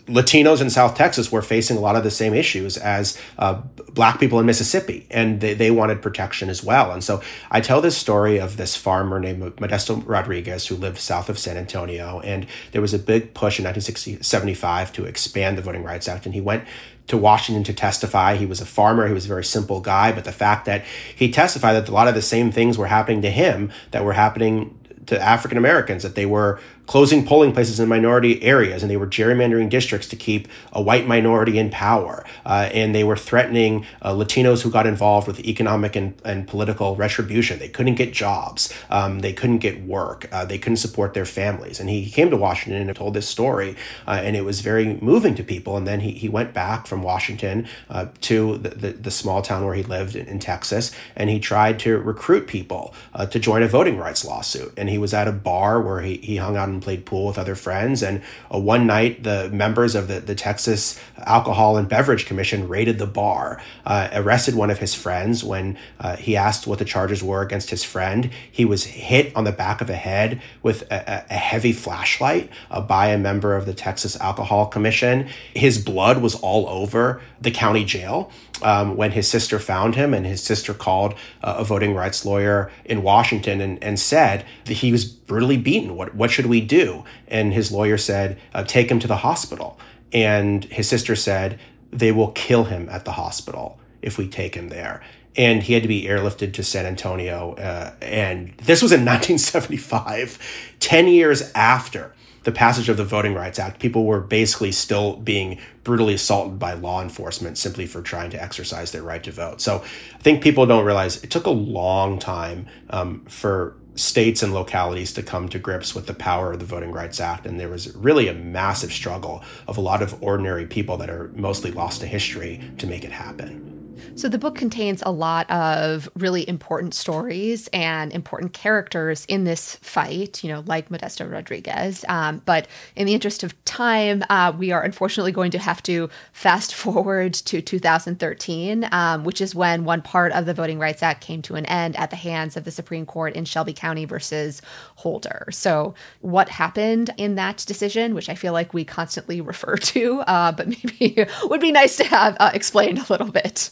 Latinos 0.09 0.61
in 0.61 0.71
South 0.71 0.97
Texas 0.97 1.31
were 1.31 1.43
facing 1.43 1.77
a 1.77 1.81
lot 1.81 1.95
of 1.95 2.03
the 2.03 2.11
same 2.11 2.35
issues 2.35 2.77
as 2.77 3.19
uh, 3.38 3.55
black 3.93 4.19
people 4.19 4.41
in 4.41 4.47
Mississippi, 4.47 5.07
and 5.11 5.41
they, 5.41 5.55
they 5.55 5.71
wanted 5.71 6.00
protection 6.00 6.49
as 6.49 6.65
well. 6.65 6.93
And 6.93 7.05
so 7.05 7.23
I 7.50 7.61
tell 7.61 7.81
this 7.81 7.97
story 7.97 8.41
of 8.41 8.57
this 8.57 8.75
farmer 8.75 9.21
named 9.21 9.43
Modesto 9.57 10.03
Rodriguez 10.07 10.67
who 10.67 10.77
lived 10.77 10.99
south 10.99 11.29
of 11.29 11.38
San 11.38 11.57
Antonio, 11.57 12.21
and 12.21 12.47
there 12.73 12.81
was 12.81 12.95
a 12.95 12.99
big 12.99 13.35
push 13.35 13.59
in 13.59 13.65
1975 13.67 14.93
to 14.95 15.05
expand 15.05 15.59
the 15.59 15.62
Voting 15.62 15.85
Rights 15.85 16.09
Act, 16.09 16.25
and 16.25 16.35
he 16.35 16.41
went 16.41 16.65
to 17.09 17.17
Washington 17.17 17.65
to 17.65 17.73
testify. 17.73 18.37
He 18.37 18.47
was 18.47 18.61
a 18.61 18.67
farmer. 18.67 19.07
He 19.07 19.15
was 19.15 19.25
a 19.25 19.29
very 19.29 19.45
simple 19.45 19.81
guy, 19.81 20.12
but 20.12 20.25
the 20.25 20.33
fact 20.33 20.67
that 20.67 20.85
he 21.15 21.31
testified 21.31 21.75
that 21.75 21.88
a 21.88 21.93
lot 21.93 22.09
of 22.09 22.15
the 22.15 22.23
same 22.23 22.53
things 22.53 22.79
were 22.79 22.87
happening 22.87 23.23
to 23.23 23.31
him 23.31 23.73
that 23.91 24.05
were 24.05 24.12
happening 24.12 24.79
to 25.07 25.21
African 25.21 25.57
Americans, 25.57 26.03
that 26.03 26.15
they 26.15 26.27
were 26.27 26.61
closing 26.88 27.25
polling 27.25 27.52
places 27.52 27.78
in 27.78 27.88
minority 27.88 28.42
areas, 28.42 28.83
and 28.83 28.90
they 28.90 28.97
were 28.97 29.07
gerrymandering 29.07 29.68
districts 29.68 30.09
to 30.09 30.16
keep 30.16 30.49
a 30.73 30.83
white 30.83 31.07
minority 31.07 31.59
in 31.59 31.71
power. 31.71 32.25
Uh, 32.45 32.71
and 32.73 32.95
they 32.95 33.04
were 33.04 33.16
threatening 33.16 33.85
uh, 34.00 34.12
Latinos 34.12 34.62
who 34.62 34.71
got 34.71 34.87
involved 34.87 35.26
with 35.26 35.38
economic 35.40 35.95
and, 35.95 36.14
and 36.25 36.49
political 36.49 36.97
retribution. 36.97 37.59
They 37.59 37.68
couldn't 37.68 37.97
get 37.97 38.12
jobs, 38.12 38.73
um, 38.90 39.21
they 39.21 39.35
couldn't 39.35 39.59
get 39.59 39.85
work, 39.85 40.28
uh, 40.33 40.47
they 40.47 40.59
couldn't 40.59 40.78
support 40.78 41.12
their 41.12 41.26
families. 41.26 41.78
And 41.78 41.90
he 41.90 42.11
came 42.11 42.30
to 42.30 42.37
Washington 42.37 42.88
and 42.88 42.97
told 42.97 43.12
this 43.12 43.28
story, 43.28 43.76
uh, 44.07 44.21
and 44.25 44.35
it 44.35 44.45
was 44.45 44.62
very 44.62 44.95
moving 45.02 45.35
to 45.35 45.45
people. 45.45 45.76
And 45.76 45.87
then 45.87 46.00
he, 46.00 46.12
he 46.12 46.28
went 46.28 46.54
back 46.54 46.87
from 46.87 47.02
Washington 47.02 47.68
uh, 47.90 48.07
to 48.23 48.57
the, 48.57 48.71
the, 48.71 48.92
the, 48.92 49.11
small 49.11 49.42
town 49.42 49.64
where 49.64 49.75
he 49.75 49.83
lived 49.83 50.16
in, 50.16 50.26
in, 50.26 50.38
Texas, 50.38 50.92
and 51.16 51.28
he 51.28 51.38
tried 51.38 51.78
to 51.80 51.99
recruit 51.99 52.47
people 52.47 52.95
uh, 53.12 53.26
to 53.26 53.38
join 53.38 53.62
a 53.62 53.68
voting 53.68 53.99
rights 53.99 54.25
lawsuit. 54.25 54.73
And 54.76 54.88
he 54.88 54.97
was 54.97 55.12
at 55.12 55.28
a 55.28 55.33
bar 55.33 55.83
where 55.83 56.00
he, 56.00 56.16
he 56.18 56.37
hung 56.37 56.57
out 56.57 56.68
and 56.78 56.82
played 56.85 57.04
pool 57.04 57.26
with 57.26 57.38
other 57.38 57.56
friends. 57.56 58.02
And 58.02 58.23
uh, 58.54 58.58
one 58.58 58.87
night, 58.87 59.25
the 59.25 59.50
members 59.50 59.94
of 59.97 60.06
the, 60.06 60.20
the 60.20 60.35
Texas 60.35 60.99
Alcohol 61.18 61.76
and 61.76 61.88
Beverage 61.88 62.25
Commission 62.25 62.68
raided 62.68 62.99
the 62.99 63.06
bar, 63.06 63.61
uh, 63.85 64.08
arrested 64.12 64.54
one 64.54 64.70
of 64.70 64.78
his 64.78 64.94
friends. 64.94 65.42
When 65.42 65.76
uh, 65.99 66.16
he 66.16 66.37
asked 66.37 66.66
what 66.66 66.78
the 66.78 66.85
charges 66.85 67.23
were 67.23 67.42
against 67.42 67.70
his 67.70 67.82
friend, 67.82 68.30
he 68.50 68.64
was 68.64 68.85
hit 68.85 69.35
on 69.35 69.44
the 69.44 69.52
back 69.52 69.80
of 69.80 69.88
the 69.88 69.97
head 69.97 70.40
with 70.62 70.82
a, 70.92 71.26
a 71.28 71.35
heavy 71.35 71.73
flashlight 71.73 72.50
uh, 72.70 72.80
by 72.80 73.08
a 73.08 73.18
member 73.18 73.56
of 73.56 73.66
the 73.66 73.75
Texas 73.75 74.16
Alcohol 74.20 74.66
Commission. 74.66 75.28
His 75.54 75.78
blood 75.78 76.23
was 76.23 76.37
all 76.37 76.68
over 76.68 77.20
the 77.40 77.50
county 77.50 77.85
jail 77.85 78.30
um, 78.62 78.97
when 78.97 79.12
his 79.12 79.29
sister 79.29 79.59
found 79.59 79.95
him, 79.95 80.15
and 80.15 80.27
his 80.27 80.43
sister 80.43 80.75
called 80.75 81.15
uh, 81.43 81.57
a 81.59 81.65
voting 81.65 81.95
rights 81.95 82.25
lawyer 82.25 82.71
in 82.85 83.03
Washington 83.03 83.61
and, 83.61 83.83
and 83.83 83.99
said 83.99 84.45
that 84.65 84.75
he 84.75 84.93
was 84.93 85.05
brutally 85.05 85.57
beaten. 85.57 85.97
What, 85.97 86.15
what 86.15 86.31
should 86.31 86.47
we 86.47 86.61
do? 86.61 87.05
And 87.27 87.53
his 87.53 87.73
lawyer 87.73 87.99
said, 87.99 88.38
uh, 88.55 88.65
Take 88.65 88.91
him 88.91 88.99
to 89.00 89.07
the 89.07 89.19
hospital. 89.19 89.79
And 90.12 90.65
his 90.65 90.88
sister 90.88 91.17
said, 91.17 91.59
They 91.91 92.12
will 92.12 92.33
kill 92.33 92.65
him 92.65 92.88
at 92.88 93.05
the 93.05 93.12
hospital 93.12 93.79
if 94.03 94.19
we 94.19 94.29
take 94.29 94.55
him 94.55 94.69
there. 94.69 95.03
And 95.37 95.62
he 95.62 95.75
had 95.75 95.83
to 95.83 95.88
be 95.88 96.05
airlifted 96.05 96.53
to 96.55 96.65
San 96.65 96.87
Antonio. 96.87 97.55
Uh, 97.55 97.95
and 98.03 98.55
this 98.59 98.83
was 98.83 98.93
in 98.93 99.00
1975, 99.05 100.75
10 100.81 101.09
years 101.09 101.53
after 101.55 102.15
the 102.49 102.52
passage 102.52 102.88
of 102.88 102.97
the 102.97 103.05
Voting 103.05 103.35
Rights 103.35 103.59
Act, 103.59 103.78
people 103.78 104.07
were 104.07 104.21
basically 104.23 104.73
still 104.73 105.17
being 105.17 105.59
brutally 105.85 106.14
assaulted 106.14 106.59
by 106.59 106.73
law 106.73 107.02
enforcement 107.02 107.59
simply 107.59 107.85
for 107.87 108.00
trying 108.00 108.31
to 108.31 108.43
exercise 108.43 108.90
their 108.90 109.02
right 109.02 109.23
to 109.25 109.31
vote. 109.31 109.61
So 109.61 109.85
I 110.14 110.19
think 110.23 110.43
people 110.43 110.64
don't 110.64 110.87
realize 110.87 111.23
it 111.23 111.31
took 111.31 111.45
a 111.45 111.50
long 111.50 112.19
time 112.19 112.67
um, 112.88 113.23
for 113.26 113.76
states 113.97 114.43
and 114.43 114.55
localities 114.55 115.12
to 115.12 115.23
come 115.23 115.50
to 115.50 115.59
grips 115.59 115.95
with 115.95 116.07
the 116.07 116.14
power 116.14 116.55
of 116.55 116.59
the 116.59 116.64
Voting 116.64 116.90
Rights 116.90 117.21
Act. 117.21 117.45
And 117.45 117.61
there 117.61 117.69
was 117.69 117.95
really 117.95 118.28
a 118.28 118.35
massive 118.35 118.93
struggle 118.93 119.45
of 119.67 119.76
a 119.76 119.83
lot 119.83 120.00
of 120.00 120.23
ordinary 120.23 120.64
people 120.64 120.97
that 120.97 121.11
are 121.11 121.31
mostly 121.35 121.71
lost 121.71 122.00
to 122.00 122.07
history 122.07 122.62
to 122.78 122.87
make 122.87 123.05
it 123.05 123.12
happen. 123.12 123.77
So 124.14 124.28
the 124.28 124.38
book 124.38 124.55
contains 124.55 125.02
a 125.05 125.11
lot 125.11 125.50
of 125.50 126.09
really 126.17 126.49
important 126.49 126.95
stories 126.95 127.69
and 127.73 128.12
important 128.12 128.52
characters 128.52 129.25
in 129.26 129.45
this 129.45 129.76
fight, 129.76 130.43
you 130.43 130.50
know, 130.50 130.62
like 130.67 130.88
Modesto 130.88 131.31
Rodriguez. 131.31 132.05
Um, 132.09 132.43
but 132.45 132.67
in 132.97 133.07
the 133.07 133.14
interest 133.14 133.43
of 133.43 133.62
time, 133.64 134.25
uh, 134.28 134.52
we 134.57 134.73
are 134.73 134.83
unfortunately 134.83 135.33
going 135.33 135.50
to 135.52 135.59
have 135.59 135.83
to 135.85 136.09
fast 136.33 136.75
forward 136.75 137.35
to 137.35 137.61
2013, 137.61 138.88
um, 138.93 139.25
which 139.25 139.40
is 139.40 139.55
when 139.55 139.85
one 139.85 140.02
part 140.02 140.33
of 140.33 140.47
the 140.47 140.55
Voting 140.55 140.78
Rights 140.78 141.02
Act 141.02 141.21
came 141.21 141.42
to 141.42 141.55
an 141.55 141.66
end 141.66 141.96
at 141.96 142.11
the 142.11 142.16
hands 142.16 142.57
of 142.57 142.64
the 142.64 142.70
Supreme 142.70 143.07
Court 143.07 143.35
in 143.35 143.44
Shelby 143.44 143.72
County 143.72 144.05
versus 144.05 144.62
Holder. 144.96 145.46
So, 145.51 145.94
what 146.20 146.49
happened 146.49 147.11
in 147.16 147.37
that 147.37 147.64
decision, 147.66 148.14
which 148.14 148.29
I 148.29 148.35
feel 148.35 148.53
like 148.53 148.75
we 148.75 148.85
constantly 148.85 149.40
refer 149.49 149.77
to, 149.77 150.20
uh, 150.20 150.53
but 150.53 150.68
maybe 150.68 151.27
would 151.44 151.61
be 151.61 151.72
nice 151.72 151.96
to 151.96 152.05
have 152.05 152.37
uh, 152.40 152.51
explained 152.55 152.99
a 152.99 153.07
little 153.11 153.31
bit. 153.31 153.70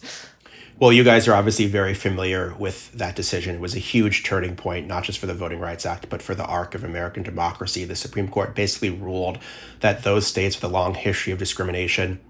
Well, 0.79 0.93
you 0.93 1.05
guys 1.05 1.27
are 1.27 1.33
obviously 1.33 1.69
very 1.69 1.95
familiar 1.95 2.55
with 2.59 2.93
that 2.93 3.17
decision. 3.17 3.55
It 3.55 3.63
was 3.63 3.75
a 3.75 3.79
huge 3.79 4.25
turning 4.25 4.57
point, 4.57 4.87
not 4.87 5.05
just 5.05 5.19
for 5.19 5.25
the 5.25 5.33
Voting 5.33 5.59
Rights 5.59 5.87
Act, 5.87 6.11
but 6.11 6.21
for 6.21 6.35
the 6.35 6.45
arc 6.45 6.75
of 6.75 6.85
American 6.85 7.23
democracy. 7.23 7.87
The 7.87 7.97
Supreme 7.97 8.29
Court 8.29 8.55
basically 8.55 8.91
ruled 8.91 9.39
that 9.81 10.03
those 10.03 10.27
states 10.27 10.55
with 10.55 10.65
a 10.65 10.69
long 10.69 10.93
history 10.93 11.33
of 11.33 11.39
discrimination 11.39 12.21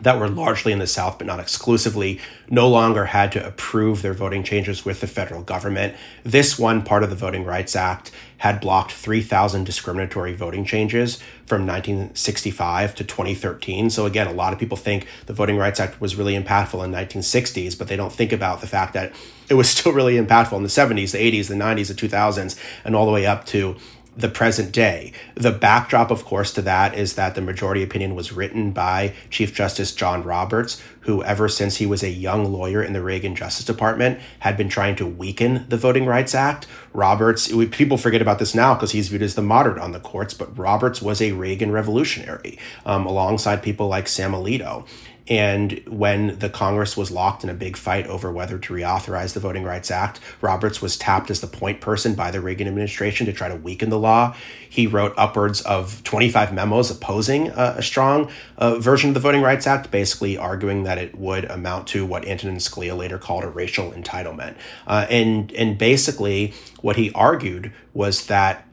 that 0.00 0.18
were 0.18 0.28
largely 0.28 0.72
in 0.72 0.78
the 0.78 0.86
South, 0.86 1.18
but 1.18 1.26
not 1.26 1.40
exclusively, 1.40 2.20
no 2.50 2.68
longer 2.68 3.06
had 3.06 3.32
to 3.32 3.46
approve 3.46 4.02
their 4.02 4.12
voting 4.12 4.42
changes 4.42 4.84
with 4.84 5.00
the 5.00 5.06
federal 5.06 5.42
government. 5.42 5.94
This 6.22 6.58
one 6.58 6.82
part 6.82 7.02
of 7.02 7.10
the 7.10 7.16
Voting 7.16 7.44
Rights 7.44 7.74
Act 7.74 8.12
had 8.38 8.60
blocked 8.60 8.92
3,000 8.92 9.64
discriminatory 9.64 10.34
voting 10.34 10.64
changes 10.64 11.16
from 11.46 11.66
1965 11.66 12.94
to 12.96 13.04
2013. 13.04 13.88
So, 13.88 14.04
again, 14.04 14.26
a 14.26 14.32
lot 14.32 14.52
of 14.52 14.58
people 14.58 14.76
think 14.76 15.06
the 15.24 15.32
Voting 15.32 15.56
Rights 15.56 15.80
Act 15.80 16.00
was 16.00 16.16
really 16.16 16.38
impactful 16.38 16.84
in 16.84 16.90
the 16.90 16.98
1960s, 16.98 17.78
but 17.78 17.88
they 17.88 17.96
don't 17.96 18.12
think 18.12 18.32
about 18.32 18.60
the 18.60 18.66
fact 18.66 18.92
that 18.92 19.14
it 19.48 19.54
was 19.54 19.68
still 19.70 19.92
really 19.92 20.16
impactful 20.16 20.56
in 20.56 20.62
the 20.62 20.68
70s, 20.68 21.12
the 21.12 21.18
80s, 21.18 21.48
the 21.48 21.54
90s, 21.54 21.88
the 21.88 22.08
2000s, 22.08 22.58
and 22.84 22.94
all 22.94 23.06
the 23.06 23.12
way 23.12 23.24
up 23.24 23.46
to 23.46 23.76
the 24.16 24.28
present 24.28 24.72
day. 24.72 25.12
The 25.34 25.52
backdrop, 25.52 26.10
of 26.10 26.24
course, 26.24 26.52
to 26.54 26.62
that 26.62 26.96
is 26.96 27.14
that 27.14 27.34
the 27.34 27.42
majority 27.42 27.82
opinion 27.82 28.14
was 28.14 28.32
written 28.32 28.72
by 28.72 29.12
Chief 29.28 29.54
Justice 29.54 29.94
John 29.94 30.22
Roberts, 30.22 30.82
who, 31.00 31.22
ever 31.22 31.48
since 31.48 31.76
he 31.76 31.86
was 31.86 32.02
a 32.02 32.10
young 32.10 32.50
lawyer 32.50 32.82
in 32.82 32.94
the 32.94 33.02
Reagan 33.02 33.36
Justice 33.36 33.66
Department, 33.66 34.18
had 34.40 34.56
been 34.56 34.68
trying 34.70 34.96
to 34.96 35.06
weaken 35.06 35.66
the 35.68 35.76
Voting 35.76 36.06
Rights 36.06 36.34
Act. 36.34 36.66
Roberts, 36.94 37.52
people 37.72 37.98
forget 37.98 38.22
about 38.22 38.38
this 38.38 38.54
now 38.54 38.74
because 38.74 38.92
he's 38.92 39.08
viewed 39.08 39.22
as 39.22 39.34
the 39.34 39.42
moderate 39.42 39.78
on 39.78 39.92
the 39.92 40.00
courts, 40.00 40.32
but 40.32 40.56
Roberts 40.56 41.02
was 41.02 41.20
a 41.20 41.32
Reagan 41.32 41.70
revolutionary 41.70 42.58
um, 42.86 43.04
alongside 43.04 43.62
people 43.62 43.88
like 43.88 44.08
Sam 44.08 44.32
Alito. 44.32 44.86
And 45.28 45.82
when 45.88 46.38
the 46.38 46.48
Congress 46.48 46.96
was 46.96 47.10
locked 47.10 47.42
in 47.42 47.50
a 47.50 47.54
big 47.54 47.76
fight 47.76 48.06
over 48.06 48.30
whether 48.30 48.58
to 48.58 48.72
reauthorize 48.72 49.34
the 49.34 49.40
Voting 49.40 49.64
Rights 49.64 49.90
Act, 49.90 50.20
Roberts 50.40 50.80
was 50.80 50.96
tapped 50.96 51.30
as 51.30 51.40
the 51.40 51.48
point 51.48 51.80
person 51.80 52.14
by 52.14 52.30
the 52.30 52.40
Reagan 52.40 52.68
administration 52.68 53.26
to 53.26 53.32
try 53.32 53.48
to 53.48 53.56
weaken 53.56 53.90
the 53.90 53.98
law. 53.98 54.36
He 54.68 54.86
wrote 54.86 55.14
upwards 55.16 55.62
of 55.62 56.02
25 56.04 56.52
memos 56.52 56.90
opposing 56.90 57.48
a 57.48 57.82
strong 57.82 58.30
uh, 58.56 58.78
version 58.78 59.10
of 59.10 59.14
the 59.14 59.20
Voting 59.20 59.42
Rights 59.42 59.66
Act, 59.66 59.90
basically 59.90 60.38
arguing 60.38 60.84
that 60.84 60.98
it 60.98 61.16
would 61.16 61.44
amount 61.46 61.88
to 61.88 62.06
what 62.06 62.24
Antonin 62.26 62.58
Scalia 62.58 62.96
later 62.96 63.18
called 63.18 63.42
a 63.42 63.48
racial 63.48 63.90
entitlement. 63.90 64.54
Uh, 64.86 65.06
and, 65.10 65.50
and 65.52 65.76
basically, 65.76 66.54
what 66.82 66.96
he 66.96 67.10
argued 67.12 67.72
was 67.94 68.26
that 68.26 68.64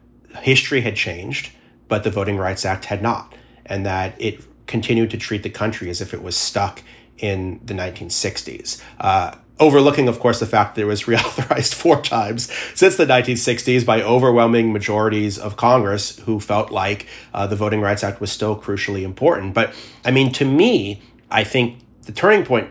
history 0.42 0.82
had 0.82 0.94
changed, 0.94 1.50
but 1.88 2.04
the 2.04 2.10
Voting 2.10 2.36
Rights 2.36 2.64
Act 2.64 2.86
had 2.86 3.02
not, 3.02 3.34
and 3.66 3.84
that 3.84 4.14
it 4.20 4.44
continued 4.66 5.10
to 5.10 5.16
treat 5.16 5.42
the 5.42 5.50
country 5.50 5.90
as 5.90 6.00
if 6.00 6.14
it 6.14 6.22
was 6.22 6.36
stuck 6.36 6.82
in 7.18 7.60
the 7.64 7.74
1960s. 7.74 8.82
Uh, 8.98 9.34
overlooking, 9.60 10.08
of 10.08 10.18
course, 10.18 10.40
the 10.40 10.46
fact 10.46 10.74
that 10.74 10.82
it 10.82 10.86
was 10.86 11.02
reauthorized 11.04 11.74
four 11.74 12.00
times 12.00 12.52
since 12.74 12.96
the 12.96 13.06
1960s 13.06 13.84
by 13.84 14.02
overwhelming 14.02 14.72
majorities 14.72 15.38
of 15.38 15.56
Congress 15.56 16.18
who 16.20 16.40
felt 16.40 16.70
like 16.70 17.06
uh, 17.32 17.46
the 17.46 17.56
Voting 17.56 17.80
Rights 17.80 18.02
Act 18.02 18.20
was 18.20 18.32
still 18.32 18.58
crucially 18.58 19.02
important. 19.02 19.54
But 19.54 19.74
I 20.04 20.10
mean, 20.10 20.32
to 20.32 20.44
me, 20.44 21.02
I 21.30 21.44
think 21.44 21.78
the 22.02 22.12
turning 22.12 22.44
point 22.44 22.68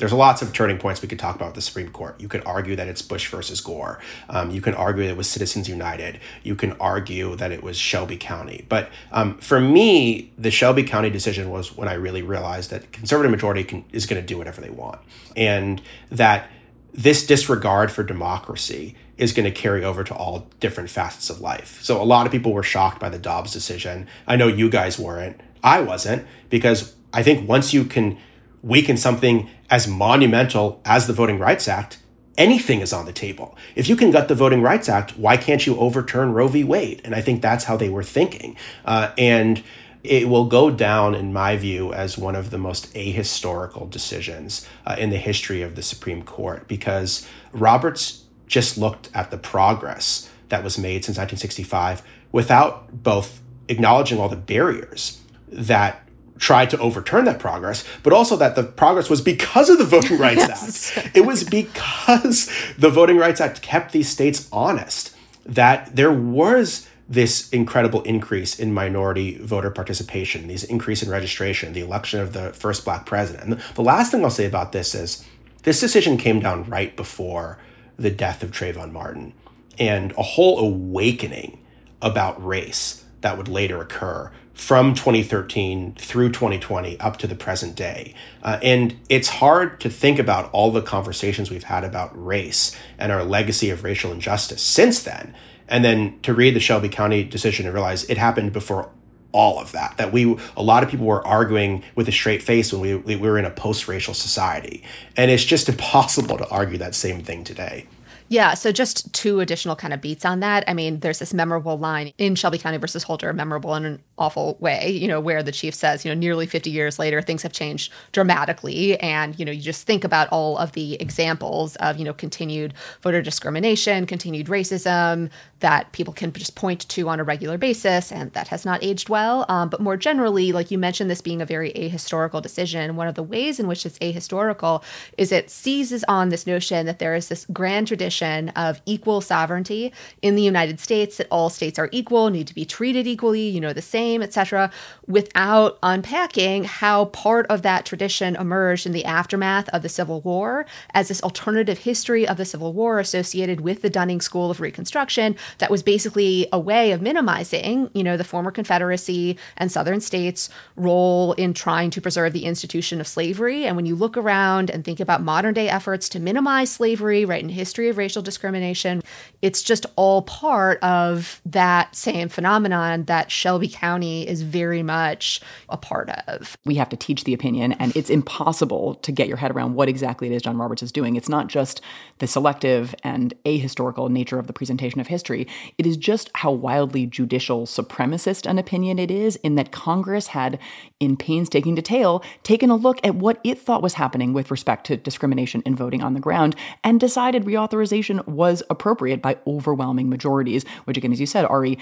there's 0.00 0.14
lots 0.14 0.40
of 0.40 0.52
turning 0.52 0.78
points 0.78 1.02
we 1.02 1.08
could 1.08 1.18
talk 1.18 1.36
about 1.36 1.48
with 1.48 1.54
the 1.56 1.60
Supreme 1.60 1.90
Court. 1.90 2.18
You 2.18 2.26
could 2.26 2.42
argue 2.46 2.74
that 2.74 2.88
it's 2.88 3.02
Bush 3.02 3.28
versus 3.28 3.60
Gore. 3.60 4.00
Um, 4.30 4.50
you 4.50 4.62
can 4.62 4.74
argue 4.74 5.04
that 5.04 5.10
it 5.10 5.16
was 5.16 5.28
Citizens 5.28 5.68
United. 5.68 6.18
You 6.42 6.56
can 6.56 6.72
argue 6.80 7.36
that 7.36 7.52
it 7.52 7.62
was 7.62 7.76
Shelby 7.76 8.16
County. 8.16 8.64
But 8.68 8.88
um, 9.12 9.36
for 9.38 9.60
me, 9.60 10.32
the 10.38 10.50
Shelby 10.50 10.84
County 10.84 11.10
decision 11.10 11.50
was 11.50 11.76
when 11.76 11.86
I 11.86 11.94
really 11.94 12.22
realized 12.22 12.70
that 12.70 12.92
conservative 12.92 13.30
majority 13.30 13.62
can, 13.62 13.84
is 13.92 14.06
going 14.06 14.20
to 14.20 14.26
do 14.26 14.38
whatever 14.38 14.62
they 14.62 14.70
want, 14.70 15.00
and 15.36 15.82
that 16.10 16.48
this 16.94 17.26
disregard 17.26 17.92
for 17.92 18.02
democracy 18.02 18.96
is 19.18 19.34
going 19.34 19.44
to 19.44 19.52
carry 19.52 19.84
over 19.84 20.02
to 20.02 20.14
all 20.14 20.48
different 20.60 20.88
facets 20.88 21.28
of 21.28 21.42
life. 21.42 21.78
So 21.82 22.00
a 22.00 22.04
lot 22.04 22.24
of 22.24 22.32
people 22.32 22.54
were 22.54 22.62
shocked 22.62 22.98
by 22.98 23.10
the 23.10 23.18
Dobbs 23.18 23.52
decision. 23.52 24.08
I 24.26 24.36
know 24.36 24.48
you 24.48 24.70
guys 24.70 24.98
weren't. 24.98 25.38
I 25.62 25.82
wasn't 25.82 26.26
because 26.48 26.94
I 27.12 27.22
think 27.22 27.46
once 27.46 27.74
you 27.74 27.84
can 27.84 28.16
weaken 28.62 28.96
something 28.96 29.48
as 29.68 29.86
monumental 29.86 30.80
as 30.84 31.06
the 31.06 31.12
Voting 31.12 31.38
Rights 31.38 31.68
Act, 31.68 31.98
anything 32.36 32.80
is 32.80 32.92
on 32.92 33.06
the 33.06 33.12
table. 33.12 33.56
If 33.74 33.88
you 33.88 33.96
can 33.96 34.10
gut 34.10 34.28
the 34.28 34.34
Voting 34.34 34.62
Rights 34.62 34.88
Act, 34.88 35.16
why 35.16 35.36
can't 35.36 35.66
you 35.66 35.76
overturn 35.78 36.32
Roe 36.32 36.48
v. 36.48 36.64
Wade? 36.64 37.00
And 37.04 37.14
I 37.14 37.20
think 37.20 37.42
that's 37.42 37.64
how 37.64 37.76
they 37.76 37.88
were 37.88 38.02
thinking. 38.02 38.56
Uh, 38.84 39.12
and 39.16 39.62
it 40.02 40.28
will 40.28 40.46
go 40.46 40.70
down, 40.70 41.14
in 41.14 41.32
my 41.32 41.56
view, 41.56 41.92
as 41.92 42.16
one 42.16 42.34
of 42.34 42.50
the 42.50 42.58
most 42.58 42.92
ahistorical 42.94 43.88
decisions 43.90 44.66
uh, 44.86 44.96
in 44.98 45.10
the 45.10 45.18
history 45.18 45.62
of 45.62 45.76
the 45.76 45.82
Supreme 45.82 46.22
Court 46.22 46.66
because 46.66 47.28
Roberts 47.52 48.24
just 48.46 48.78
looked 48.78 49.10
at 49.14 49.30
the 49.30 49.38
progress 49.38 50.30
that 50.48 50.64
was 50.64 50.78
made 50.78 51.04
since 51.04 51.18
1965 51.18 52.02
without 52.32 53.02
both 53.02 53.40
acknowledging 53.68 54.18
all 54.18 54.28
the 54.28 54.36
barriers 54.36 55.20
that 55.48 56.02
tried 56.40 56.70
to 56.70 56.78
overturn 56.78 57.26
that 57.26 57.38
progress, 57.38 57.84
but 58.02 58.12
also 58.12 58.34
that 58.36 58.56
the 58.56 58.64
progress 58.64 59.08
was 59.08 59.20
because 59.20 59.70
of 59.70 59.78
the 59.78 59.84
Voting 59.84 60.18
Rights 60.18 60.48
yes. 60.48 60.96
Act. 60.96 61.16
It 61.16 61.26
was 61.26 61.44
because 61.44 62.50
the 62.76 62.90
Voting 62.90 63.18
Rights 63.18 63.40
Act 63.40 63.62
kept 63.62 63.92
these 63.92 64.08
states 64.08 64.48
honest 64.50 65.14
that 65.44 65.94
there 65.94 66.12
was 66.12 66.88
this 67.08 67.50
incredible 67.50 68.02
increase 68.02 68.58
in 68.58 68.72
minority 68.72 69.36
voter 69.38 69.70
participation, 69.70 70.46
these 70.46 70.64
increase 70.64 71.02
in 71.02 71.10
registration, 71.10 71.72
the 71.72 71.80
election 71.80 72.20
of 72.20 72.32
the 72.32 72.52
first 72.52 72.84
black 72.84 73.04
president. 73.04 73.44
And 73.44 73.60
the 73.74 73.82
last 73.82 74.10
thing 74.10 74.24
I'll 74.24 74.30
say 74.30 74.46
about 74.46 74.72
this 74.72 74.94
is 74.94 75.24
this 75.64 75.80
decision 75.80 76.16
came 76.16 76.40
down 76.40 76.64
right 76.64 76.96
before 76.96 77.58
the 77.98 78.10
death 78.10 78.42
of 78.42 78.52
Trayvon 78.52 78.92
Martin 78.92 79.34
and 79.78 80.12
a 80.12 80.22
whole 80.22 80.58
awakening 80.60 81.58
about 82.00 82.44
race 82.44 83.04
that 83.20 83.36
would 83.36 83.48
later 83.48 83.80
occur 83.82 84.30
from 84.60 84.92
2013 84.92 85.94
through 85.94 86.28
2020 86.28 87.00
up 87.00 87.16
to 87.16 87.26
the 87.26 87.34
present 87.34 87.74
day. 87.74 88.14
Uh, 88.42 88.58
and 88.62 88.94
it's 89.08 89.30
hard 89.30 89.80
to 89.80 89.88
think 89.88 90.18
about 90.18 90.52
all 90.52 90.70
the 90.70 90.82
conversations 90.82 91.50
we've 91.50 91.64
had 91.64 91.82
about 91.82 92.10
race 92.14 92.76
and 92.98 93.10
our 93.10 93.24
legacy 93.24 93.70
of 93.70 93.82
racial 93.84 94.12
injustice 94.12 94.60
since 94.60 95.02
then. 95.02 95.34
And 95.66 95.82
then 95.82 96.20
to 96.20 96.34
read 96.34 96.54
the 96.54 96.60
Shelby 96.60 96.90
County 96.90 97.24
decision 97.24 97.64
and 97.64 97.74
realize 97.74 98.04
it 98.04 98.18
happened 98.18 98.52
before 98.52 98.90
all 99.32 99.58
of 99.58 99.72
that 99.72 99.96
that 99.96 100.12
we 100.12 100.36
a 100.56 100.62
lot 100.62 100.82
of 100.82 100.90
people 100.90 101.06
were 101.06 101.26
arguing 101.26 101.82
with 101.94 102.06
a 102.08 102.12
straight 102.12 102.42
face 102.42 102.70
when 102.70 102.82
we, 102.82 102.96
we 102.96 103.16
were 103.16 103.38
in 103.38 103.46
a 103.46 103.50
post-racial 103.50 104.12
society. 104.12 104.82
And 105.16 105.30
it's 105.30 105.44
just 105.44 105.68
impossible 105.70 106.36
to 106.36 106.46
argue 106.50 106.76
that 106.78 106.94
same 106.94 107.22
thing 107.22 107.44
today 107.44 107.86
yeah, 108.30 108.54
so 108.54 108.70
just 108.70 109.12
two 109.12 109.40
additional 109.40 109.74
kind 109.74 109.92
of 109.92 110.00
beats 110.00 110.24
on 110.24 110.38
that. 110.38 110.62
I 110.68 110.72
mean, 110.72 111.00
there's 111.00 111.18
this 111.18 111.34
memorable 111.34 111.76
line 111.76 112.12
in 112.16 112.36
Shelby 112.36 112.58
County 112.58 112.76
versus 112.76 113.02
Holder, 113.02 113.32
memorable 113.32 113.74
in 113.74 113.84
an 113.84 114.02
awful 114.18 114.56
way, 114.60 114.88
you 114.88 115.08
know, 115.08 115.18
where 115.18 115.42
the 115.42 115.50
chief 115.50 115.74
says, 115.74 116.04
you 116.04 116.12
know, 116.12 116.14
nearly 116.14 116.46
50 116.46 116.70
years 116.70 116.96
later, 116.96 117.20
things 117.22 117.42
have 117.42 117.52
changed 117.52 117.92
dramatically. 118.12 118.96
And, 119.00 119.36
you 119.36 119.44
know, 119.44 119.50
you 119.50 119.60
just 119.60 119.84
think 119.84 120.04
about 120.04 120.28
all 120.28 120.56
of 120.58 120.70
the 120.72 120.94
examples 121.02 121.74
of, 121.76 121.98
you 121.98 122.04
know, 122.04 122.12
continued 122.12 122.72
voter 123.02 123.20
discrimination, 123.20 124.06
continued 124.06 124.46
racism 124.46 125.28
that 125.58 125.90
people 125.90 126.14
can 126.14 126.32
just 126.32 126.54
point 126.54 126.88
to 126.88 127.08
on 127.08 127.18
a 127.18 127.24
regular 127.24 127.58
basis, 127.58 128.12
and 128.12 128.32
that 128.32 128.48
has 128.48 128.64
not 128.64 128.82
aged 128.82 129.08
well. 129.08 129.44
Um, 129.48 129.68
but 129.68 129.80
more 129.80 129.96
generally, 129.96 130.52
like 130.52 130.70
you 130.70 130.78
mentioned, 130.78 131.10
this 131.10 131.20
being 131.20 131.42
a 131.42 131.46
very 131.46 131.72
ahistorical 131.72 132.40
decision, 132.40 132.94
one 132.94 133.08
of 133.08 133.16
the 133.16 133.24
ways 133.24 133.58
in 133.58 133.66
which 133.66 133.84
it's 133.84 133.98
ahistorical 133.98 134.84
is 135.18 135.32
it 135.32 135.50
seizes 135.50 136.04
on 136.04 136.28
this 136.28 136.46
notion 136.46 136.86
that 136.86 137.00
there 137.00 137.16
is 137.16 137.28
this 137.28 137.44
grand 137.52 137.88
tradition 137.88 138.19
notion 138.20 138.50
of 138.50 138.80
equal 138.86 139.20
sovereignty 139.20 139.92
in 140.22 140.34
the 140.34 140.42
United 140.42 140.80
States, 140.80 141.16
that 141.16 141.26
all 141.30 141.50
states 141.50 141.78
are 141.78 141.88
equal, 141.92 142.30
need 142.30 142.46
to 142.46 142.54
be 142.54 142.64
treated 142.64 143.06
equally, 143.06 143.48
you 143.48 143.60
know, 143.60 143.72
the 143.72 143.82
same, 143.82 144.22
etc., 144.22 144.70
without 145.06 145.78
unpacking 145.82 146.64
how 146.64 147.06
part 147.06 147.46
of 147.46 147.62
that 147.62 147.84
tradition 147.84 148.36
emerged 148.36 148.86
in 148.86 148.92
the 148.92 149.04
aftermath 149.04 149.68
of 149.70 149.82
the 149.82 149.88
Civil 149.88 150.20
War 150.20 150.66
as 150.94 151.08
this 151.08 151.22
alternative 151.22 151.78
history 151.78 152.26
of 152.26 152.36
the 152.36 152.44
Civil 152.44 152.72
War 152.72 152.98
associated 152.98 153.60
with 153.60 153.82
the 153.82 153.90
Dunning 153.90 154.20
School 154.20 154.50
of 154.50 154.60
Reconstruction 154.60 155.36
that 155.58 155.70
was 155.70 155.82
basically 155.82 156.46
a 156.52 156.58
way 156.58 156.92
of 156.92 157.02
minimizing, 157.02 157.90
you 157.94 158.04
know, 158.04 158.16
the 158.16 158.24
former 158.24 158.50
Confederacy 158.50 159.36
and 159.56 159.72
Southern 159.72 160.00
states' 160.00 160.48
role 160.76 161.32
in 161.34 161.54
trying 161.54 161.90
to 161.90 162.00
preserve 162.00 162.32
the 162.32 162.44
institution 162.44 163.00
of 163.00 163.06
slavery. 163.06 163.64
And 163.64 163.76
when 163.76 163.86
you 163.86 163.94
look 163.94 164.16
around 164.16 164.70
and 164.70 164.84
think 164.84 165.00
about 165.00 165.22
modern 165.22 165.54
day 165.54 165.68
efforts 165.68 166.08
to 166.10 166.20
minimize 166.20 166.70
slavery, 166.70 167.24
right, 167.24 167.42
in 167.42 167.48
history 167.48 167.88
of 167.88 167.96
racial 167.96 168.09
racial 168.10 168.22
discrimination. 168.22 169.02
It's 169.40 169.62
just 169.62 169.86
all 169.94 170.22
part 170.22 170.82
of 170.82 171.40
that 171.46 171.94
same 171.94 172.28
phenomenon 172.28 173.04
that 173.04 173.30
Shelby 173.30 173.68
County 173.68 174.26
is 174.26 174.42
very 174.42 174.82
much 174.82 175.40
a 175.68 175.76
part 175.76 176.10
of. 176.26 176.56
We 176.64 176.74
have 176.74 176.88
to 176.88 176.96
teach 176.96 177.22
the 177.22 177.34
opinion, 177.34 177.74
and 177.74 177.96
it's 177.96 178.10
impossible 178.10 178.96
to 178.96 179.12
get 179.12 179.28
your 179.28 179.36
head 179.36 179.52
around 179.52 179.74
what 179.74 179.88
exactly 179.88 180.26
it 180.26 180.34
is 180.34 180.42
John 180.42 180.58
Roberts 180.58 180.82
is 180.82 180.90
doing. 180.90 181.14
It's 181.14 181.28
not 181.28 181.46
just 181.46 181.82
the 182.18 182.26
selective 182.26 182.96
and 183.04 183.32
ahistorical 183.44 184.10
nature 184.10 184.40
of 184.40 184.48
the 184.48 184.52
presentation 184.52 185.00
of 185.00 185.06
history, 185.06 185.46
it 185.78 185.86
is 185.86 185.96
just 185.96 186.30
how 186.34 186.50
wildly 186.50 187.06
judicial 187.06 187.64
supremacist 187.64 188.44
an 188.44 188.58
opinion 188.58 188.98
it 188.98 189.12
is, 189.12 189.36
in 189.36 189.54
that 189.54 189.70
Congress 189.70 190.26
had, 190.26 190.58
in 190.98 191.16
painstaking 191.16 191.76
detail, 191.76 192.24
taken 192.42 192.70
a 192.70 192.76
look 192.76 192.98
at 193.06 193.14
what 193.14 193.38
it 193.44 193.56
thought 193.56 193.82
was 193.82 193.94
happening 193.94 194.32
with 194.32 194.50
respect 194.50 194.84
to 194.86 194.96
discrimination 194.96 195.62
in 195.64 195.76
voting 195.76 196.02
on 196.02 196.14
the 196.14 196.20
ground 196.20 196.56
and 196.82 196.98
decided 196.98 197.44
reauthorization 197.44 197.99
was 198.26 198.62
appropriate 198.70 199.20
by 199.20 199.38
overwhelming 199.46 200.08
majorities, 200.08 200.64
which, 200.84 200.96
again, 200.96 201.12
as 201.12 201.20
you 201.20 201.26
said, 201.26 201.44
Ari, 201.44 201.78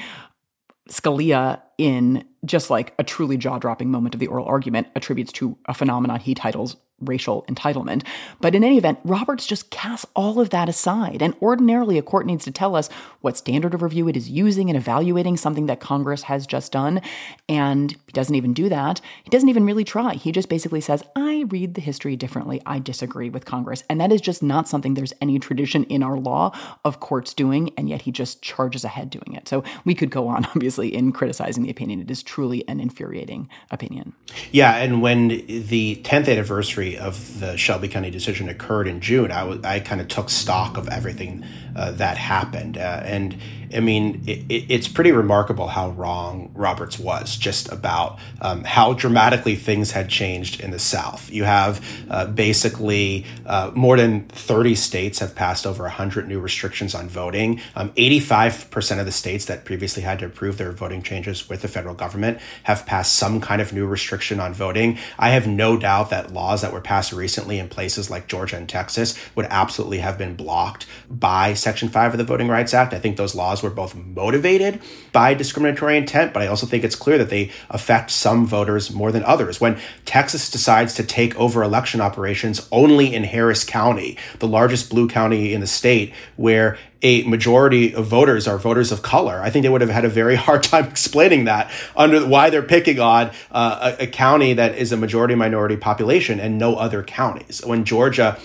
Scalia, 0.89 1.61
in 1.77 2.25
just 2.45 2.71
like 2.71 2.95
a 2.99 3.05
truly 3.05 3.37
jaw 3.37 3.59
dropping 3.59 3.91
moment 3.91 4.15
of 4.15 4.21
the 4.21 4.27
oral 4.27 4.47
argument, 4.47 4.89
attributes 4.97 5.33
to 5.33 5.57
a 5.67 5.75
phenomenon 5.75 6.19
he 6.21 6.35
titles 6.35 6.77
racial 7.01 7.45
entitlement. 7.49 8.05
But 8.41 8.55
in 8.55 8.65
any 8.65 8.79
event, 8.79 8.99
Roberts 9.05 9.47
just 9.47 9.71
casts 9.71 10.07
all 10.15 10.41
of 10.41 10.51
that 10.51 10.69
aside. 10.69 11.23
And 11.23 11.35
ordinarily, 11.41 11.99
a 11.99 12.03
court 12.03 12.27
needs 12.27 12.45
to 12.45 12.51
tell 12.51 12.75
us 12.75 12.89
what 13.21 13.37
standard 13.37 13.75
of 13.75 13.83
review 13.83 14.09
it 14.09 14.17
is 14.17 14.29
using 14.29 14.69
in 14.69 14.77
evaluating 14.77 15.37
something 15.37 15.67
that 15.67 15.81
Congress 15.81 16.23
has 16.25 16.47
just 16.47 16.73
done. 16.73 17.01
And 17.49 17.93
he 18.07 18.13
doesn't 18.13 18.35
even 18.35 18.53
do 18.53 18.69
that. 18.69 19.01
He 19.23 19.31
doesn't 19.31 19.49
even 19.49 19.65
really 19.65 19.85
try. 19.85 20.15
He 20.15 20.33
just 20.33 20.49
basically 20.49 20.81
says, 20.81 21.03
I 21.17 21.45
read 21.49 21.75
the 21.75 21.81
history 21.81 22.17
differently. 22.17 22.61
I 22.67 22.79
disagree 22.79 23.31
with 23.31 23.45
Congress. 23.45 23.85
And 23.89 24.01
that 24.01 24.13
is 24.13 24.21
just 24.21 24.43
not 24.43 24.69
something 24.69 24.95
there's 24.95 25.13
any 25.21 25.39
tradition 25.39 25.85
in 25.85 26.03
our 26.03 26.19
law 26.19 26.57
of 26.85 27.01
courts 27.01 27.35
doing. 27.35 27.73
And 27.77 27.89
yet 27.89 28.03
he 28.03 28.13
just 28.13 28.43
charges 28.43 28.85
ahead 28.85 29.11
doing 29.11 29.35
it. 29.35 29.49
So 29.49 29.63
we 29.85 29.95
could 29.95 30.11
go 30.11 30.29
on, 30.29 30.45
obviously, 30.57 30.95
in 30.95 31.13
criticizing 31.13 31.63
the 31.63 31.71
opinion. 31.71 32.01
It 32.01 32.11
is 32.11 32.23
truly 32.23 32.67
an 32.69 32.81
infuriating 32.81 33.49
opinion. 33.71 34.15
Yeah. 34.53 34.77
And 34.77 35.03
when 35.03 35.29
the 35.29 36.01
10th 36.05 36.29
anniversary 36.29 36.88
of 36.97 37.41
the 37.41 37.57
Shelby 37.57 37.89
County 37.89 38.11
decision 38.11 38.49
occurred 38.49 38.89
in 38.89 39.01
June, 39.01 39.31
I, 39.31 39.41
w- 39.41 39.61
I 39.65 39.81
kind 39.81 40.01
of 40.01 40.09
took 40.09 40.31
stock 40.31 40.77
of 40.77 40.89
everything 40.89 41.45
uh, 41.77 41.93
that 41.93 42.17
happened. 42.17 42.79
Uh, 42.79 43.03
and 43.05 43.37
I 43.75 43.81
mean, 43.81 44.23
it, 44.27 44.67
it's 44.69 44.89
pretty 44.89 45.13
remarkable 45.13 45.69
how 45.69 45.91
wrong 45.91 46.51
Roberts 46.55 46.99
was 46.99 47.37
just 47.37 47.71
about 47.71 48.19
um, 48.41 48.65
how 48.65 48.93
dramatically 48.93 49.57
things 49.57 49.93
had 49.93 50.09
changed 50.09 50.61
in 50.61 50.71
the 50.71 50.79
South. 50.79 51.31
You 51.31 51.45
have 51.45 51.85
uh, 52.11 52.27
basically 52.27 53.27
uh, 53.47 53.71
more 53.75 53.97
than 53.97 54.27
30 54.29 54.75
states 54.75 55.19
have 55.19 55.35
passed 55.35 55.67
over 55.67 55.85
100 55.85 56.29
new 56.29 56.41
restrictions 56.41 56.95
on 56.95 57.09
voting. 57.09 57.61
Um, 57.75 57.91
85% 57.91 59.01
of 59.01 59.07
the 59.07 59.13
states 59.13 59.47
that 59.47 59.65
previously 59.65 60.03
had 60.03 60.19
to 60.21 60.27
approve 60.27 60.59
their 60.59 60.73
voting 60.73 61.03
changes 61.03 61.49
with 61.49 61.63
the 61.63 61.69
federal 61.69 61.95
government 61.95 62.39
have 62.65 62.87
passed 62.87 63.15
some 63.15 63.41
kind 63.41 63.61
of 63.61 63.73
new 63.73 63.87
restriction 63.87 64.41
on 64.41 64.55
voting. 64.55 64.99
I 65.19 65.31
have 65.31 65.47
no 65.47 65.77
doubt 65.77 66.11
that 66.11 66.33
laws 66.33 66.63
that 66.63 66.73
were 66.73 66.81
passed 66.81 67.13
recently 67.13 67.59
in 67.59 67.69
places 67.69 68.11
like 68.11 68.29
Georgia 68.29 68.57
and 68.57 68.69
Texas 68.69 69.19
would 69.35 69.47
absolutely 69.51 69.99
have 69.99 70.19
been 70.19 70.35
blocked 70.35 70.87
by 71.11 71.55
Section 71.55 71.89
5 71.89 72.15
of 72.15 72.19
the 72.19 72.25
Voting 72.25 72.49
Rights 72.49 72.75
Act. 72.75 72.93
I 72.93 72.99
think 72.99 73.17
those 73.17 73.35
laws 73.35 73.58
laws 73.59 73.63
were 73.63 73.75
both 73.75 73.95
motivated 73.95 74.81
by 75.13 75.35
discriminatory 75.35 75.97
intent, 75.97 76.33
but 76.33 76.43
I 76.43 76.47
also 76.47 76.67
think 76.67 76.85
it's 76.85 76.97
clear 76.97 77.19
that 77.19 77.31
they 77.31 77.51
affect 77.71 78.11
some 78.11 78.47
voters 78.47 78.91
more 78.91 79.11
than 79.11 79.25
others. 79.25 79.61
When 79.61 79.79
Texas 80.05 80.51
decides 80.51 80.95
to 80.95 81.05
take 81.05 81.37
over 81.37 81.63
election 81.63 82.01
operations 82.01 82.69
only 82.71 83.15
in 83.15 83.25
Harris 83.25 83.65
County, 83.65 84.17
the 84.39 84.49
largest 84.49 84.91
blue 84.91 85.09
county 85.09 85.53
in 85.53 85.61
the 85.61 85.67
state, 85.67 86.13
where 86.37 86.79
a 87.03 87.23
majority 87.25 87.95
of 87.95 88.07
voters 88.07 88.49
are 88.49 88.59
voters 88.59 88.91
of 88.91 89.03
color. 89.03 89.41
I 89.41 89.51
think 89.51 89.63
they 89.63 89.69
would 89.69 89.81
have 89.81 89.91
had 89.91 90.05
a 90.05 90.09
very 90.09 90.35
hard 90.49 90.63
time 90.63 90.87
explaining 90.87 91.45
that 91.45 91.71
under 91.97 92.27
why 92.27 92.51
they're 92.51 92.63
picking 92.63 92.99
on 92.99 93.31
uh, 93.53 93.95
a, 93.99 94.05
a, 94.05 94.07
county 94.07 94.53
that 94.55 94.77
is 94.77 94.91
a 94.91 94.97
majority 94.97 95.35
minority 95.35 95.77
population 95.77 96.41
and 96.41 96.59
no 96.59 96.75
other 96.77 97.03
counties. 97.05 97.65
When 97.65 97.85
Georgia 97.85 98.39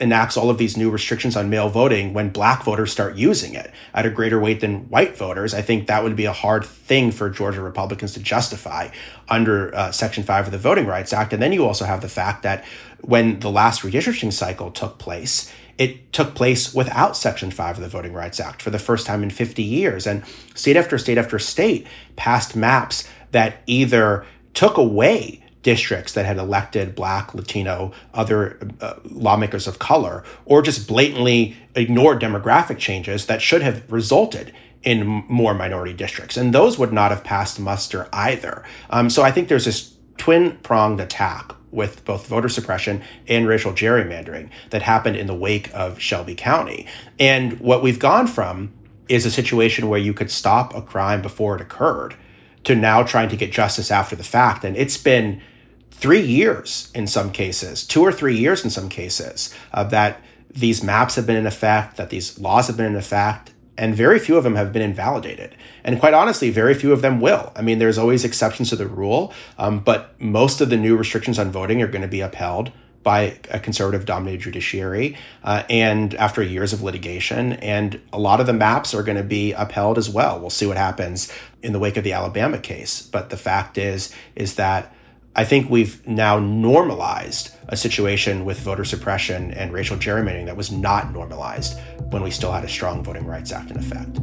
enacts 0.00 0.36
all 0.36 0.48
of 0.48 0.58
these 0.58 0.76
new 0.76 0.90
restrictions 0.90 1.36
on 1.36 1.50
mail 1.50 1.68
voting, 1.68 2.14
when 2.14 2.30
black 2.30 2.64
voters 2.64 2.92
start 2.92 3.16
using 3.16 3.54
it 3.54 3.70
at 3.92 4.06
a 4.06 4.10
greater 4.10 4.38
weight 4.38 4.60
than 4.60 4.88
white 4.88 5.16
voters, 5.16 5.52
I 5.52 5.60
think 5.60 5.86
that 5.86 6.02
would 6.02 6.16
be 6.16 6.24
a 6.24 6.32
hard 6.32 6.64
thing 6.64 7.10
for 7.10 7.28
Georgia 7.28 7.60
Republicans 7.60 8.14
to 8.14 8.20
justify 8.20 8.88
under 9.28 9.74
uh, 9.74 9.92
Section 9.92 10.24
5 10.24 10.46
of 10.46 10.52
the 10.52 10.58
Voting 10.58 10.86
Rights 10.86 11.12
Act. 11.12 11.32
And 11.32 11.42
then 11.42 11.52
you 11.52 11.66
also 11.66 11.84
have 11.84 12.00
the 12.00 12.08
fact 12.08 12.42
that 12.42 12.64
when 13.00 13.40
the 13.40 13.50
last 13.50 13.82
redistricting 13.82 14.32
cycle 14.32 14.70
took 14.70 14.98
place, 14.98 15.52
it 15.78 16.12
took 16.12 16.34
place 16.34 16.74
without 16.74 17.16
Section 17.16 17.50
5 17.52 17.76
of 17.76 17.82
the 17.82 17.88
Voting 17.88 18.12
Rights 18.12 18.40
Act 18.40 18.60
for 18.60 18.70
the 18.70 18.78
first 18.78 19.06
time 19.06 19.22
in 19.22 19.30
50 19.30 19.62
years. 19.62 20.06
And 20.06 20.24
state 20.54 20.76
after 20.76 20.98
state 20.98 21.18
after 21.18 21.38
state 21.38 21.86
passed 22.16 22.56
maps 22.56 23.08
that 23.30 23.62
either 23.66 24.26
took 24.54 24.76
away 24.76 25.44
districts 25.62 26.12
that 26.14 26.26
had 26.26 26.36
elected 26.36 26.94
Black, 26.94 27.34
Latino, 27.34 27.92
other 28.14 28.58
uh, 28.80 28.94
lawmakers 29.04 29.66
of 29.66 29.78
color, 29.78 30.24
or 30.44 30.62
just 30.62 30.88
blatantly 30.88 31.56
ignored 31.74 32.20
demographic 32.20 32.78
changes 32.78 33.26
that 33.26 33.42
should 33.42 33.62
have 33.62 33.90
resulted 33.90 34.52
in 34.82 35.06
more 35.28 35.54
minority 35.54 35.92
districts. 35.92 36.36
And 36.36 36.54
those 36.54 36.78
would 36.78 36.92
not 36.92 37.10
have 37.10 37.24
passed 37.24 37.60
muster 37.60 38.08
either. 38.12 38.64
Um, 38.90 39.10
so 39.10 39.22
I 39.22 39.30
think 39.30 39.48
there's 39.48 39.64
this 39.64 39.94
twin 40.16 40.56
pronged 40.58 41.00
attack 41.00 41.52
with 41.78 42.04
both 42.04 42.26
voter 42.26 42.48
suppression 42.48 43.00
and 43.28 43.46
racial 43.46 43.72
gerrymandering 43.72 44.50
that 44.70 44.82
happened 44.82 45.16
in 45.16 45.28
the 45.28 45.34
wake 45.34 45.70
of 45.72 46.00
Shelby 46.00 46.34
County. 46.34 46.86
And 47.20 47.60
what 47.60 47.82
we've 47.82 48.00
gone 48.00 48.26
from 48.26 48.72
is 49.08 49.24
a 49.24 49.30
situation 49.30 49.88
where 49.88 50.00
you 50.00 50.12
could 50.12 50.30
stop 50.30 50.74
a 50.74 50.82
crime 50.82 51.22
before 51.22 51.54
it 51.54 51.62
occurred 51.62 52.16
to 52.64 52.74
now 52.74 53.04
trying 53.04 53.28
to 53.28 53.36
get 53.36 53.52
justice 53.52 53.92
after 53.92 54.16
the 54.16 54.24
fact. 54.24 54.64
And 54.64 54.76
it's 54.76 54.98
been 54.98 55.40
three 55.92 56.20
years 56.20 56.90
in 56.94 57.06
some 57.06 57.30
cases, 57.30 57.86
two 57.86 58.02
or 58.02 58.12
three 58.12 58.36
years 58.36 58.64
in 58.64 58.70
some 58.70 58.88
cases, 58.88 59.54
uh, 59.72 59.84
that 59.84 60.20
these 60.50 60.82
maps 60.82 61.14
have 61.14 61.26
been 61.26 61.36
in 61.36 61.46
effect, 61.46 61.96
that 61.96 62.10
these 62.10 62.38
laws 62.40 62.66
have 62.66 62.76
been 62.76 62.86
in 62.86 62.96
effect, 62.96 63.52
and 63.78 63.94
very 63.94 64.18
few 64.18 64.36
of 64.36 64.44
them 64.44 64.56
have 64.56 64.72
been 64.72 64.82
invalidated. 64.82 65.54
And 65.84 65.98
quite 65.98 66.12
honestly, 66.12 66.50
very 66.50 66.74
few 66.74 66.92
of 66.92 67.00
them 67.00 67.20
will. 67.20 67.52
I 67.56 67.62
mean, 67.62 67.78
there's 67.78 67.96
always 67.96 68.24
exceptions 68.24 68.70
to 68.70 68.76
the 68.76 68.88
rule, 68.88 69.32
um, 69.56 69.78
but 69.78 70.20
most 70.20 70.60
of 70.60 70.68
the 70.68 70.76
new 70.76 70.96
restrictions 70.96 71.38
on 71.38 71.50
voting 71.50 71.80
are 71.80 71.86
going 71.86 72.02
to 72.02 72.08
be 72.08 72.20
upheld 72.20 72.72
by 73.04 73.38
a 73.50 73.60
conservative 73.60 74.04
dominated 74.04 74.42
judiciary 74.42 75.16
uh, 75.44 75.62
and 75.70 76.14
after 76.16 76.42
years 76.42 76.72
of 76.72 76.82
litigation. 76.82 77.52
And 77.54 78.00
a 78.12 78.18
lot 78.18 78.40
of 78.40 78.46
the 78.46 78.52
maps 78.52 78.92
are 78.92 79.04
going 79.04 79.16
to 79.16 79.24
be 79.24 79.52
upheld 79.52 79.96
as 79.96 80.10
well. 80.10 80.38
We'll 80.40 80.50
see 80.50 80.66
what 80.66 80.76
happens 80.76 81.32
in 81.62 81.72
the 81.72 81.78
wake 81.78 81.96
of 81.96 82.04
the 82.04 82.12
Alabama 82.12 82.58
case. 82.58 83.00
But 83.00 83.30
the 83.30 83.36
fact 83.36 83.78
is, 83.78 84.12
is 84.34 84.56
that 84.56 84.92
I 85.38 85.44
think 85.44 85.70
we've 85.70 86.04
now 86.04 86.40
normalized 86.40 87.54
a 87.68 87.76
situation 87.76 88.44
with 88.44 88.58
voter 88.58 88.84
suppression 88.84 89.52
and 89.52 89.72
racial 89.72 89.96
gerrymandering 89.96 90.46
that 90.46 90.56
was 90.56 90.72
not 90.72 91.12
normalized 91.12 91.78
when 92.10 92.24
we 92.24 92.32
still 92.32 92.50
had 92.50 92.64
a 92.64 92.68
strong 92.68 93.04
Voting 93.04 93.24
Rights 93.24 93.52
Act 93.52 93.70
in 93.70 93.76
effect. 93.76 94.18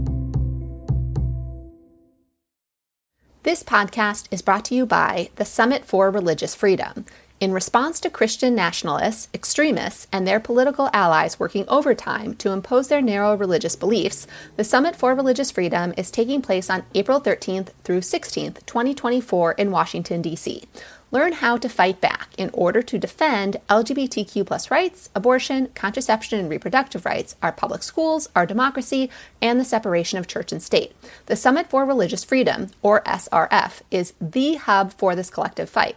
This 3.43 3.63
podcast 3.63 4.27
is 4.29 4.41
brought 4.41 4.65
to 4.65 4.75
you 4.75 4.85
by 4.85 5.29
the 5.37 5.45
Summit 5.45 5.85
for 5.85 6.11
Religious 6.11 6.53
Freedom. 6.53 7.05
In 7.39 7.53
response 7.53 7.99
to 7.99 8.09
Christian 8.09 8.55
nationalists, 8.55 9.29
extremists, 9.33 10.07
and 10.11 10.25
their 10.25 10.39
political 10.39 10.89
allies 10.93 11.39
working 11.39 11.65
overtime 11.67 12.35
to 12.35 12.51
impose 12.51 12.87
their 12.87 13.01
narrow 13.01 13.35
religious 13.35 13.75
beliefs, 13.75 14.25
the 14.55 14.63
Summit 14.63 14.95
for 14.95 15.13
Religious 15.13 15.51
Freedom 15.51 15.93
is 15.97 16.11
taking 16.11 16.41
place 16.41 16.69
on 16.69 16.85
April 16.93 17.21
13th 17.21 17.69
through 17.83 17.99
16th, 17.99 18.65
2024, 18.65 19.51
in 19.53 19.71
Washington, 19.71 20.21
D.C. 20.21 20.63
Learn 21.11 21.33
how 21.33 21.57
to 21.57 21.69
fight 21.69 22.01
back 22.01 22.29
in 22.37 22.49
order 22.51 22.81
to 22.81 22.97
defend 22.97 23.57
LGBTQ 23.69 24.45
plus 24.45 24.71
rights, 24.71 25.09
abortion, 25.13 25.67
contraception 25.75 26.39
and 26.39 26.49
reproductive 26.49 27.05
rights, 27.05 27.35
our 27.41 27.51
public 27.51 27.83
schools, 27.83 28.27
our 28.35 28.45
democracy, 28.45 29.09
and 29.41 29.59
the 29.59 29.65
separation 29.65 30.17
of 30.17 30.27
church 30.27 30.51
and 30.51 30.63
state. 30.63 30.93
The 31.27 31.35
Summit 31.35 31.67
for 31.67 31.85
Religious 31.85 32.23
Freedom, 32.23 32.69
or 32.81 33.01
SRF, 33.01 33.81
is 33.91 34.13
the 34.19 34.55
hub 34.55 34.93
for 34.93 35.15
this 35.15 35.29
collective 35.29 35.69
fight. 35.69 35.95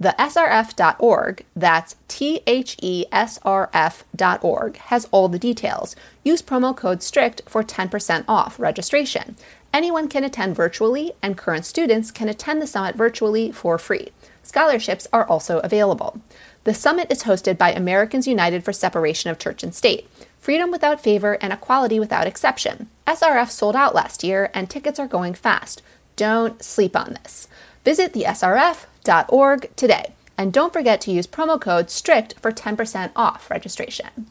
The 0.00 0.14
SRF.org, 0.18 1.44
that's 1.54 1.96
T 2.08 2.40
H 2.46 2.76
E 2.80 3.04
S 3.12 3.38
R 3.42 3.68
F.org, 3.74 4.76
has 4.78 5.06
all 5.10 5.28
the 5.28 5.38
details. 5.38 5.94
Use 6.24 6.40
promo 6.40 6.74
code 6.74 7.02
STRICT 7.02 7.42
for 7.46 7.62
10% 7.62 8.24
off 8.26 8.58
registration. 8.58 9.36
Anyone 9.74 10.08
can 10.08 10.24
attend 10.24 10.56
virtually, 10.56 11.12
and 11.22 11.36
current 11.36 11.66
students 11.66 12.10
can 12.10 12.28
attend 12.30 12.62
the 12.62 12.66
summit 12.66 12.96
virtually 12.96 13.52
for 13.52 13.76
free. 13.76 14.08
Scholarships 14.42 15.06
are 15.12 15.26
also 15.26 15.58
available. 15.60 16.20
The 16.64 16.74
summit 16.74 17.10
is 17.10 17.24
hosted 17.24 17.56
by 17.56 17.72
Americans 17.72 18.26
United 18.26 18.64
for 18.64 18.72
Separation 18.72 19.30
of 19.30 19.38
Church 19.38 19.62
and 19.62 19.74
State, 19.74 20.08
Freedom 20.38 20.70
Without 20.70 21.00
Favor, 21.00 21.34
and 21.40 21.52
Equality 21.52 22.00
Without 22.00 22.26
Exception. 22.26 22.88
SRF 23.06 23.50
sold 23.50 23.76
out 23.76 23.94
last 23.94 24.24
year, 24.24 24.50
and 24.54 24.68
tickets 24.68 24.98
are 24.98 25.06
going 25.06 25.34
fast. 25.34 25.82
Don't 26.16 26.62
sleep 26.62 26.96
on 26.96 27.16
this. 27.22 27.48
Visit 27.84 28.12
the 28.12 28.24
SRF.org 28.24 29.74
today, 29.76 30.12
and 30.36 30.52
don't 30.52 30.72
forget 30.72 31.00
to 31.02 31.12
use 31.12 31.26
promo 31.26 31.60
code 31.60 31.90
STRICT 31.90 32.34
for 32.40 32.52
10% 32.52 33.10
off 33.16 33.50
registration. 33.50 34.30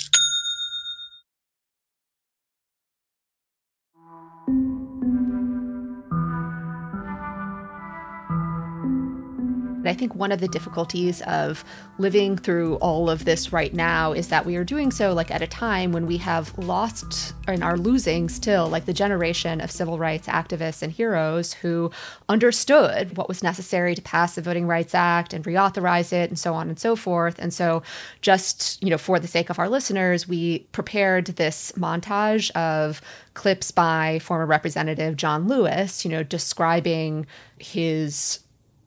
I 9.85 9.93
think 9.93 10.15
one 10.15 10.31
of 10.31 10.39
the 10.39 10.47
difficulties 10.47 11.21
of 11.23 11.63
living 11.97 12.37
through 12.37 12.75
all 12.75 13.09
of 13.09 13.25
this 13.25 13.51
right 13.53 13.73
now 13.73 14.13
is 14.13 14.29
that 14.29 14.45
we 14.45 14.55
are 14.55 14.63
doing 14.63 14.91
so 14.91 15.13
like 15.13 15.31
at 15.31 15.41
a 15.41 15.47
time 15.47 15.91
when 15.91 16.05
we 16.07 16.17
have 16.17 16.57
lost 16.57 17.33
and 17.47 17.63
are 17.63 17.77
losing 17.77 18.29
still 18.29 18.67
like 18.67 18.85
the 18.85 18.93
generation 18.93 19.61
of 19.61 19.71
civil 19.71 19.97
rights 19.97 20.27
activists 20.27 20.81
and 20.81 20.91
heroes 20.91 21.53
who 21.53 21.91
understood 22.29 23.17
what 23.17 23.27
was 23.27 23.43
necessary 23.43 23.95
to 23.95 24.01
pass 24.01 24.35
the 24.35 24.41
Voting 24.41 24.67
Rights 24.67 24.93
Act 24.93 25.33
and 25.33 25.45
reauthorize 25.45 26.13
it 26.13 26.29
and 26.29 26.37
so 26.37 26.53
on 26.53 26.69
and 26.69 26.79
so 26.79 26.95
forth. 26.95 27.39
And 27.39 27.53
so 27.53 27.83
just, 28.21 28.81
you 28.83 28.89
know, 28.89 28.97
for 28.97 29.19
the 29.19 29.27
sake 29.27 29.49
of 29.49 29.59
our 29.59 29.69
listeners, 29.69 30.27
we 30.27 30.59
prepared 30.71 31.27
this 31.27 31.71
montage 31.77 32.51
of 32.51 33.01
clips 33.33 33.71
by 33.71 34.19
former 34.19 34.45
representative 34.45 35.15
John 35.15 35.47
Lewis, 35.47 36.03
you 36.03 36.11
know, 36.11 36.23
describing 36.23 37.25
his 37.57 38.39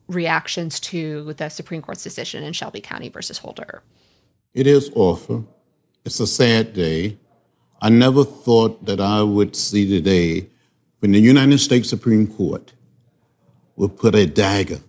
reactions 0.07 0.79
to 0.79 1.33
the 1.33 1.49
Supreme 1.49 1.81
Court's 1.81 2.03
decision 2.03 2.43
in 2.43 2.53
Shelby 2.53 2.81
County 2.81 3.09
versus 3.09 3.39
Holder? 3.39 3.81
It 4.53 4.67
is 4.67 4.91
awful. 4.95 5.47
It's 6.05 6.19
a 6.19 6.27
sad 6.27 6.73
day. 6.73 7.17
I 7.81 7.89
never 7.89 8.23
thought 8.23 8.85
that 8.85 8.99
I 8.99 9.21
would 9.21 9.55
see 9.55 9.85
the 9.85 10.01
day 10.01 10.49
when 10.99 11.11
the 11.11 11.19
United 11.19 11.59
States 11.59 11.89
Supreme 11.89 12.27
Court 12.27 12.73
would 13.75 13.97
put 13.97 14.15
a 14.15 14.25
dagger 14.25 14.79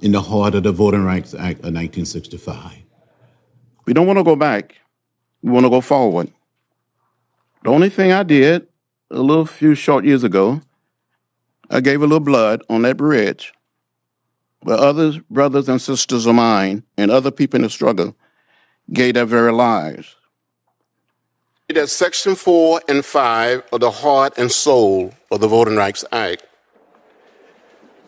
in 0.00 0.12
the 0.12 0.20
heart 0.20 0.54
of 0.54 0.64
the 0.64 0.72
Voting 0.72 1.04
Rights 1.04 1.32
Act 1.32 1.60
of 1.60 1.72
1965. 1.72 2.78
We 3.86 3.92
don't 3.92 4.06
want 4.06 4.18
to 4.18 4.24
go 4.24 4.36
back. 4.36 4.78
We 5.42 5.52
want 5.52 5.64
to 5.64 5.70
go 5.70 5.80
forward. 5.80 6.32
The 7.62 7.70
only 7.70 7.88
thing 7.88 8.10
I 8.10 8.24
did 8.24 8.66
a 9.10 9.20
little 9.20 9.46
few 9.46 9.74
short 9.74 10.04
years 10.04 10.24
ago, 10.24 10.60
I 11.70 11.80
gave 11.80 12.00
a 12.00 12.06
little 12.06 12.20
blood 12.20 12.62
on 12.68 12.82
that 12.82 12.96
bridge 12.96 13.52
but 14.62 14.78
other 14.78 15.20
brothers 15.30 15.68
and 15.68 15.80
sisters 15.80 16.26
of 16.26 16.34
mine 16.34 16.84
and 16.96 17.10
other 17.10 17.30
people 17.30 17.58
in 17.58 17.62
the 17.62 17.70
struggle 17.70 18.16
gave 18.92 19.14
their 19.14 19.26
very 19.26 19.52
lives. 19.52 20.16
That's 21.68 21.92
Section 21.92 22.34
4 22.34 22.82
and 22.88 23.04
5 23.04 23.62
of 23.72 23.80
the 23.80 23.90
heart 23.90 24.36
and 24.36 24.52
soul 24.52 25.14
of 25.30 25.40
the 25.40 25.48
Voting 25.48 25.76
Rights 25.76 26.04
Act. 26.12 26.44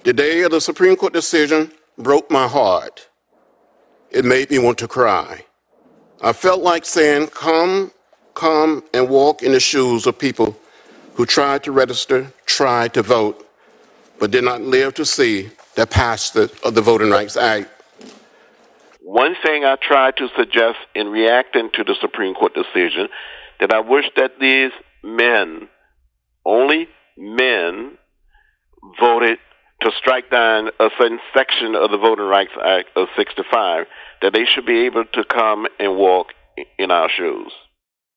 The 0.02 0.12
day 0.12 0.42
of 0.42 0.50
the 0.50 0.60
Supreme 0.60 0.96
Court 0.96 1.14
decision 1.14 1.72
broke 1.96 2.30
my 2.30 2.46
heart. 2.46 3.08
It 4.10 4.24
made 4.24 4.50
me 4.50 4.58
want 4.58 4.76
to 4.78 4.88
cry. 4.88 5.46
I 6.20 6.34
felt 6.34 6.60
like 6.60 6.84
saying, 6.84 7.28
Come, 7.28 7.90
come 8.34 8.84
and 8.92 9.08
walk 9.08 9.42
in 9.42 9.52
the 9.52 9.60
shoes 9.60 10.06
of 10.06 10.18
people 10.18 10.58
who 11.14 11.24
tried 11.24 11.62
to 11.64 11.72
register, 11.72 12.32
tried 12.44 12.92
to 12.94 13.02
vote, 13.02 13.48
but 14.18 14.30
did 14.30 14.44
not 14.44 14.60
live 14.60 14.92
to 14.94 15.06
see 15.06 15.50
that 15.76 15.90
passed 15.90 16.34
the, 16.34 16.52
of 16.62 16.74
the 16.74 16.82
Voting 16.82 17.10
Rights 17.10 17.37
Act. 17.37 17.70
One 19.00 19.34
thing 19.44 19.64
I 19.64 19.76
tried 19.76 20.16
to 20.16 20.28
suggest 20.37 20.78
in 20.94 21.08
reacting 21.08 21.70
to 21.74 21.84
the 21.84 21.94
Supreme 22.00 22.34
Court 22.34 22.54
decision 22.54 23.08
that 23.60 23.72
I 23.72 23.80
wish 23.80 24.06
that 24.16 24.32
these 24.40 24.72
men, 25.02 25.68
only 26.44 26.88
men, 27.16 27.98
voted 28.98 29.38
to 29.82 29.90
strike 29.98 30.30
down 30.30 30.68
a 30.80 30.88
certain 30.98 31.20
section 31.37 31.74
of 31.74 31.90
the 31.90 31.98
Voting 31.98 32.24
Rights 32.24 32.52
Act 32.64 32.88
of 32.96 33.08
65, 33.16 33.87
that 34.22 34.32
they 34.32 34.44
should 34.44 34.66
be 34.66 34.87
able 34.87 35.04
to 35.04 35.24
come 35.24 35.66
and 35.78 35.96
walk 35.96 36.28
in 36.78 36.90
our 36.90 37.10
shoes. 37.10 37.52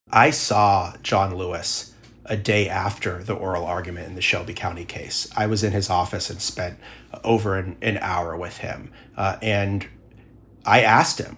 I 0.09 0.29
saw 0.29 0.93
John 1.01 1.35
Lewis 1.35 1.93
a 2.25 2.37
day 2.37 2.69
after 2.69 3.23
the 3.23 3.33
oral 3.33 3.65
argument 3.65 4.07
in 4.07 4.15
the 4.15 4.21
Shelby 4.21 4.53
County 4.53 4.85
case. 4.85 5.29
I 5.35 5.47
was 5.47 5.63
in 5.63 5.71
his 5.71 5.89
office 5.89 6.29
and 6.29 6.41
spent 6.41 6.77
over 7.23 7.57
an, 7.57 7.77
an 7.81 7.97
hour 7.97 8.35
with 8.35 8.57
him. 8.57 8.91
Uh, 9.15 9.37
and 9.41 9.87
I 10.65 10.81
asked 10.81 11.19
him 11.19 11.37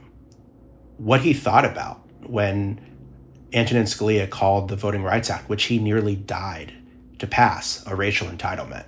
what 0.98 1.22
he 1.22 1.34
thought 1.34 1.66
about 1.66 2.02
when 2.28 2.82
Antonin 3.54 3.86
Scalia 3.86 4.30
called 4.30 4.70
the 4.70 4.76
Voting 4.76 5.04
Rights 5.04 5.30
Act, 5.30 5.50
which 5.50 5.66
he 5.66 5.80
nearly 5.80 6.16
died 6.16 6.74
to 7.20 7.28
pass 7.28 7.84
a 7.88 7.96
racial 7.96 8.28
entitlement. 8.28 8.86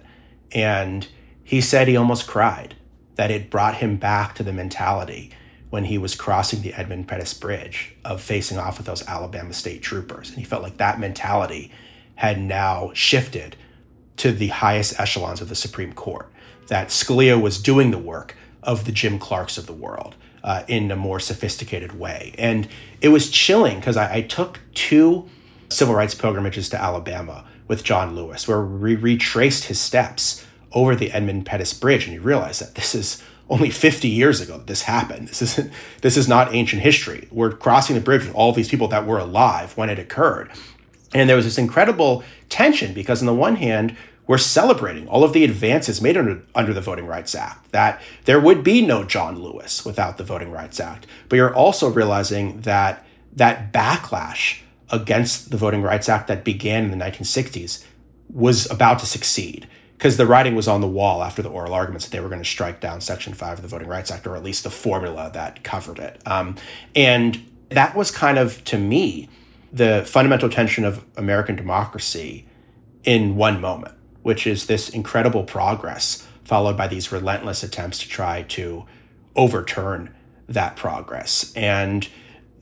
And 0.52 1.08
he 1.44 1.62
said 1.62 1.88
he 1.88 1.98
almost 1.98 2.28
cried 2.28 2.76
that 3.16 3.32
it 3.32 3.50
brought 3.50 3.76
him 3.76 3.98
back 3.98 4.36
to 4.36 4.44
the 4.44 4.54
mentality 4.54 5.32
when 5.70 5.86
he 5.86 5.98
was 5.98 6.16
crossing 6.16 6.62
the 6.62 6.74
Edmund 6.74 7.08
Pettus 7.08 7.34
Bridge 7.34 7.96
of 8.04 8.22
facing 8.22 8.58
off 8.58 8.78
with 8.78 8.86
those 8.86 9.08
Alabama 9.08 9.54
state 9.54 9.82
troopers. 9.82 10.30
And 10.30 10.38
he 10.38 10.44
felt 10.44 10.64
like 10.64 10.78
that 10.78 11.00
mentality 11.00 11.72
had 12.16 12.40
now 12.40 12.92
shifted 12.94 13.56
to 14.18 14.32
the 14.32 14.50
highest 14.50 15.00
echelons 15.00 15.42
of 15.42 15.50
the 15.50 15.56
Supreme 15.56 15.94
Court, 15.94 16.32
that 16.68 16.90
Scalia 16.90 17.40
was 17.40 17.62
doing 17.62 17.92
the 17.92 17.98
work 17.98 18.36
of 18.64 18.86
the 18.86 18.92
Jim 18.92 19.20
Clarks 19.20 19.58
of 19.58 19.66
the 19.66 19.74
world 19.74 20.16
uh, 20.44 20.64
in 20.68 20.92
a 20.92 20.96
more 20.96 21.20
sophisticated 21.20 21.98
way. 21.98 22.34
And 22.38 22.68
it 23.02 23.10
was 23.10 23.30
chilling 23.30 23.80
because 23.80 23.98
I, 23.98 24.16
I 24.16 24.22
took 24.22 24.60
two 24.74 25.30
civil 25.70 25.96
rights 25.96 26.16
pilgrimages 26.16 26.70
to 26.70 26.82
Alabama 26.82 27.46
with 27.68 27.84
John 27.84 28.16
Lewis, 28.16 28.48
where 28.48 28.62
we 28.62 28.96
retraced 28.96 29.66
his 29.66 29.80
steps 29.80 30.46
over 30.74 30.96
the 30.96 31.12
Edmund 31.12 31.46
Pettus 31.46 31.74
Bridge, 31.74 32.06
and 32.06 32.14
you 32.14 32.22
realize 32.22 32.60
that 32.60 32.76
this 32.76 32.96
is 32.96 33.22
only 33.50 33.70
50 33.70 34.08
years 34.08 34.40
ago 34.40 34.58
that 34.58 34.68
this 34.68 34.84
happened. 34.84 35.28
This 35.28 35.42
isn't 35.42 35.72
this 36.02 36.16
is 36.16 36.28
not 36.28 36.54
ancient 36.56 36.82
history. 36.82 37.28
We're 37.32 37.52
crossing 37.52 37.96
the 37.96 38.02
bridge 38.02 38.26
with 38.26 38.34
all 38.34 38.54
these 38.54 38.70
people 38.70 38.88
that 38.90 39.06
were 39.06 39.20
alive 39.20 39.76
when 39.78 39.90
it 39.90 40.00
occurred. 40.00 40.50
And 41.14 41.30
there 41.30 41.36
was 41.36 41.46
this 41.46 41.58
incredible 41.58 42.24
tension 42.48 42.94
because 42.94 43.22
on 43.22 43.26
the 43.26 43.34
one 43.34 43.58
hand, 43.58 43.98
we're 44.32 44.38
celebrating 44.38 45.10
all 45.10 45.26
of 45.26 45.34
the 45.34 45.44
advances 45.44 46.02
made 46.02 46.16
under, 46.16 46.42
under 46.56 46.74
the 46.74 46.80
Voting 46.80 47.06
Rights 47.06 47.36
Act, 47.36 47.70
that 47.74 48.02
there 48.24 48.40
would 48.40 48.64
be 48.64 48.82
no 48.82 49.04
John 49.04 49.44
Lewis 49.44 49.84
without 49.84 50.18
the 50.18 50.24
Voting 50.24 50.54
Rights 50.54 50.80
Act. 50.80 51.06
But 51.28 51.36
you're 51.36 51.54
also 51.54 51.90
realizing 51.90 52.62
that 52.62 53.06
that 53.34 53.74
backlash 53.74 54.62
against 54.90 55.52
the 55.52 55.58
Voting 55.58 55.82
Rights 55.82 56.08
Act 56.08 56.30
that 56.30 56.46
began 56.46 56.86
in 56.86 56.98
the 56.98 57.06
1960s 57.06 57.84
was 58.30 58.72
about 58.72 59.00
to 59.00 59.06
succeed 59.06 59.68
because 59.98 60.16
the 60.16 60.26
writing 60.26 60.56
was 60.56 60.66
on 60.66 60.80
the 60.80 60.88
wall 60.88 61.24
after 61.24 61.42
the 61.42 61.50
oral 61.50 61.74
arguments 61.74 62.06
that 62.06 62.14
they 62.14 62.22
were 62.22 62.30
going 62.30 62.42
to 62.42 62.50
strike 62.50 62.80
down 62.80 63.02
Section 63.02 63.34
5 63.34 63.58
of 63.58 63.62
the 63.64 63.68
Voting 63.68 63.90
Rights 63.90 64.12
Act, 64.12 64.26
or 64.26 64.38
at 64.38 64.44
least 64.44 64.64
the 64.64 64.70
formula 64.70 65.30
that 65.34 65.62
covered 65.66 66.00
it. 66.00 66.22
Um, 66.26 66.56
and 66.96 67.46
that 67.68 67.98
was 67.98 68.12
kind 68.12 68.38
of, 68.38 68.64
to 68.64 68.78
me, 68.78 69.28
the 69.74 70.06
fundamental 70.08 70.48
tension 70.48 70.86
of 70.86 71.04
American 71.18 71.58
democracy 71.58 72.48
in 73.04 73.36
one 73.36 73.60
moment, 73.60 73.94
which 74.24 74.46
is 74.46 74.66
this 74.66 74.90
incredible 74.90 75.44
progress 75.44 76.28
followed 76.44 76.76
by 76.76 76.88
these 76.88 77.12
relentless 77.12 77.64
attempts 77.64 78.00
to 78.00 78.10
try 78.10 78.44
to 78.44 78.86
overturn 79.36 80.14
that 80.48 80.76
progress. 80.76 81.54
And 81.56 82.08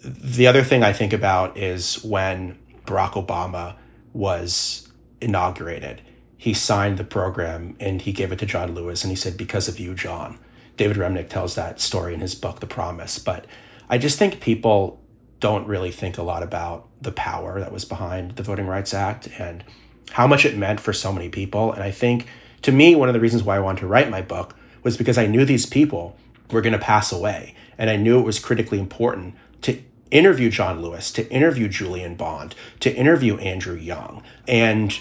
the 0.02 0.48
other 0.48 0.64
thing 0.64 0.84
I 0.84 0.94
think 0.94 1.14
about 1.14 1.58
is 1.58 2.04
when 2.04 2.58
Barack 2.86 3.14
Obama 3.14 3.76
was 4.14 4.92
inaugurated 5.22 6.02
he 6.40 6.54
signed 6.54 6.98
the 6.98 7.04
program 7.04 7.76
and 7.82 8.02
he 8.02 8.14
gave 8.14 8.32
it 8.32 8.40
to 8.40 8.46
John 8.46 8.74
Lewis 8.74 9.04
and 9.04 9.12
he 9.12 9.16
said, 9.18 9.36
Because 9.36 9.68
of 9.68 9.78
you, 9.78 9.94
John. 9.94 10.40
David 10.78 10.96
Remnick 10.96 11.28
tells 11.28 11.56
that 11.56 11.82
story 11.82 12.14
in 12.14 12.22
his 12.22 12.34
book, 12.34 12.62
The 12.62 12.66
Promise. 12.66 13.20
But 13.20 13.46
I 13.90 13.98
just 13.98 14.18
think 14.18 14.40
people 14.40 15.02
don't 15.42 15.68
really 15.68 15.92
think 15.92 16.18
a 16.18 16.24
lot 16.24 16.42
about 16.42 16.88
the 17.02 17.12
power 17.12 17.60
that 17.60 17.74
was 17.74 17.84
behind 17.84 18.38
the 18.38 18.44
Voting 18.44 18.68
Rights 18.68 18.94
Act 18.94 19.28
and 19.38 19.66
how 20.12 20.28
much 20.28 20.46
it 20.46 20.58
meant 20.58 20.80
for 20.80 20.94
so 20.94 21.12
many 21.12 21.30
people. 21.30 21.72
And 21.72 21.84
I 21.84 21.92
think 21.92 22.28
to 22.64 22.72
me, 22.72 22.96
one 22.96 23.10
of 23.10 23.14
the 23.14 23.20
reasons 23.20 23.44
why 23.44 23.56
I 23.56 23.60
wanted 23.60 23.82
to 23.82 23.88
write 23.88 24.10
my 24.10 24.22
book 24.22 24.56
was 24.84 24.98
because 24.98 25.18
I 25.18 25.28
knew 25.28 25.46
these 25.46 25.66
people 25.66 26.18
were 26.52 26.62
going 26.62 26.74
to 26.74 26.80
pass 26.80 27.12
away. 27.12 27.56
And 27.78 27.90
I 27.90 27.96
knew 27.96 28.20
it 28.20 28.26
was 28.26 28.40
critically 28.40 28.80
important 28.80 29.36
to 29.62 29.82
interview 30.12 30.50
John 30.50 30.82
Lewis, 30.82 31.12
to 31.14 31.30
interview 31.32 31.68
Julian 31.68 32.16
Bond, 32.16 32.56
to 32.82 32.94
interview 32.94 33.38
Andrew 33.38 33.76
Young. 33.76 34.24
And 34.48 34.98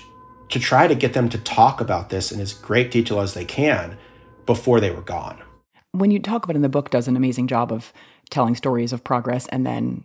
to 0.51 0.59
try 0.59 0.87
to 0.87 0.95
get 0.95 1.13
them 1.13 1.29
to 1.29 1.39
talk 1.39 1.81
about 1.81 2.09
this 2.09 2.33
in 2.33 2.41
as 2.41 2.53
great 2.53 2.91
detail 2.91 3.21
as 3.21 3.35
they 3.35 3.45
can 3.45 3.97
before 4.47 4.81
they 4.81 4.91
were 4.91 5.03
gone. 5.03 5.43
When 5.93 6.11
you 6.11 6.21
talk 6.21 6.45
about 6.45 6.57
in 6.57 6.63
the 6.63 6.69
book, 6.69 6.91
does 6.91 7.09
an 7.09 7.17
amazing 7.17 7.49
job 7.49 7.73
of 7.73 7.93
telling 8.31 8.55
stories 8.55 8.93
of 8.93 9.05
progress 9.05 9.47
and 9.49 9.67
then 9.67 10.05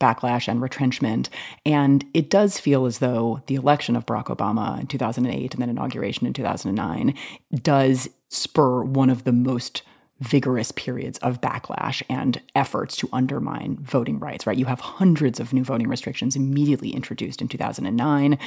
backlash 0.00 0.48
and 0.48 0.60
retrenchment. 0.60 1.30
And 1.64 2.04
it 2.14 2.30
does 2.30 2.58
feel 2.58 2.86
as 2.86 2.98
though 2.98 3.42
the 3.46 3.54
election 3.54 3.94
of 3.94 4.06
Barack 4.06 4.26
Obama 4.26 4.80
in 4.80 4.86
2008 4.86 5.54
and 5.54 5.62
then 5.62 5.70
inauguration 5.70 6.26
in 6.26 6.32
2009 6.32 7.14
does 7.62 8.08
spur 8.28 8.82
one 8.82 9.10
of 9.10 9.24
the 9.24 9.32
most 9.32 9.82
vigorous 10.20 10.70
periods 10.72 11.18
of 11.18 11.40
backlash 11.40 12.02
and 12.08 12.40
efforts 12.54 12.94
to 12.96 13.08
undermine 13.12 13.78
voting 13.80 14.18
rights, 14.18 14.46
right? 14.46 14.58
You 14.58 14.66
have 14.66 14.80
hundreds 14.80 15.40
of 15.40 15.52
new 15.52 15.64
voting 15.64 15.88
restrictions 15.88 16.36
immediately 16.36 16.90
introduced 16.90 17.40
in 17.40 17.48
2009 17.48 18.38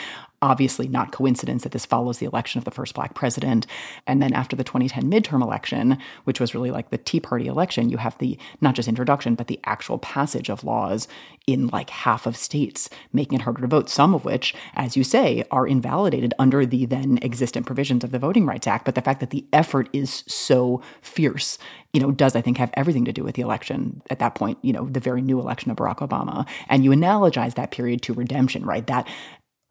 obviously 0.43 0.89
not 0.89 1.13
coincidence 1.13 1.63
that 1.63 1.71
this 1.71 1.85
follows 1.85 2.17
the 2.17 2.25
election 2.25 2.59
of 2.59 2.65
the 2.65 2.71
first 2.71 2.93
black 2.93 3.13
president. 3.15 3.65
And 4.05 4.21
then 4.21 4.33
after 4.33 4.57
the 4.57 4.63
2010 4.65 5.09
midterm 5.09 5.41
election, 5.41 5.97
which 6.25 6.41
was 6.41 6.53
really 6.53 6.69
like 6.69 6.89
the 6.89 6.97
Tea 6.97 7.21
Party 7.21 7.47
election, 7.47 7.89
you 7.89 7.95
have 7.95 8.17
the 8.17 8.37
not 8.59 8.75
just 8.75 8.89
introduction, 8.89 9.35
but 9.35 9.47
the 9.47 9.59
actual 9.63 9.97
passage 9.99 10.49
of 10.49 10.65
laws 10.65 11.07
in 11.47 11.67
like 11.67 11.89
half 11.89 12.25
of 12.25 12.35
states, 12.35 12.89
making 13.13 13.39
it 13.39 13.43
harder 13.43 13.61
to 13.61 13.67
vote, 13.67 13.89
some 13.89 14.13
of 14.13 14.25
which, 14.25 14.53
as 14.75 14.97
you 14.97 15.03
say, 15.05 15.45
are 15.49 15.65
invalidated 15.65 16.33
under 16.37 16.65
the 16.65 16.85
then 16.85 17.19
existent 17.21 17.65
provisions 17.65 18.03
of 18.03 18.11
the 18.11 18.19
Voting 18.19 18.45
Rights 18.45 18.67
Act. 18.67 18.83
But 18.83 18.95
the 18.95 19.01
fact 19.01 19.21
that 19.21 19.29
the 19.29 19.45
effort 19.53 19.87
is 19.93 20.25
so 20.27 20.81
fierce 21.01 21.57
you 21.93 22.01
know, 22.01 22.11
does 22.11 22.35
I 22.35 22.41
think 22.41 22.57
have 22.57 22.71
everything 22.73 23.05
to 23.05 23.13
do 23.13 23.23
with 23.23 23.35
the 23.35 23.43
election 23.43 24.01
at 24.09 24.17
that 24.17 24.33
point, 24.33 24.57
you 24.63 24.73
know, 24.73 24.89
the 24.89 24.99
very 24.99 25.21
new 25.21 25.39
election 25.39 25.69
of 25.69 25.77
Barack 25.77 25.97
Obama. 25.97 26.47
And 26.67 26.83
you 26.83 26.89
analogize 26.89 27.53
that 27.53 27.69
period 27.69 28.01
to 28.03 28.13
redemption, 28.13 28.65
right? 28.65 28.85
That 28.87 29.07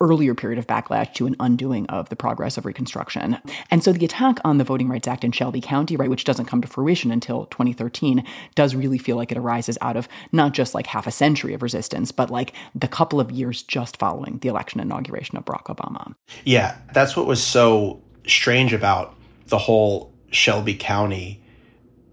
earlier 0.03 0.35
period 0.35 0.59
of 0.59 0.67
backlash 0.67 1.15
to 1.15 1.27
an 1.27 1.37
undoing 1.41 1.87
of 1.87 2.09
the 2.09 2.17
progress 2.17 2.59
of 2.59 2.67
Reconstruction. 2.67 3.38
And 3.71 3.83
so 3.83 3.93
the 3.93 4.05
attack 4.05 4.38
on 4.45 4.59
the 4.59 4.65
Voting 4.65 4.88
Rights 4.88 5.09
Act 5.09 5.25
in 5.25 5.33
Shelby 5.33 5.61
County, 5.61 5.97
right, 5.97 6.11
which 6.11 6.25
doesn't 6.25 6.47
come 6.47 6.61
to 6.61 6.69
fruition 6.69 7.11
until 7.11 7.47
2013, 7.47 8.27
does 8.55 8.75
really 8.75 8.99
feel 8.99 9.17
like 9.17 9.31
it 9.31 9.38
arises 9.38 9.79
out 9.81 9.97
of 9.97 10.09
not 10.33 10.53
just 10.53 10.75
like 10.75 10.88
half 10.88 11.07
a 11.07 11.12
century 11.12 11.55
of 11.55 11.62
resistance, 11.62 12.11
but 12.11 12.31
like 12.31 12.53
the 12.75 12.88
couple 12.88 13.21
of 13.21 13.31
years 13.31 13.62
just 13.62 13.97
following 13.97 14.38
the 14.38 14.49
election 14.49 14.81
inauguration 14.81 15.38
of 15.38 15.45
Barack 15.45 15.65
Obama. 15.65 16.15
Yeah, 16.45 16.77
that's 16.93 17.17
what 17.17 17.27
was 17.27 17.43
so 17.43 18.03
strange 18.27 18.73
about 18.73 19.15
the 19.47 19.59
whole 19.59 20.12
Shelby 20.31 20.75
County 20.75 21.43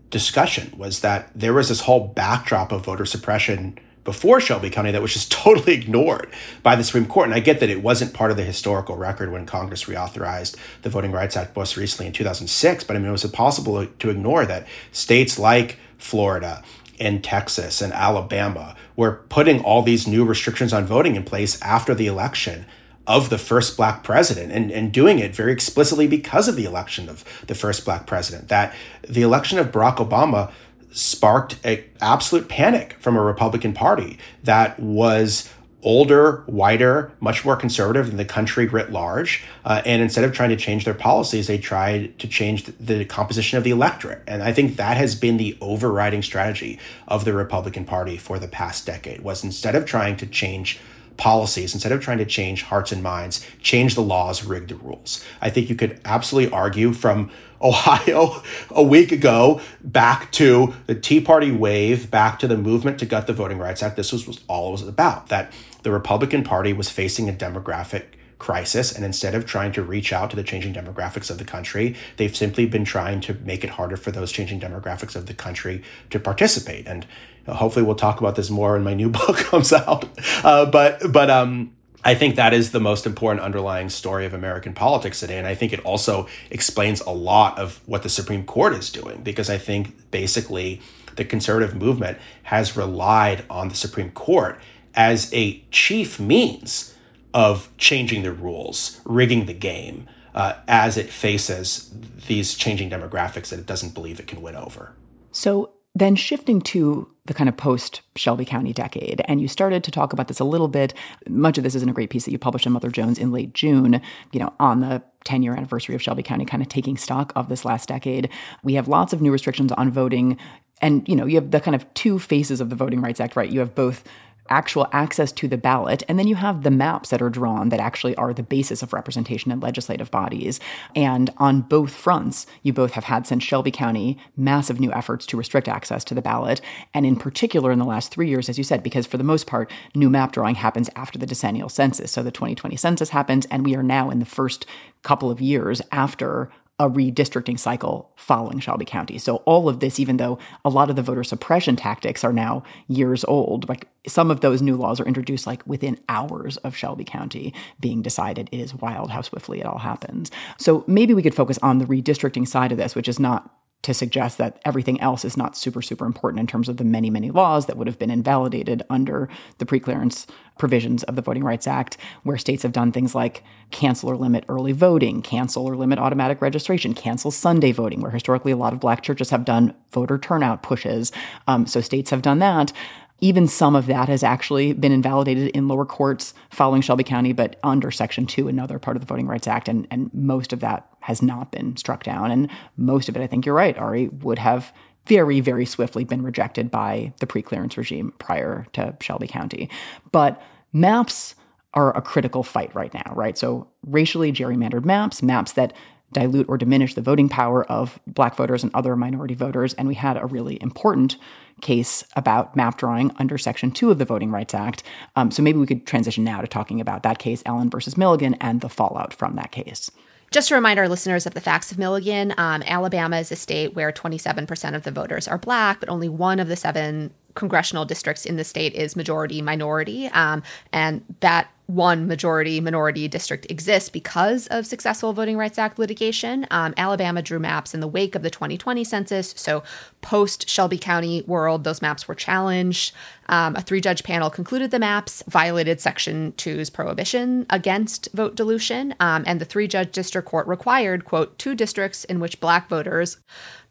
discussion 0.09 0.73
was 0.77 1.01
that 1.01 1.31
there 1.35 1.53
was 1.53 1.69
this 1.69 1.81
whole 1.81 2.07
backdrop 2.07 2.71
of 2.71 2.85
voter 2.85 3.05
suppression 3.05 3.77
before 4.09 4.41
Shelby 4.41 4.71
County 4.71 4.89
that 4.89 5.03
was 5.03 5.13
just 5.13 5.31
totally 5.43 5.73
ignored 5.73 6.31
by 6.63 6.75
the 6.75 6.83
Supreme 6.83 7.05
Court. 7.05 7.27
And 7.27 7.35
I 7.35 7.39
get 7.41 7.59
that 7.59 7.69
it 7.69 7.83
wasn't 7.83 8.11
part 8.11 8.31
of 8.31 8.37
the 8.37 8.43
historical 8.43 8.97
record 8.97 9.31
when 9.31 9.45
Congress 9.45 9.83
reauthorized 9.83 10.55
the 10.81 10.89
Voting 10.89 11.11
Rights 11.11 11.37
Act 11.37 11.55
most 11.55 11.77
recently 11.77 12.07
in 12.07 12.13
2006. 12.13 12.83
But 12.85 12.95
I 12.95 12.99
mean, 12.99 13.07
it 13.07 13.11
was 13.11 13.23
impossible 13.23 13.85
to 13.85 14.09
ignore 14.09 14.47
that 14.47 14.67
states 14.91 15.37
like 15.37 15.77
Florida 15.99 16.63
and 16.99 17.23
Texas 17.23 17.83
and 17.83 17.93
Alabama 17.93 18.75
were 18.95 19.21
putting 19.29 19.61
all 19.61 19.83
these 19.83 20.07
new 20.07 20.25
restrictions 20.25 20.73
on 20.73 20.87
voting 20.87 21.15
in 21.15 21.23
place 21.23 21.61
after 21.61 21.93
the 21.93 22.07
election 22.07 22.65
of 23.05 23.29
the 23.29 23.37
first 23.37 23.77
black 23.77 24.03
president 24.03 24.51
and, 24.51 24.71
and 24.71 24.91
doing 24.91 25.19
it 25.19 25.35
very 25.35 25.51
explicitly 25.51 26.07
because 26.07 26.47
of 26.47 26.55
the 26.55 26.65
election 26.65 27.07
of 27.09 27.23
the 27.45 27.53
first 27.53 27.85
black 27.85 28.07
president. 28.07 28.47
That 28.47 28.73
the 29.07 29.21
election 29.21 29.59
of 29.59 29.71
Barack 29.71 29.97
Obama 29.97 30.51
sparked 30.91 31.63
an 31.63 31.83
absolute 32.01 32.49
panic 32.49 32.95
from 32.99 33.15
a 33.15 33.21
Republican 33.21 33.73
Party 33.73 34.17
that 34.43 34.79
was 34.79 35.49
older, 35.81 36.43
whiter, 36.45 37.11
much 37.19 37.45
more 37.45 37.55
conservative 37.55 38.07
than 38.07 38.17
the 38.17 38.25
country 38.25 38.67
writ 38.67 38.91
large. 38.91 39.43
Uh, 39.63 39.81
and 39.85 40.01
instead 40.01 40.23
of 40.23 40.33
trying 40.33 40.49
to 40.49 40.55
change 40.55 40.85
their 40.85 40.93
policies, 40.93 41.47
they 41.47 41.57
tried 41.57 42.17
to 42.19 42.27
change 42.27 42.65
the 42.65 43.05
composition 43.05 43.57
of 43.57 43.63
the 43.63 43.71
electorate. 43.71 44.21
And 44.27 44.43
I 44.43 44.51
think 44.51 44.75
that 44.75 44.97
has 44.97 45.15
been 45.15 45.37
the 45.37 45.57
overriding 45.61 46.21
strategy 46.21 46.79
of 47.07 47.23
the 47.23 47.33
Republican 47.33 47.85
Party 47.85 48.17
for 48.17 48.39
the 48.39 48.47
past 48.47 48.85
decade 48.85 49.21
was 49.21 49.43
instead 49.43 49.75
of 49.75 49.85
trying 49.85 50.17
to 50.17 50.25
change 50.25 50.79
policies, 51.19 51.73
instead 51.75 51.91
of 51.91 52.01
trying 52.01 52.17
to 52.17 52.25
change 52.25 52.63
hearts 52.63 52.91
and 52.91 53.03
minds, 53.03 53.45
change 53.61 53.93
the 53.93 54.01
laws, 54.01 54.43
rig 54.43 54.69
the 54.69 54.75
rules. 54.75 55.23
I 55.41 55.51
think 55.51 55.69
you 55.69 55.75
could 55.75 55.99
absolutely 56.05 56.51
argue 56.51 56.93
from 56.93 57.29
Ohio 57.61 58.41
a 58.71 58.81
week 58.81 59.11
ago, 59.11 59.59
back 59.83 60.31
to 60.31 60.73
the 60.87 60.95
Tea 60.95 61.19
Party 61.19 61.51
wave, 61.51 62.09
back 62.09 62.39
to 62.39 62.47
the 62.47 62.57
movement 62.57 62.99
to 62.99 63.05
gut 63.05 63.27
the 63.27 63.33
Voting 63.33 63.57
Rights 63.57 63.83
Act. 63.83 63.97
This 63.97 64.13
was, 64.13 64.25
was 64.25 64.39
all 64.47 64.69
it 64.69 64.71
was 64.71 64.87
about. 64.87 65.27
That 65.27 65.51
the 65.83 65.91
Republican 65.91 66.45
Party 66.45 66.71
was 66.71 66.89
facing 66.89 67.27
a 67.27 67.33
demographic 67.33 68.05
crisis. 68.39 68.93
And 68.93 69.05
instead 69.05 69.35
of 69.35 69.45
trying 69.45 69.73
to 69.73 69.83
reach 69.83 70.11
out 70.13 70.29
to 70.29 70.35
the 70.37 70.43
changing 70.43 70.73
demographics 70.73 71.29
of 71.29 71.37
the 71.37 71.43
country, 71.43 71.95
they've 72.15 72.35
simply 72.35 72.65
been 72.65 72.85
trying 72.85 73.19
to 73.21 73.33
make 73.33 73.65
it 73.65 73.71
harder 73.71 73.97
for 73.97 74.11
those 74.11 74.31
changing 74.31 74.61
demographics 74.61 75.15
of 75.15 75.25
the 75.25 75.33
country 75.33 75.83
to 76.09 76.19
participate. 76.19 76.87
And 76.87 77.05
hopefully, 77.47 77.85
we'll 77.85 77.95
talk 77.95 78.19
about 78.19 78.35
this 78.35 78.49
more 78.49 78.73
when 78.73 78.83
my 78.83 78.93
new 78.93 79.09
book 79.19 79.37
comes 79.37 79.73
out. 79.73 80.05
Uh, 80.43 80.65
but, 80.65 81.11
but, 81.11 81.29
um, 81.29 81.73
I 82.03 82.15
think 82.15 82.35
that 82.35 82.53
is 82.53 82.71
the 82.71 82.79
most 82.79 83.05
important 83.05 83.43
underlying 83.43 83.89
story 83.89 84.25
of 84.25 84.33
American 84.33 84.73
politics 84.73 85.19
today. 85.19 85.37
And 85.37 85.45
I 85.45 85.53
think 85.53 85.73
it 85.73 85.81
also 85.81 86.27
explains 86.49 87.01
a 87.01 87.09
lot 87.09 87.59
of 87.59 87.81
what 87.85 88.03
the 88.03 88.09
Supreme 88.09 88.45
Court 88.45 88.73
is 88.73 88.89
doing, 88.89 89.21
because 89.21 89.49
I 89.49 89.57
think 89.57 90.09
basically 90.09 90.81
the 91.17 91.25
conservative 91.25 91.75
movement 91.75 92.17
has 92.43 92.77
relied 92.77 93.43
on 93.49 93.67
the 93.67 93.75
Supreme 93.75 94.11
Court 94.11 94.59
as 94.95 95.31
a 95.33 95.61
chief 95.71 96.19
means 96.19 96.95
of 97.33 97.69
changing 97.77 98.23
the 98.23 98.31
rules, 98.31 99.01
rigging 99.05 99.45
the 99.45 99.53
game, 99.53 100.07
uh, 100.33 100.53
as 100.67 100.97
it 100.97 101.09
faces 101.09 101.91
these 102.27 102.55
changing 102.55 102.89
demographics 102.89 103.49
that 103.49 103.59
it 103.59 103.65
doesn't 103.65 103.93
believe 103.93 104.19
it 104.19 104.27
can 104.27 104.41
win 104.41 104.55
over. 104.55 104.93
So 105.31 105.73
then 105.93 106.15
shifting 106.15 106.61
to 106.61 107.09
the 107.29 107.33
kind 107.35 107.47
of 107.47 107.55
post 107.55 108.01
Shelby 108.15 108.43
County 108.43 108.73
decade, 108.73 109.21
and 109.25 109.39
you 109.39 109.47
started 109.47 109.83
to 109.83 109.91
talk 109.91 110.13
about 110.13 110.27
this 110.27 110.39
a 110.39 110.43
little 110.43 110.67
bit. 110.67 110.95
Much 111.29 111.59
of 111.59 111.63
this 111.63 111.75
is 111.75 111.83
in 111.83 111.87
a 111.87 111.93
great 111.93 112.09
piece 112.09 112.25
that 112.25 112.31
you 112.31 112.39
published 112.39 112.65
in 112.65 112.71
Mother 112.71 112.89
Jones 112.89 113.19
in 113.19 113.31
late 113.31 113.53
June, 113.53 114.01
you 114.31 114.39
know, 114.39 114.51
on 114.59 114.81
the 114.81 115.03
10 115.25 115.43
year 115.43 115.53
anniversary 115.53 115.93
of 115.93 116.01
Shelby 116.01 116.23
County, 116.23 116.43
kind 116.43 116.63
of 116.63 116.69
taking 116.69 116.97
stock 116.97 117.31
of 117.35 117.47
this 117.47 117.63
last 117.63 117.87
decade. 117.87 118.29
We 118.63 118.73
have 118.73 118.87
lots 118.87 119.13
of 119.13 119.21
new 119.21 119.31
restrictions 119.31 119.71
on 119.71 119.91
voting. 119.91 120.37
And, 120.81 121.07
you 121.07 121.15
know, 121.15 121.27
you 121.27 121.35
have 121.35 121.51
the 121.51 121.59
kind 121.59 121.75
of 121.75 121.93
two 121.93 122.17
faces 122.17 122.61
of 122.61 122.71
the 122.71 122.75
Voting 122.75 122.99
Rights 122.99 123.19
Act, 123.19 123.35
right? 123.35 123.51
You 123.51 123.59
have 123.59 123.75
both 123.75 124.03
actual 124.49 124.87
access 124.91 125.31
to 125.31 125.47
the 125.47 125.57
ballot. 125.57 126.03
And 126.07 126.17
then 126.17 126.27
you 126.27 126.35
have 126.35 126.63
the 126.63 126.71
maps 126.71 127.09
that 127.09 127.21
are 127.21 127.29
drawn 127.29 127.69
that 127.69 127.79
actually 127.79 128.15
are 128.15 128.33
the 128.33 128.43
basis 128.43 128.81
of 128.81 128.93
representation 128.93 129.51
in 129.51 129.59
legislative 129.59 130.11
bodies. 130.11 130.59
And 130.95 131.29
on 131.37 131.61
both 131.61 131.93
fronts, 131.93 132.47
you 132.63 132.73
both 132.73 132.91
have 132.91 133.03
had 133.03 133.27
since 133.27 133.43
Shelby 133.43 133.71
County 133.71 134.17
massive 134.35 134.79
new 134.79 134.91
efforts 134.91 135.25
to 135.27 135.37
restrict 135.37 135.67
access 135.67 136.03
to 136.05 136.15
the 136.15 136.21
ballot. 136.21 136.61
And 136.93 137.05
in 137.05 137.15
particular, 137.15 137.71
in 137.71 137.79
the 137.79 137.85
last 137.85 138.11
three 138.11 138.29
years, 138.29 138.49
as 138.49 138.57
you 138.57 138.63
said, 138.63 138.83
because 138.83 139.05
for 139.05 139.17
the 139.17 139.23
most 139.23 139.47
part, 139.47 139.71
new 139.95 140.09
map 140.09 140.31
drawing 140.31 140.55
happens 140.55 140.89
after 140.95 141.19
the 141.19 141.27
decennial 141.27 141.69
census. 141.69 142.11
So 142.11 142.23
the 142.23 142.31
2020 142.31 142.75
census 142.75 143.09
happens, 143.09 143.45
and 143.47 143.65
we 143.65 143.75
are 143.75 143.83
now 143.83 144.09
in 144.09 144.19
the 144.19 144.25
first 144.25 144.65
couple 145.03 145.31
of 145.31 145.41
years 145.41 145.81
after 145.91 146.49
a 146.79 146.89
redistricting 146.89 147.59
cycle 147.59 148.09
following 148.15 148.59
Shelby 148.59 148.85
County. 148.85 149.17
So 149.17 149.37
all 149.45 149.67
of 149.67 149.81
this, 149.81 149.99
even 149.99 150.17
though 150.17 150.39
a 150.63 150.69
lot 150.69 150.89
of 150.89 150.95
the 150.95 151.01
voter 151.01 151.23
suppression 151.23 151.75
tactics 151.75 152.23
are 152.23 152.31
now 152.31 152.63
years 152.87 153.25
old, 153.25 153.67
like 153.67 153.87
some 154.07 154.31
of 154.31 154.39
those 154.39 154.61
new 154.61 154.77
laws 154.77 154.99
are 154.99 155.05
introduced 155.05 155.45
like 155.45 155.65
within 155.67 155.99
hours 156.07 156.57
of 156.57 156.75
Shelby 156.75 157.03
County 157.03 157.53
being 157.79 158.01
decided. 158.01 158.49
It 158.51 158.59
is 158.59 158.73
wild 158.73 159.11
how 159.11 159.21
swiftly 159.21 159.59
it 159.59 159.65
all 159.65 159.79
happens. 159.79 160.31
So 160.57 160.85
maybe 160.87 161.13
we 161.13 161.21
could 161.21 161.35
focus 161.35 161.59
on 161.61 161.79
the 161.79 161.85
redistricting 161.85 162.47
side 162.47 162.71
of 162.71 162.77
this, 162.77 162.95
which 162.95 163.09
is 163.09 163.19
not 163.19 163.53
to 163.81 163.93
suggest 163.93 164.37
that 164.37 164.59
everything 164.65 164.99
else 164.99 165.23
is 165.23 165.37
not 165.37 165.55
super, 165.55 165.81
super 165.81 166.05
important 166.05 166.39
in 166.39 166.47
terms 166.47 166.67
of 166.67 166.77
the 166.77 166.83
many, 166.83 167.09
many 167.09 167.31
laws 167.31 167.65
that 167.65 167.77
would 167.77 167.87
have 167.87 167.97
been 167.97 168.11
invalidated 168.11 168.83
under 168.89 169.29
the 169.57 169.65
preclearance 169.65 170.27
provisions 170.57 171.03
of 171.03 171.15
the 171.15 171.21
Voting 171.21 171.43
Rights 171.43 171.65
Act, 171.65 171.97
where 172.23 172.37
states 172.37 172.63
have 172.63 172.73
done 172.73 172.91
things 172.91 173.15
like 173.15 173.43
cancel 173.71 174.11
or 174.11 174.17
limit 174.17 174.43
early 174.49 174.73
voting, 174.73 175.21
cancel 175.21 175.65
or 175.65 175.77
limit 175.77 175.97
automatic 175.97 176.41
registration, 176.41 176.93
cancel 176.93 177.31
Sunday 177.31 177.71
voting, 177.71 178.01
where 178.01 178.11
historically 178.11 178.51
a 178.51 178.57
lot 178.57 178.73
of 178.73 178.81
black 178.81 179.01
churches 179.01 179.29
have 179.29 179.45
done 179.45 179.73
voter 179.91 180.17
turnout 180.17 180.61
pushes. 180.61 181.13
Um, 181.47 181.65
so 181.65 181.79
states 181.79 182.09
have 182.09 182.21
done 182.21 182.39
that. 182.39 182.73
Even 183.21 183.47
some 183.47 183.75
of 183.75 183.87
that 183.87 184.09
has 184.09 184.23
actually 184.23 184.73
been 184.73 184.91
invalidated 184.91 185.49
in 185.49 185.67
lower 185.67 185.85
courts 185.85 186.33
following 186.49 186.81
Shelby 186.81 187.03
County, 187.03 187.33
but 187.33 187.57
under 187.63 187.91
Section 187.91 188.25
2, 188.25 188.47
another 188.47 188.79
part 188.79 188.97
of 188.97 189.01
the 189.01 189.07
Voting 189.07 189.27
Rights 189.27 189.47
Act. 189.47 189.67
And, 189.67 189.87
and 189.91 190.13
most 190.13 190.53
of 190.53 190.59
that 190.61 190.87
has 191.01 191.21
not 191.21 191.51
been 191.51 191.75
struck 191.77 192.03
down. 192.03 192.31
And 192.31 192.49
most 192.77 193.09
of 193.09 193.15
it, 193.15 193.21
I 193.21 193.27
think 193.27 193.45
you're 193.45 193.55
right, 193.55 193.77
Ari, 193.77 194.09
would 194.09 194.39
have 194.39 194.71
very, 195.05 195.39
very 195.39 195.65
swiftly 195.65 196.03
been 196.03 196.21
rejected 196.21 196.69
by 196.69 197.13
the 197.19 197.27
preclearance 197.27 197.77
regime 197.77 198.13
prior 198.19 198.67
to 198.73 198.95
Shelby 199.01 199.27
County. 199.27 199.69
But 200.11 200.41
maps 200.71 201.35
are 201.73 201.95
a 201.95 202.01
critical 202.01 202.43
fight 202.43 202.73
right 202.73 202.93
now, 202.93 203.13
right? 203.15 203.37
So 203.37 203.67
racially 203.85 204.31
gerrymandered 204.31 204.85
maps, 204.85 205.21
maps 205.21 205.53
that 205.53 205.73
dilute 206.11 206.47
or 206.49 206.57
diminish 206.57 206.95
the 206.95 207.01
voting 207.01 207.29
power 207.29 207.63
of 207.65 207.99
black 208.07 208.35
voters 208.35 208.63
and 208.63 208.73
other 208.73 208.95
minority 208.95 209.35
voters. 209.35 209.73
And 209.75 209.87
we 209.87 209.95
had 209.95 210.17
a 210.17 210.25
really 210.25 210.61
important 210.61 211.17
case 211.61 212.03
about 212.15 212.55
map 212.55 212.77
drawing 212.77 213.11
under 213.17 213.37
Section 213.37 213.71
2 213.71 213.91
of 213.91 213.99
the 213.99 214.05
Voting 214.05 214.31
Rights 214.31 214.53
Act. 214.53 214.83
Um, 215.15 215.31
so 215.31 215.43
maybe 215.43 215.59
we 215.59 215.67
could 215.67 215.85
transition 215.85 216.23
now 216.23 216.41
to 216.41 216.47
talking 216.47 216.79
about 216.79 217.03
that 217.03 217.19
case, 217.19 217.43
Allen 217.45 217.69
versus 217.69 217.97
Milligan, 217.97 218.35
and 218.35 218.61
the 218.61 218.69
fallout 218.69 219.13
from 219.13 219.35
that 219.35 219.51
case. 219.51 219.91
Just 220.31 220.49
to 220.49 220.55
remind 220.55 220.77
our 220.77 220.87
listeners 220.87 221.25
of 221.25 221.33
the 221.33 221.41
facts 221.41 221.71
of 221.71 221.79
Milligan, 221.79 222.35
um, 222.37 222.61
Alabama 222.63 223.17
is 223.17 223.31
a 223.31 223.35
state 223.35 223.73
where 223.73 223.91
27% 223.91 224.75
of 224.75 224.83
the 224.83 224.91
voters 224.91 225.27
are 225.27 225.39
black, 225.39 225.79
but 225.79 225.89
only 225.89 226.07
one 226.07 226.39
of 226.39 226.47
the 226.47 226.55
seven 226.55 227.11
congressional 227.33 227.85
districts 227.85 228.25
in 228.25 228.35
the 228.35 228.43
state 228.43 228.73
is 228.73 228.95
majority 228.95 229.41
minority. 229.41 230.07
Um, 230.07 230.43
and 230.71 231.03
that 231.21 231.49
one 231.69 232.07
majority 232.07 232.59
minority 232.59 233.07
district 233.07 233.45
exists 233.51 233.89
because 233.89 234.47
of 234.47 234.65
successful 234.65 235.13
Voting 235.13 235.37
Rights 235.37 235.59
Act 235.59 235.77
litigation. 235.77 236.47
Um, 236.49 236.73
Alabama 236.77 237.21
drew 237.21 237.37
maps 237.37 237.75
in 237.75 237.79
the 237.79 237.87
wake 237.87 238.15
of 238.15 238.23
the 238.23 238.31
2020 238.31 238.83
census. 238.83 239.35
So, 239.37 239.61
post 240.01 240.49
Shelby 240.49 240.79
County 240.79 241.23
world, 241.27 241.63
those 241.63 241.79
maps 241.79 242.07
were 242.07 242.15
challenged. 242.15 242.95
Um, 243.27 243.55
a 243.55 243.61
three 243.61 243.81
judge 243.81 244.03
panel 244.03 244.31
concluded 244.31 244.71
the 244.71 244.79
maps 244.79 245.21
violated 245.27 245.79
Section 245.79 246.31
2's 246.37 246.71
prohibition 246.71 247.45
against 247.51 248.09
vote 248.13 248.35
dilution. 248.35 248.95
Um, 248.99 249.23
and 249.27 249.39
the 249.39 249.45
three 249.45 249.67
judge 249.67 249.91
district 249.91 250.27
court 250.27 250.47
required, 250.47 251.05
quote, 251.05 251.37
two 251.37 251.53
districts 251.53 252.03
in 252.03 252.19
which 252.19 252.39
black 252.39 252.67
voters 252.67 253.17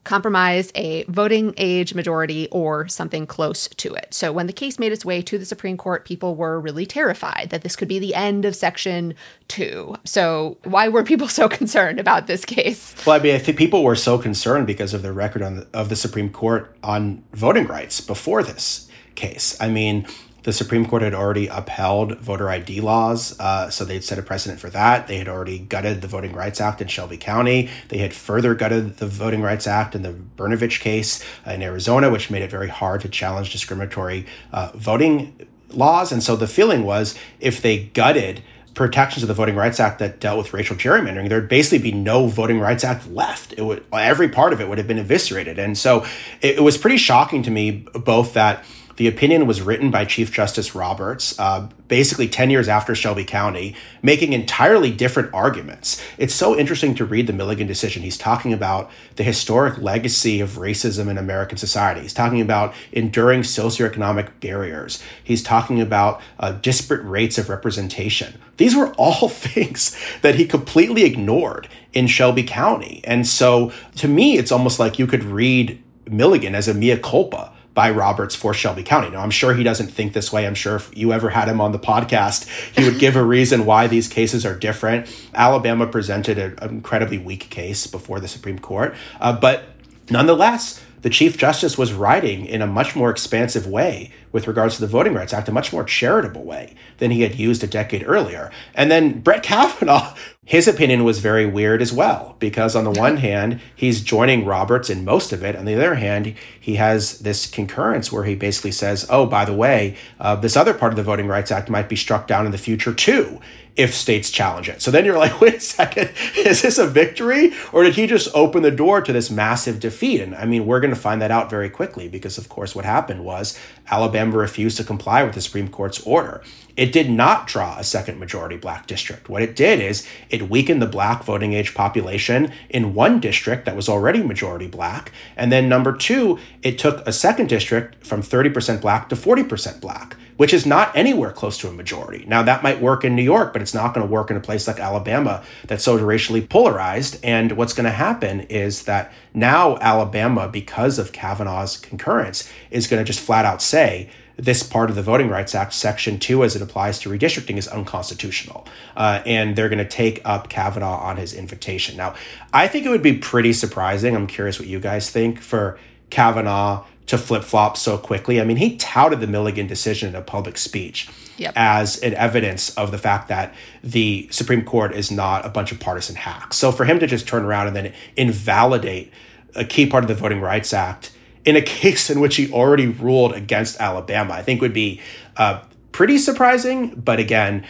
compromised 0.08 0.72
a 0.74 1.04
voting 1.04 1.52
age 1.58 1.92
majority 1.92 2.48
or 2.50 2.88
something 2.88 3.26
close 3.26 3.68
to 3.68 3.92
it. 3.92 4.14
So 4.14 4.32
when 4.32 4.46
the 4.46 4.54
case 4.54 4.78
made 4.78 4.90
its 4.90 5.04
way 5.04 5.20
to 5.20 5.36
the 5.36 5.44
Supreme 5.44 5.76
Court, 5.76 6.06
people 6.06 6.34
were 6.34 6.58
really 6.58 6.86
terrified 6.86 7.48
that 7.50 7.60
this 7.60 7.76
could 7.76 7.88
be 7.88 7.98
the 7.98 8.14
end 8.14 8.46
of 8.46 8.56
Section 8.56 9.12
2. 9.48 9.96
So 10.04 10.56
why 10.64 10.88
were 10.88 11.04
people 11.04 11.28
so 11.40 11.46
concerned 11.46 12.00
about 12.00 12.26
this 12.26 12.46
case? 12.46 12.94
Well, 13.06 13.20
I 13.20 13.22
mean, 13.22 13.34
I 13.34 13.38
think 13.38 13.58
people 13.58 13.84
were 13.84 13.94
so 13.94 14.16
concerned 14.16 14.66
because 14.66 14.94
of 14.94 15.02
the 15.02 15.12
record 15.12 15.42
the, 15.42 15.68
of 15.74 15.90
the 15.90 15.96
Supreme 15.96 16.30
Court 16.30 16.74
on 16.82 17.22
voting 17.34 17.66
rights 17.66 18.00
before 18.00 18.42
this 18.42 18.88
case. 19.14 19.60
I 19.60 19.68
mean, 19.68 20.06
the 20.44 20.52
Supreme 20.52 20.86
Court 20.86 21.02
had 21.02 21.14
already 21.14 21.48
upheld 21.48 22.18
voter 22.18 22.48
ID 22.48 22.80
laws, 22.80 23.38
uh, 23.40 23.70
so 23.70 23.84
they'd 23.84 24.04
set 24.04 24.18
a 24.18 24.22
precedent 24.22 24.60
for 24.60 24.70
that. 24.70 25.06
They 25.06 25.18
had 25.18 25.28
already 25.28 25.58
gutted 25.58 26.00
the 26.00 26.08
Voting 26.08 26.32
Rights 26.32 26.60
Act 26.60 26.80
in 26.80 26.88
Shelby 26.88 27.16
County. 27.16 27.68
They 27.88 27.98
had 27.98 28.14
further 28.14 28.54
gutted 28.54 28.98
the 28.98 29.06
Voting 29.06 29.42
Rights 29.42 29.66
Act 29.66 29.94
in 29.94 30.02
the 30.02 30.12
Brnovich 30.12 30.80
case 30.80 31.22
in 31.44 31.62
Arizona, 31.62 32.10
which 32.10 32.30
made 32.30 32.42
it 32.42 32.50
very 32.50 32.68
hard 32.68 33.00
to 33.02 33.08
challenge 33.08 33.50
discriminatory 33.50 34.26
uh, 34.52 34.70
voting 34.74 35.46
laws. 35.70 36.12
And 36.12 36.22
so 36.22 36.36
the 36.36 36.46
feeling 36.46 36.84
was 36.84 37.14
if 37.40 37.60
they 37.60 37.84
gutted 37.86 38.42
protections 38.74 39.24
of 39.24 39.28
the 39.28 39.34
Voting 39.34 39.56
Rights 39.56 39.80
Act 39.80 39.98
that 39.98 40.20
dealt 40.20 40.38
with 40.38 40.54
racial 40.54 40.76
gerrymandering, 40.76 41.28
there'd 41.28 41.48
basically 41.48 41.90
be 41.90 41.92
no 41.92 42.28
Voting 42.28 42.60
Rights 42.60 42.84
Act 42.84 43.10
left. 43.10 43.52
It 43.54 43.62
would 43.62 43.84
every 43.92 44.28
part 44.28 44.52
of 44.52 44.60
it 44.60 44.68
would 44.68 44.78
have 44.78 44.86
been 44.86 44.98
eviscerated. 44.98 45.58
And 45.58 45.76
so 45.76 46.04
it, 46.40 46.58
it 46.58 46.62
was 46.62 46.78
pretty 46.78 46.96
shocking 46.96 47.42
to 47.42 47.50
me 47.50 47.86
both 47.92 48.34
that 48.34 48.64
the 48.98 49.06
opinion 49.06 49.46
was 49.46 49.62
written 49.62 49.92
by 49.92 50.04
Chief 50.04 50.32
Justice 50.32 50.74
Roberts, 50.74 51.38
uh, 51.38 51.68
basically 51.86 52.26
10 52.26 52.50
years 52.50 52.68
after 52.68 52.96
Shelby 52.96 53.24
County, 53.24 53.76
making 54.02 54.32
entirely 54.32 54.90
different 54.90 55.32
arguments. 55.32 56.02
It's 56.18 56.34
so 56.34 56.58
interesting 56.58 56.96
to 56.96 57.04
read 57.04 57.28
the 57.28 57.32
Milligan 57.32 57.68
decision. 57.68 58.02
He's 58.02 58.18
talking 58.18 58.52
about 58.52 58.90
the 59.14 59.22
historic 59.22 59.78
legacy 59.78 60.40
of 60.40 60.58
racism 60.58 61.08
in 61.08 61.16
American 61.16 61.56
society. 61.58 62.00
He's 62.00 62.12
talking 62.12 62.40
about 62.40 62.74
enduring 62.90 63.42
socioeconomic 63.42 64.40
barriers. 64.40 65.00
He's 65.22 65.44
talking 65.44 65.80
about 65.80 66.20
uh, 66.40 66.52
disparate 66.52 67.04
rates 67.04 67.38
of 67.38 67.48
representation. 67.48 68.34
These 68.56 68.74
were 68.74 68.92
all 68.98 69.28
things 69.28 69.96
that 70.22 70.34
he 70.34 70.44
completely 70.44 71.04
ignored 71.04 71.68
in 71.92 72.08
Shelby 72.08 72.42
County. 72.42 73.00
And 73.04 73.28
so 73.28 73.72
to 73.94 74.08
me, 74.08 74.38
it's 74.38 74.50
almost 74.50 74.80
like 74.80 74.98
you 74.98 75.06
could 75.06 75.22
read 75.22 75.80
Milligan 76.10 76.56
as 76.56 76.66
a 76.66 76.74
mea 76.74 76.96
culpa 76.96 77.52
by 77.78 77.92
Roberts 77.92 78.34
for 78.34 78.52
Shelby 78.52 78.82
County. 78.82 79.08
Now, 79.08 79.20
I'm 79.20 79.30
sure 79.30 79.54
he 79.54 79.62
doesn't 79.62 79.86
think 79.86 80.12
this 80.12 80.32
way. 80.32 80.48
I'm 80.48 80.56
sure 80.56 80.74
if 80.74 80.90
you 80.98 81.12
ever 81.12 81.30
had 81.30 81.46
him 81.46 81.60
on 81.60 81.70
the 81.70 81.78
podcast, 81.78 82.48
he 82.76 82.82
would 82.84 82.98
give 82.98 83.14
a 83.14 83.22
reason 83.22 83.66
why 83.66 83.86
these 83.86 84.08
cases 84.08 84.44
are 84.44 84.56
different. 84.56 85.06
Alabama 85.32 85.86
presented 85.86 86.38
an 86.38 86.58
incredibly 86.68 87.18
weak 87.18 87.50
case 87.50 87.86
before 87.86 88.18
the 88.18 88.26
Supreme 88.26 88.58
Court, 88.58 88.96
uh, 89.20 89.32
but 89.32 89.62
nonetheless, 90.10 90.82
the 91.02 91.08
Chief 91.08 91.38
Justice 91.38 91.78
was 91.78 91.92
writing 91.92 92.46
in 92.46 92.62
a 92.62 92.66
much 92.66 92.96
more 92.96 93.10
expansive 93.10 93.68
way 93.68 94.10
with 94.32 94.48
regards 94.48 94.74
to 94.74 94.80
the 94.80 94.88
Voting 94.88 95.14
Rights 95.14 95.32
Act, 95.32 95.48
a 95.48 95.52
much 95.52 95.72
more 95.72 95.84
charitable 95.84 96.42
way 96.42 96.74
than 96.96 97.12
he 97.12 97.22
had 97.22 97.36
used 97.36 97.62
a 97.62 97.68
decade 97.68 98.02
earlier. 98.04 98.50
And 98.74 98.90
then 98.90 99.20
Brett 99.20 99.44
Kavanaugh, 99.44 100.16
his 100.48 100.66
opinion 100.66 101.04
was 101.04 101.18
very 101.18 101.44
weird 101.44 101.82
as 101.82 101.92
well, 101.92 102.34
because 102.38 102.74
on 102.74 102.84
the 102.84 102.90
one 102.90 103.18
hand, 103.18 103.60
he's 103.76 104.00
joining 104.00 104.46
Roberts 104.46 104.88
in 104.88 105.04
most 105.04 105.30
of 105.30 105.44
it. 105.44 105.54
On 105.54 105.66
the 105.66 105.74
other 105.74 105.96
hand, 105.96 106.34
he 106.58 106.76
has 106.76 107.18
this 107.18 107.46
concurrence 107.46 108.10
where 108.10 108.24
he 108.24 108.34
basically 108.34 108.72
says, 108.72 109.06
oh, 109.10 109.26
by 109.26 109.44
the 109.44 109.52
way, 109.52 109.94
uh, 110.18 110.36
this 110.36 110.56
other 110.56 110.72
part 110.72 110.90
of 110.90 110.96
the 110.96 111.02
Voting 111.02 111.26
Rights 111.26 111.52
Act 111.52 111.68
might 111.68 111.90
be 111.90 111.96
struck 111.96 112.26
down 112.26 112.46
in 112.46 112.52
the 112.52 112.56
future 112.56 112.94
too 112.94 113.42
if 113.78 113.94
states 113.94 114.30
challenge 114.30 114.68
it. 114.68 114.82
So 114.82 114.90
then 114.90 115.04
you're 115.04 115.16
like, 115.16 115.40
wait 115.40 115.54
a 115.54 115.60
second, 115.60 116.10
is 116.36 116.60
this 116.60 116.78
a 116.78 116.86
victory? 116.86 117.52
Or 117.72 117.84
did 117.84 117.94
he 117.94 118.06
just 118.06 118.28
open 118.34 118.62
the 118.62 118.72
door 118.72 119.00
to 119.00 119.12
this 119.12 119.30
massive 119.30 119.80
defeat? 119.80 120.20
And 120.20 120.34
I 120.34 120.44
mean, 120.44 120.66
we're 120.66 120.80
going 120.80 120.92
to 120.92 121.00
find 121.00 121.22
that 121.22 121.30
out 121.30 121.48
very 121.48 121.70
quickly 121.70 122.08
because, 122.08 122.36
of 122.36 122.48
course, 122.48 122.74
what 122.74 122.84
happened 122.84 123.24
was 123.24 123.58
Alabama 123.88 124.36
refused 124.36 124.76
to 124.78 124.84
comply 124.84 125.22
with 125.22 125.34
the 125.34 125.40
Supreme 125.40 125.68
Court's 125.68 126.00
order. 126.00 126.42
It 126.76 126.92
did 126.92 127.10
not 127.10 127.46
draw 127.46 127.78
a 127.78 127.84
second 127.84 128.18
majority 128.18 128.56
black 128.56 128.86
district. 128.86 129.28
What 129.28 129.42
it 129.42 129.56
did 129.56 129.80
is 129.80 130.06
it 130.28 130.50
weakened 130.50 130.82
the 130.82 130.86
black 130.86 131.24
voting 131.24 131.52
age 131.52 131.74
population 131.74 132.52
in 132.68 132.94
one 132.94 133.20
district 133.20 133.64
that 133.64 133.76
was 133.76 133.88
already 133.88 134.22
majority 134.22 134.66
black. 134.66 135.12
And 135.36 135.50
then 135.50 135.68
number 135.68 135.92
two, 135.92 136.38
it 136.62 136.78
took 136.78 137.06
a 137.06 137.12
second 137.12 137.48
district 137.48 138.04
from 138.06 138.22
30% 138.22 138.80
black 138.80 139.08
to 139.08 139.16
40% 139.16 139.80
black 139.80 140.16
which 140.38 140.54
is 140.54 140.64
not 140.64 140.96
anywhere 140.96 141.32
close 141.32 141.58
to 141.58 141.68
a 141.68 141.72
majority. 141.72 142.24
Now, 142.26 142.42
that 142.44 142.62
might 142.62 142.80
work 142.80 143.04
in 143.04 143.14
New 143.14 143.22
York, 143.22 143.52
but 143.52 143.60
it's 143.60 143.74
not 143.74 143.92
going 143.92 144.06
to 144.06 144.10
work 144.10 144.30
in 144.30 144.36
a 144.36 144.40
place 144.40 144.66
like 144.66 144.78
Alabama 144.78 145.42
that's 145.66 145.82
so 145.82 145.98
racially 145.98 146.40
polarized. 146.40 147.18
And 147.24 147.52
what's 147.52 147.72
going 147.72 147.84
to 147.84 147.90
happen 147.90 148.42
is 148.42 148.84
that 148.84 149.12
now 149.34 149.76
Alabama, 149.78 150.48
because 150.48 150.98
of 150.98 151.12
Kavanaugh's 151.12 151.76
concurrence, 151.76 152.50
is 152.70 152.86
going 152.86 153.04
to 153.04 153.04
just 153.04 153.20
flat 153.20 153.44
out 153.44 153.60
say, 153.60 154.08
this 154.36 154.62
part 154.62 154.88
of 154.88 154.94
the 154.94 155.02
Voting 155.02 155.28
Rights 155.28 155.56
Act, 155.56 155.72
Section 155.72 156.20
2, 156.20 156.44
as 156.44 156.54
it 156.54 156.62
applies 156.62 157.00
to 157.00 157.08
redistricting, 157.08 157.56
is 157.56 157.66
unconstitutional. 157.66 158.68
Uh, 158.96 159.20
and 159.26 159.56
they're 159.56 159.68
going 159.68 159.78
to 159.78 159.84
take 159.84 160.20
up 160.24 160.48
Kavanaugh 160.48 161.00
on 161.00 161.16
his 161.16 161.34
invitation. 161.34 161.96
Now, 161.96 162.14
I 162.52 162.68
think 162.68 162.86
it 162.86 162.90
would 162.90 163.02
be 163.02 163.18
pretty 163.18 163.52
surprising. 163.52 164.14
I'm 164.14 164.28
curious 164.28 164.60
what 164.60 164.68
you 164.68 164.78
guys 164.78 165.10
think 165.10 165.40
for 165.40 165.80
Kavanaugh 166.10 166.84
to 167.08 167.18
flip 167.18 167.42
flop 167.42 167.76
so 167.76 167.98
quickly. 167.98 168.40
I 168.40 168.44
mean, 168.44 168.58
he 168.58 168.76
touted 168.76 169.20
the 169.20 169.26
Milligan 169.26 169.66
decision 169.66 170.10
in 170.10 170.14
a 170.14 170.22
public 170.22 170.56
speech 170.56 171.08
yep. 171.38 171.54
as 171.56 171.98
an 171.98 172.14
evidence 172.14 172.70
of 172.76 172.90
the 172.90 172.98
fact 172.98 173.28
that 173.28 173.54
the 173.82 174.28
Supreme 174.30 174.64
Court 174.64 174.94
is 174.94 175.10
not 175.10 175.44
a 175.44 175.48
bunch 175.48 175.72
of 175.72 175.80
partisan 175.80 176.16
hacks. 176.16 176.56
So 176.56 176.70
for 176.70 176.84
him 176.84 176.98
to 177.00 177.06
just 177.06 177.26
turn 177.26 177.44
around 177.44 177.66
and 177.66 177.76
then 177.76 177.92
invalidate 178.16 179.10
a 179.54 179.64
key 179.64 179.86
part 179.86 180.04
of 180.04 180.08
the 180.08 180.14
Voting 180.14 180.40
Rights 180.40 180.72
Act 180.72 181.10
in 181.44 181.56
a 181.56 181.62
case 181.78 182.10
in 182.10 182.20
which 182.20 182.36
he 182.36 182.52
already 182.52 182.86
ruled 182.86 183.32
against 183.32 183.80
Alabama, 183.80 184.34
I 184.34 184.42
think 184.42 184.60
would 184.60 184.74
be 184.74 185.00
uh, 185.36 185.62
pretty 185.92 186.18
surprising. 186.18 186.94
But 186.94 187.20
again, 187.20 187.66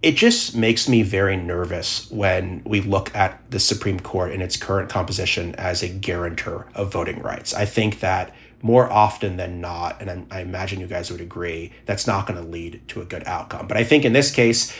it 0.00 0.16
just 0.16 0.56
makes 0.56 0.88
me 0.88 1.02
very 1.02 1.36
nervous 1.36 2.10
when 2.10 2.62
we 2.64 2.80
look 2.80 3.14
at 3.14 3.40
the 3.50 3.60
Supreme 3.60 4.00
Court 4.00 4.32
in 4.32 4.40
its 4.40 4.56
current 4.56 4.88
composition 4.88 5.54
as 5.56 5.82
a 5.82 5.88
guarantor 5.88 6.66
of 6.74 6.90
voting 6.92 7.20
rights. 7.20 7.52
I 7.52 7.66
think 7.66 8.00
that 8.00 8.34
more 8.64 8.90
often 8.90 9.36
than 9.36 9.60
not, 9.60 10.00
and 10.00 10.26
I, 10.30 10.40
imagine 10.40 10.80
you 10.80 10.86
guys 10.86 11.10
would 11.10 11.20
agree, 11.20 11.70
that's 11.84 12.06
not 12.06 12.26
going 12.26 12.42
to 12.42 12.48
lead 12.48 12.80
to 12.88 13.02
a 13.02 13.04
good 13.04 13.22
outcome. 13.26 13.68
But 13.68 13.76
I 13.76 13.84
think 13.84 14.06
in 14.06 14.14
this 14.14 14.30
case, 14.30 14.74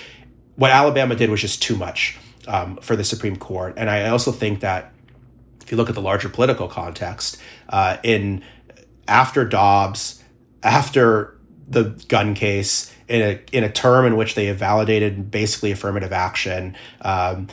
what 0.56 0.70
Alabama 0.70 1.14
did 1.14 1.28
was 1.28 1.42
just 1.42 1.62
too 1.62 1.76
much 1.76 2.16
um, 2.48 2.78
for 2.78 2.96
the 2.96 3.04
Supreme 3.04 3.36
Court. 3.36 3.74
And 3.76 3.90
I 3.90 4.08
also 4.08 4.32
think 4.32 4.60
that 4.60 4.94
if 5.60 5.70
you 5.70 5.76
look 5.76 5.90
at 5.90 5.94
the 5.94 6.00
larger 6.00 6.30
political 6.30 6.66
context, 6.66 7.36
uh, 7.68 7.98
in 8.02 8.42
after 9.06 9.44
Dobbs, 9.44 10.24
after 10.62 11.36
the 11.68 12.02
gun 12.08 12.32
case, 12.32 12.90
in 13.06 13.20
a 13.20 13.40
in 13.52 13.64
a 13.64 13.70
term 13.70 14.06
in 14.06 14.16
which 14.16 14.34
they 14.34 14.46
have 14.46 14.56
validated 14.56 15.30
basically 15.30 15.70
affirmative 15.70 16.10
action, 16.10 16.74
um, 17.02 17.48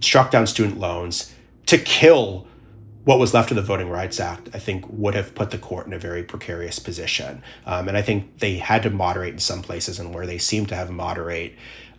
struck 0.00 0.30
down 0.30 0.46
student 0.46 0.78
loans 0.78 1.34
to 1.66 1.76
kill 1.76 2.46
what 3.04 3.18
was 3.18 3.34
left 3.34 3.50
of 3.50 3.56
the 3.56 3.62
Voting 3.62 3.90
Rights 3.90 4.20
Act, 4.20 4.48
I 4.54 4.58
think 4.58 4.84
would 4.88 5.14
have 5.14 5.34
put 5.34 5.50
the 5.50 5.58
court 5.58 5.86
in 5.86 5.92
a 5.92 5.98
very 5.98 6.22
precarious 6.22 6.78
position. 6.78 7.42
Um, 7.66 7.88
and 7.88 7.96
I 7.96 8.02
think 8.02 8.38
they 8.38 8.58
had 8.58 8.82
to 8.84 8.90
moderate 8.90 9.34
in 9.34 9.40
some 9.40 9.62
places, 9.62 9.98
and 9.98 10.14
where 10.14 10.26
they 10.26 10.38
seem 10.38 10.66
to 10.66 10.76
have 10.76 10.90
moderate 10.90 11.54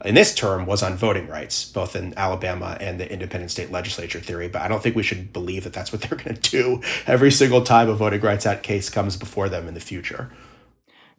in 0.05 0.15
this 0.15 0.33
term 0.35 0.65
was 0.65 0.83
on 0.83 0.95
voting 0.95 1.27
rights, 1.27 1.65
both 1.71 1.95
in 1.95 2.13
Alabama 2.17 2.77
and 2.79 2.99
the 2.99 3.11
independent 3.11 3.51
state 3.51 3.71
legislature 3.71 4.19
theory. 4.19 4.47
But 4.47 4.61
I 4.61 4.67
don't 4.67 4.83
think 4.83 4.95
we 4.95 5.03
should 5.03 5.31
believe 5.31 5.63
that 5.63 5.73
that's 5.73 5.91
what 5.91 6.01
they're 6.01 6.17
going 6.23 6.35
to 6.35 6.51
do 6.51 6.81
every 7.07 7.31
single 7.31 7.61
time 7.61 7.89
a 7.89 7.95
Voting 7.95 8.21
Rights 8.21 8.45
Act 8.45 8.63
case 8.63 8.89
comes 8.89 9.15
before 9.15 9.49
them 9.49 9.67
in 9.67 9.73
the 9.73 9.79
future. 9.79 10.29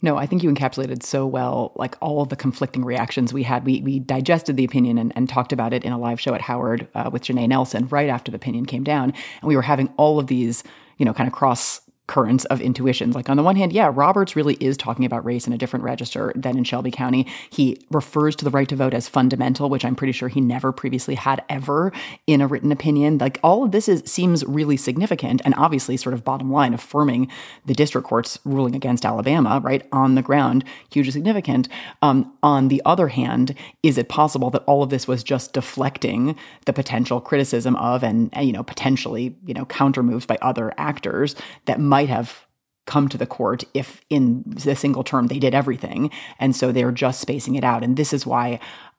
No, 0.03 0.16
I 0.16 0.26
think 0.26 0.42
you 0.42 0.53
encapsulated 0.53 1.03
so 1.03 1.26
well, 1.26 1.72
like 1.76 1.97
all 2.01 2.20
of 2.20 2.28
the 2.28 2.36
conflicting 2.36 2.84
reactions 2.84 3.32
we 3.32 3.42
had. 3.42 3.64
We 3.64 3.80
we 3.80 3.99
digested 3.99 4.57
the 4.57 4.64
opinion 4.64 4.99
and, 4.99 5.12
and 5.16 5.28
talked 5.28 5.53
about 5.53 5.72
it 5.72 5.84
in 5.84 5.92
a 5.92 5.99
live 5.99 6.20
show 6.20 6.34
at 6.34 6.40
Howard 6.42 6.86
uh, 6.95 7.11
with 7.12 7.22
Janai 7.22 7.49
Nelson 7.49 7.88
right 7.88 8.09
after 8.09 8.30
the 8.30 8.36
opinion 8.36 8.66
came 8.66 8.84
down, 8.84 9.12
and 9.40 9.49
we 9.49 9.57
were 9.57 9.62
having 9.62 9.88
all 9.97 10.18
of 10.18 10.26
these, 10.26 10.62
you 10.99 11.05
know, 11.05 11.14
kind 11.14 11.26
of 11.26 11.32
cross 11.32 11.80
currents 12.07 12.44
of 12.46 12.61
intuitions. 12.61 13.14
Like 13.14 13.30
on 13.30 13.36
the 13.36 13.42
one 13.42 13.57
hand, 13.57 13.72
yeah, 13.72 13.90
Roberts 13.92 14.36
really 14.36 14.55
is 14.61 14.76
talking 14.76 15.05
about 15.05 15.24
race 15.24 15.46
in 15.46 15.52
a 15.52 15.59
different 15.59 15.84
register 15.84 16.32
than 16.34 16.59
in 16.59 16.64
Shelby 16.64 16.90
County. 16.90 17.26
He 17.48 17.78
refers 17.90 18.36
to 18.36 18.44
the 18.44 18.50
right 18.50 18.68
to 18.68 18.76
vote 18.76 18.92
as 18.92 19.09
fundamental, 19.09 19.70
which 19.70 19.84
I'm 19.84 19.94
pretty 19.94 20.12
sure 20.12 20.28
he 20.28 20.40
never 20.40 20.70
previously 20.70 21.14
had 21.14 21.42
ever 21.48 21.92
in 22.26 22.40
a 22.40 22.46
written 22.46 22.72
opinion. 22.72 23.18
Like 23.18 23.40
all 23.42 23.64
of 23.64 23.72
this 23.72 23.88
is 23.88 24.02
seems 24.05 24.44
really 24.44 24.76
significant 24.76 25.40
and 25.44 25.55
obviously 25.57 25.96
sort 25.96 26.14
of 26.14 26.24
bottom 26.24 26.52
line 26.52 26.74
affirming 26.74 27.28
the 27.64 27.74
district 27.74 28.07
court's 28.07 28.38
ruling 28.44 28.74
against 28.74 29.07
Alabama, 29.07 29.61
right, 29.62 29.86
on 29.92 30.14
the 30.14 30.22
ground, 30.22 30.64
hugely 30.90 31.12
significant. 31.12 31.68
Um, 32.02 32.32
on 32.42 32.68
the 32.68 32.82
other 32.84 33.09
hand, 33.09 33.55
is 33.82 33.96
it 33.96 34.09
possible 34.11 34.50
that 34.50 34.64
all 34.66 34.82
of 34.82 34.90
this 34.90 35.09
was 35.09 35.24
just 35.24 35.55
deflecting 35.55 36.36
the 36.66 36.72
potential 36.72 37.20
criticism 37.20 37.76
of 37.76 38.02
and 38.02 38.30
you 38.40 38.52
know 38.52 38.62
potentially, 38.62 39.34
you 39.46 39.55
know, 39.55 39.64
counter 39.64 40.02
moves 40.02 40.26
by 40.26 40.36
other 40.42 40.74
actors 40.76 41.34
that 41.64 41.80
might 41.95 42.09
have 42.09 42.45
come 42.86 43.09
to 43.09 43.16
the 43.16 43.24
court 43.24 43.62
if 43.72 44.01
in 44.11 44.42
the 44.47 44.74
single 44.74 45.05
term 45.05 45.28
they 45.28 45.38
did 45.38 45.55
everything. 45.55 46.11
And 46.40 46.57
so 46.57 46.72
they're 46.72 46.90
just 46.90 47.20
spacing 47.20 47.55
it 47.55 47.62
out. 47.62 47.84
And 47.84 47.97
this 47.97 48.12
is 48.12 48.26
why 48.26 48.59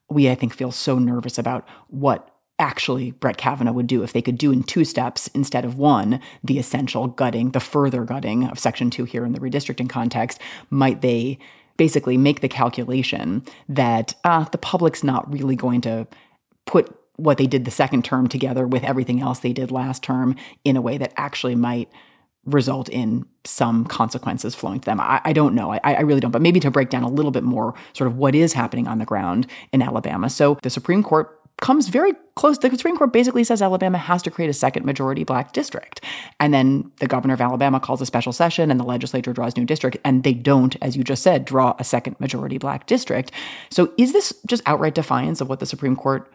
we, 0.10 0.30
I 0.30 0.36
think, 0.36 0.54
feel 0.54 0.72
so 0.72 0.98
nervous 0.98 1.38
about 1.38 1.68
what 1.90 2.32
actually 2.58 3.12
Brett 3.12 3.36
Kavanaugh 3.36 3.74
would 3.74 3.88
do 3.88 4.02
if 4.02 4.14
they 4.14 4.22
could 4.22 4.38
do 4.38 4.54
in 4.54 4.64
two 4.64 4.86
steps 4.86 5.28
instead 5.34 5.66
of 5.66 5.78
one, 5.78 6.22
the 6.42 6.58
essential 6.58 7.08
gutting, 7.08 7.52
the 7.52 7.60
further 7.60 8.06
gutting 8.06 8.46
of 8.46 8.58
Section 8.58 8.90
2 8.90 9.04
here 9.04 9.26
in 9.26 9.34
the 9.34 9.42
redistricting 9.42 9.90
context. 9.90 10.40
Might 10.70 11.02
they 11.02 11.38
basically 11.76 12.16
make 12.16 12.40
the 12.40 12.48
calculation 12.48 13.44
that 13.68 14.16
uh, 14.24 14.46
the 14.46 14.58
public's 14.58 15.04
not 15.04 15.30
really 15.30 15.58
going 15.58 15.82
to 15.82 16.08
put 16.66 16.98
what 17.18 17.38
they 17.38 17.46
did 17.46 17.66
the 17.66 17.72
second 17.72 18.06
term 18.06 18.30
together 18.30 18.66
with 18.66 18.86
everything 18.86 19.20
else 19.20 19.40
they 19.40 19.52
did 19.52 19.70
last 19.70 20.02
term 20.02 20.34
in 20.64 20.78
a 20.78 20.82
way 20.82 20.98
that 20.98 21.12
actually 21.18 21.56
might 21.56 21.90
result 22.46 22.90
in 22.90 23.26
some 23.44 23.86
consequences 23.86 24.56
flowing 24.56 24.80
to 24.80 24.86
them. 24.86 25.00
I, 25.00 25.22
I 25.24 25.34
don't 25.34 25.56
know. 25.56 25.72
I, 25.72 25.80
I, 25.84 26.02
really 26.02 26.20
don't. 26.20 26.32
But 26.32 26.42
maybe 26.42 26.60
to 26.60 26.72
break 26.72 26.90
down 26.90 27.04
a 27.04 27.10
little 27.10 27.32
bit 27.32 27.44
more 27.44 27.74
sort 27.94 28.08
of 28.08 28.18
what 28.18 28.36
is 28.36 28.54
happening 28.54 28.88
on 28.88 29.00
the 29.00 29.06
ground 29.06 29.48
in 29.72 29.82
Alabama. 29.82 30.30
So 30.30 30.60
the 30.62 30.70
Supreme 30.70 31.04
Court 31.04 31.40
comes 31.62 31.88
very 31.88 32.14
close. 32.36 32.58
The 32.58 32.70
Supreme 32.70 32.98
Court 32.98 33.14
basically 33.14 33.44
says 33.44 33.62
Alabama 33.62 33.98
has 33.98 34.22
to 34.24 34.32
create 34.32 34.50
a 34.50 34.54
second 34.54 34.86
majority 34.86 35.24
black 35.24 35.54
district. 35.54 36.02
And 36.40 36.54
then 36.54 36.92
the 37.00 37.08
governor 37.08 37.34
of 37.34 37.42
Alabama 37.42 37.80
calls 37.80 38.02
a 38.02 38.06
special 38.06 38.34
session 38.34 38.70
and 38.70 38.80
the 38.80 38.84
legislature 38.84 39.32
draws 39.32 39.56
new 39.56 39.66
district. 39.66 39.98
And 40.04 40.24
they 40.24 40.34
don't, 40.34 40.76
as 40.82 40.98
you 40.98 41.04
just 41.04 41.24
said, 41.24 41.46
draw 41.46 41.76
a 41.80 41.84
second 41.84 42.20
majority 42.20 42.58
black 42.58 42.88
district. 42.88 43.32
So 43.70 43.94
is 43.98 44.12
this 44.12 44.34
just 44.46 44.64
outright 44.66 44.96
defiance 44.96 45.40
of 45.40 45.48
what 45.48 45.60
the 45.60 45.66
Supreme 45.66 45.96
Court 45.96 46.30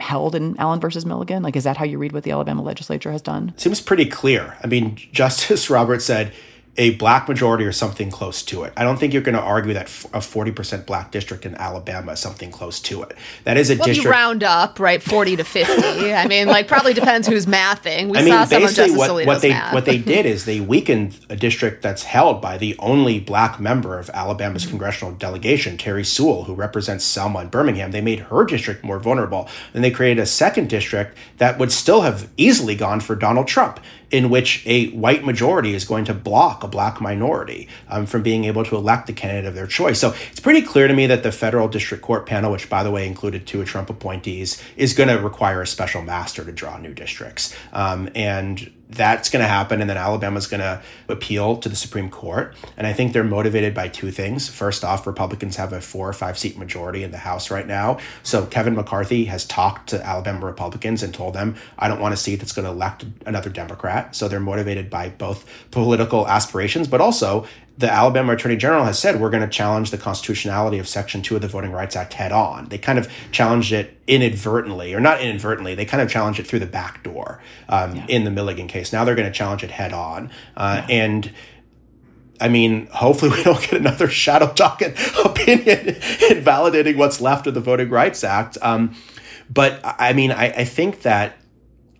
held 0.00 0.34
in 0.34 0.56
Allen 0.58 0.80
versus 0.80 1.06
Milligan? 1.06 1.42
Like, 1.42 1.56
is 1.56 1.64
that 1.64 1.76
how 1.76 1.84
you 1.84 1.98
read 1.98 2.12
what 2.12 2.24
the 2.24 2.30
Alabama 2.30 2.62
legislature 2.62 3.12
has 3.12 3.22
done? 3.22 3.52
Seems 3.56 3.80
pretty 3.80 4.06
clear. 4.06 4.56
I 4.62 4.66
mean, 4.66 4.96
Justice 5.12 5.70
Roberts 5.70 6.04
said 6.04 6.32
a 6.76 6.90
black 6.96 7.28
majority 7.28 7.64
or 7.64 7.72
something 7.72 8.10
close 8.10 8.42
to 8.42 8.64
it. 8.64 8.72
I 8.76 8.82
don't 8.82 8.98
think 8.98 9.12
you're 9.12 9.22
going 9.22 9.36
to 9.36 9.40
argue 9.40 9.74
that 9.74 9.86
a 9.86 10.18
40% 10.18 10.86
black 10.86 11.12
district 11.12 11.46
in 11.46 11.54
Alabama 11.54 12.12
is 12.12 12.20
something 12.20 12.50
close 12.50 12.80
to 12.80 13.02
it. 13.02 13.16
That 13.44 13.56
is 13.56 13.70
a 13.70 13.76
well, 13.76 13.86
district. 13.86 14.04
you 14.04 14.10
round 14.10 14.42
up, 14.42 14.80
right, 14.80 15.00
40 15.00 15.36
to 15.36 15.44
50. 15.44 16.12
I 16.12 16.26
mean, 16.26 16.48
like, 16.48 16.66
probably 16.66 16.92
depends 16.92 17.28
who's 17.28 17.46
mathing. 17.46 18.08
We 18.08 18.18
I 18.18 18.22
mean, 18.22 18.32
saw 18.32 18.44
some 18.44 18.64
of 18.64 18.96
what, 18.96 19.26
what 19.26 19.42
they 19.42 19.50
math. 19.50 19.72
what 19.72 19.84
they 19.84 19.98
did 19.98 20.26
is 20.26 20.46
they 20.46 20.60
weakened 20.60 21.18
a 21.28 21.36
district 21.36 21.82
that's 21.82 22.02
held 22.02 22.42
by 22.42 22.58
the 22.58 22.76
only 22.80 23.20
black 23.20 23.60
member 23.60 23.98
of 23.98 24.10
Alabama's 24.10 24.62
mm-hmm. 24.62 24.70
congressional 24.70 25.14
delegation, 25.14 25.76
Terry 25.76 26.04
Sewell, 26.04 26.44
who 26.44 26.54
represents 26.54 27.04
Selma 27.04 27.40
and 27.40 27.50
Birmingham. 27.50 27.92
They 27.92 28.00
made 28.00 28.20
her 28.20 28.44
district 28.44 28.82
more 28.82 28.98
vulnerable. 28.98 29.48
and 29.72 29.84
they 29.84 29.90
created 29.90 30.20
a 30.20 30.26
second 30.26 30.68
district 30.68 31.16
that 31.38 31.58
would 31.58 31.70
still 31.70 32.00
have 32.00 32.28
easily 32.36 32.74
gone 32.74 32.98
for 33.00 33.14
Donald 33.14 33.46
Trump 33.46 33.78
in 34.14 34.30
which 34.30 34.62
a 34.64 34.90
white 34.90 35.24
majority 35.24 35.74
is 35.74 35.84
going 35.84 36.04
to 36.04 36.14
block 36.14 36.62
a 36.62 36.68
black 36.68 37.00
minority 37.00 37.66
um, 37.88 38.06
from 38.06 38.22
being 38.22 38.44
able 38.44 38.64
to 38.64 38.76
elect 38.76 39.08
the 39.08 39.12
candidate 39.12 39.44
of 39.48 39.56
their 39.56 39.66
choice. 39.66 39.98
So 39.98 40.14
it's 40.30 40.38
pretty 40.38 40.62
clear 40.62 40.86
to 40.86 40.94
me 40.94 41.08
that 41.08 41.24
the 41.24 41.32
federal 41.32 41.66
district 41.66 42.04
court 42.04 42.24
panel, 42.24 42.52
which 42.52 42.70
by 42.70 42.84
the 42.84 42.92
way 42.92 43.08
included 43.08 43.44
two 43.44 43.64
Trump 43.64 43.90
appointees, 43.90 44.62
is 44.76 44.94
going 44.94 45.08
to 45.08 45.16
require 45.16 45.62
a 45.62 45.66
special 45.66 46.00
master 46.00 46.44
to 46.44 46.52
draw 46.52 46.78
new 46.78 46.94
districts. 46.94 47.56
Um, 47.72 48.08
and 48.14 48.72
that's 48.90 49.30
going 49.30 49.42
to 49.42 49.48
happen. 49.48 49.80
And 49.80 49.88
then 49.88 49.96
Alabama's 49.96 50.46
going 50.46 50.60
to 50.60 50.82
appeal 51.08 51.56
to 51.56 51.68
the 51.68 51.76
Supreme 51.76 52.10
Court. 52.10 52.54
And 52.76 52.86
I 52.86 52.92
think 52.92 53.12
they're 53.12 53.24
motivated 53.24 53.74
by 53.74 53.88
two 53.88 54.10
things. 54.10 54.48
First 54.48 54.84
off, 54.84 55.06
Republicans 55.06 55.56
have 55.56 55.72
a 55.72 55.80
four 55.80 56.08
or 56.08 56.12
five 56.12 56.38
seat 56.38 56.58
majority 56.58 57.02
in 57.02 57.10
the 57.10 57.18
House 57.18 57.50
right 57.50 57.66
now. 57.66 57.98
So 58.22 58.46
Kevin 58.46 58.74
McCarthy 58.74 59.24
has 59.26 59.44
talked 59.46 59.88
to 59.90 60.04
Alabama 60.04 60.46
Republicans 60.46 61.02
and 61.02 61.14
told 61.14 61.34
them, 61.34 61.56
I 61.78 61.88
don't 61.88 62.00
want 62.00 62.14
a 62.14 62.16
seat 62.16 62.36
that's 62.36 62.52
going 62.52 62.66
to 62.66 62.70
elect 62.70 63.04
another 63.26 63.50
Democrat. 63.50 64.14
So 64.14 64.28
they're 64.28 64.40
motivated 64.40 64.90
by 64.90 65.08
both 65.08 65.48
political 65.70 66.28
aspirations, 66.28 66.86
but 66.86 67.00
also 67.00 67.46
the 67.76 67.90
Alabama 67.90 68.34
Attorney 68.34 68.56
General 68.56 68.84
has 68.84 68.98
said 68.98 69.20
we're 69.20 69.30
going 69.30 69.42
to 69.42 69.48
challenge 69.48 69.90
the 69.90 69.98
constitutionality 69.98 70.78
of 70.78 70.86
Section 70.86 71.22
2 71.22 71.36
of 71.36 71.42
the 71.42 71.48
Voting 71.48 71.72
Rights 71.72 71.96
Act 71.96 72.14
head 72.14 72.30
on. 72.30 72.66
They 72.66 72.78
kind 72.78 72.98
of 72.98 73.10
challenged 73.32 73.72
it 73.72 73.98
inadvertently, 74.06 74.94
or 74.94 75.00
not 75.00 75.20
inadvertently, 75.20 75.74
they 75.74 75.84
kind 75.84 76.02
of 76.02 76.08
challenged 76.08 76.38
it 76.38 76.46
through 76.46 76.60
the 76.60 76.66
back 76.66 77.02
door 77.02 77.42
um, 77.68 77.96
yeah. 77.96 78.06
in 78.08 78.24
the 78.24 78.30
Milligan 78.30 78.68
case. 78.68 78.92
Now 78.92 79.04
they're 79.04 79.16
going 79.16 79.30
to 79.30 79.36
challenge 79.36 79.64
it 79.64 79.72
head 79.72 79.92
on. 79.92 80.30
Uh, 80.56 80.84
yeah. 80.88 80.94
And 80.94 81.32
I 82.40 82.48
mean, 82.48 82.86
hopefully 82.88 83.32
we 83.32 83.42
don't 83.42 83.60
get 83.60 83.72
another 83.72 84.08
shadow 84.08 84.52
docket 84.54 84.96
opinion 85.24 85.96
invalidating 86.30 86.96
what's 86.96 87.20
left 87.20 87.46
of 87.48 87.54
the 87.54 87.60
Voting 87.60 87.90
Rights 87.90 88.22
Act. 88.22 88.56
Um, 88.62 88.94
but 89.50 89.80
I 89.82 90.12
mean, 90.12 90.30
I, 90.30 90.46
I 90.46 90.64
think 90.64 91.02
that 91.02 91.36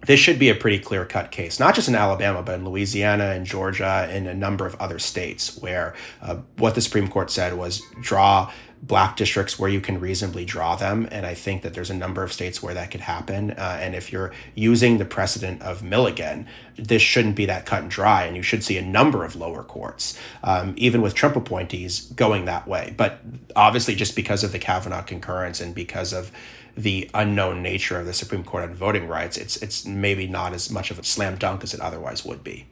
this 0.06 0.20
should 0.20 0.38
be 0.38 0.48
a 0.48 0.54
pretty 0.54 0.78
clear 0.78 1.04
cut 1.04 1.30
case, 1.30 1.58
not 1.58 1.74
just 1.74 1.88
in 1.88 1.94
Alabama, 1.94 2.42
but 2.42 2.56
in 2.56 2.64
Louisiana 2.64 3.30
and 3.30 3.46
Georgia 3.46 4.06
and 4.10 4.26
a 4.26 4.34
number 4.34 4.66
of 4.66 4.74
other 4.76 4.98
states 4.98 5.58
where 5.58 5.94
uh, 6.22 6.36
what 6.58 6.74
the 6.74 6.80
Supreme 6.80 7.08
Court 7.08 7.30
said 7.30 7.56
was 7.56 7.82
draw 8.00 8.50
black 8.86 9.16
districts 9.16 9.58
where 9.58 9.70
you 9.70 9.80
can 9.80 9.98
reasonably 9.98 10.44
draw 10.44 10.76
them. 10.76 11.08
And 11.10 11.24
I 11.24 11.32
think 11.32 11.62
that 11.62 11.72
there's 11.72 11.90
a 11.90 11.94
number 11.94 12.22
of 12.22 12.32
states 12.32 12.62
where 12.62 12.74
that 12.74 12.90
could 12.90 13.00
happen. 13.00 13.52
Uh, 13.52 13.78
and 13.80 13.94
if 13.94 14.12
you're 14.12 14.32
using 14.54 14.98
the 14.98 15.06
precedent 15.06 15.62
of 15.62 15.82
Milligan, 15.82 16.46
this 16.76 17.00
shouldn't 17.00 17.34
be 17.34 17.46
that 17.46 17.64
cut 17.64 17.82
and 17.82 17.90
dry. 17.90 18.24
And 18.24 18.36
you 18.36 18.42
should 18.42 18.62
see 18.62 18.76
a 18.76 18.82
number 18.82 19.24
of 19.24 19.36
lower 19.36 19.62
courts, 19.62 20.18
um, 20.42 20.74
even 20.76 21.00
with 21.00 21.14
Trump 21.14 21.34
appointees, 21.34 22.00
going 22.12 22.44
that 22.44 22.68
way. 22.68 22.92
But 22.96 23.20
obviously, 23.56 23.94
just 23.94 24.14
because 24.14 24.44
of 24.44 24.52
the 24.52 24.58
Kavanaugh 24.58 25.02
concurrence 25.02 25.62
and 25.62 25.74
because 25.74 26.12
of 26.12 26.30
the 26.76 27.10
unknown 27.14 27.62
nature 27.62 27.98
of 27.98 28.06
the 28.06 28.12
Supreme 28.12 28.44
Court 28.44 28.64
on 28.64 28.74
voting 28.74 29.08
rights, 29.08 29.36
it's 29.36 29.56
it's 29.58 29.86
maybe 29.86 30.26
not 30.26 30.52
as 30.52 30.70
much 30.70 30.90
of 30.90 30.98
a 30.98 31.04
slam 31.04 31.36
dunk 31.36 31.62
as 31.62 31.74
it 31.74 31.80
otherwise 31.80 32.24
would 32.24 32.42
be. 32.42 32.66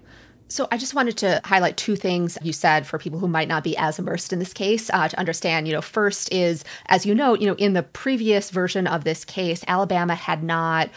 So 0.49 0.69
I 0.71 0.77
just 0.77 0.95
wanted 0.95 1.17
to 1.19 1.41
highlight 1.45 1.79
two 1.79 1.97
things 1.97 2.37
you 2.43 2.53
said 2.53 2.87
for 2.87 2.99
people 2.99 3.19
who 3.19 3.27
might 3.27 3.49
not 3.49 3.65
be 3.65 3.75
as 3.79 3.99
immersed 3.99 4.35
in 4.35 4.39
this 4.39 4.53
case 4.53 4.91
uh, 4.91 5.09
to 5.09 5.19
understand. 5.19 5.67
You 5.67 5.73
know, 5.73 5.81
first 5.81 6.31
is 6.31 6.63
as 6.87 7.07
you 7.07 7.15
know, 7.15 7.33
you 7.35 7.47
know, 7.47 7.55
in 7.55 7.73
the 7.73 7.83
previous 7.83 8.51
version 8.51 8.87
of 8.87 9.05
this 9.05 9.25
case, 9.25 9.65
Alabama 9.67 10.15
had 10.15 10.43
not 10.43 10.91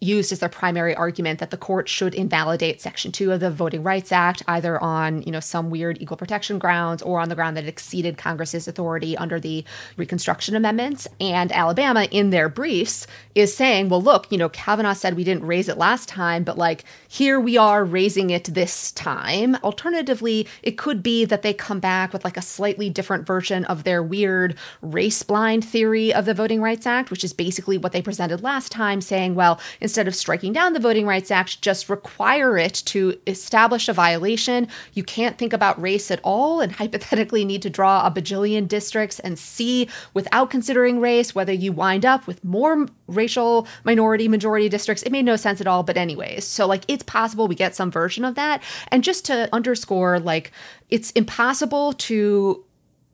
used 0.00 0.32
as 0.32 0.38
their 0.38 0.48
primary 0.48 0.94
argument 0.94 1.38
that 1.40 1.50
the 1.50 1.56
court 1.56 1.88
should 1.88 2.14
invalidate 2.14 2.80
section 2.80 3.12
2 3.12 3.32
of 3.32 3.40
the 3.40 3.50
voting 3.50 3.82
rights 3.82 4.10
act 4.12 4.42
either 4.48 4.82
on 4.82 5.22
you 5.22 5.30
know 5.30 5.40
some 5.40 5.68
weird 5.70 6.00
equal 6.00 6.16
protection 6.16 6.58
grounds 6.58 7.02
or 7.02 7.20
on 7.20 7.28
the 7.28 7.34
ground 7.34 7.56
that 7.56 7.64
it 7.64 7.68
exceeded 7.68 8.16
congress's 8.16 8.66
authority 8.66 9.16
under 9.16 9.38
the 9.38 9.64
reconstruction 9.96 10.56
amendments. 10.56 11.06
And 11.20 11.52
alabama 11.52 12.04
in 12.10 12.30
their 12.30 12.48
briefs 12.48 13.06
is 13.34 13.54
saying 13.54 13.90
well 13.90 14.02
look 14.02 14.30
you 14.32 14.38
know 14.38 14.48
kavanaugh 14.48 14.94
said 14.94 15.16
we 15.16 15.24
didn't 15.24 15.44
raise 15.46 15.68
it 15.68 15.76
last 15.76 16.08
time 16.08 16.44
but 16.44 16.56
like 16.56 16.84
here 17.08 17.38
we 17.38 17.58
are 17.58 17.84
raising 17.84 18.30
it 18.30 18.44
this 18.44 18.92
time. 18.92 19.56
Alternatively 19.56 20.48
it 20.62 20.78
could 20.78 21.02
be 21.02 21.24
that 21.26 21.42
they 21.42 21.52
come 21.52 21.80
back 21.80 22.12
with 22.12 22.24
like 22.24 22.38
a 22.38 22.42
slightly 22.42 22.88
different 22.88 23.26
version 23.26 23.64
of 23.66 23.84
their 23.84 24.02
weird 24.02 24.56
race 24.80 25.22
blind 25.22 25.62
theory 25.62 26.12
of 26.12 26.24
the 26.24 26.32
voting 26.32 26.62
rights 26.62 26.86
act 26.86 27.10
which 27.10 27.22
is 27.22 27.34
basically 27.34 27.76
what 27.76 27.92
they 27.92 28.00
presented 28.00 28.42
last 28.42 28.72
time 28.72 29.02
saying 29.02 29.34
well 29.34 29.60
instead 29.90 30.06
of 30.06 30.14
striking 30.14 30.52
down 30.52 30.72
the 30.72 30.78
Voting 30.78 31.04
Rights 31.04 31.32
Act, 31.32 31.60
just 31.62 31.88
require 31.88 32.56
it 32.56 32.74
to 32.86 33.18
establish 33.26 33.88
a 33.88 33.92
violation. 33.92 34.68
You 34.92 35.02
can't 35.02 35.36
think 35.36 35.52
about 35.52 35.82
race 35.82 36.12
at 36.12 36.20
all 36.22 36.60
and 36.60 36.70
hypothetically 36.80 37.44
need 37.44 37.60
to 37.62 37.70
draw 37.70 38.06
a 38.06 38.10
bajillion 38.10 38.68
districts 38.68 39.18
and 39.18 39.36
see 39.36 39.88
without 40.14 40.48
considering 40.48 41.00
race 41.00 41.34
whether 41.34 41.52
you 41.52 41.72
wind 41.72 42.06
up 42.06 42.28
with 42.28 42.44
more 42.44 42.86
racial 43.08 43.66
minority 43.82 44.28
majority 44.28 44.68
districts. 44.68 45.02
It 45.02 45.10
made 45.10 45.24
no 45.24 45.34
sense 45.34 45.60
at 45.60 45.66
all, 45.66 45.82
but 45.82 45.96
anyways. 45.96 46.44
So 46.44 46.68
like 46.68 46.84
it's 46.86 47.02
possible 47.02 47.48
we 47.48 47.56
get 47.56 47.74
some 47.74 47.90
version 47.90 48.24
of 48.24 48.36
that. 48.36 48.62
And 48.92 49.02
just 49.02 49.24
to 49.24 49.48
underscore 49.52 50.20
like 50.20 50.52
it's 50.88 51.10
impossible 51.12 51.94
to 51.94 52.64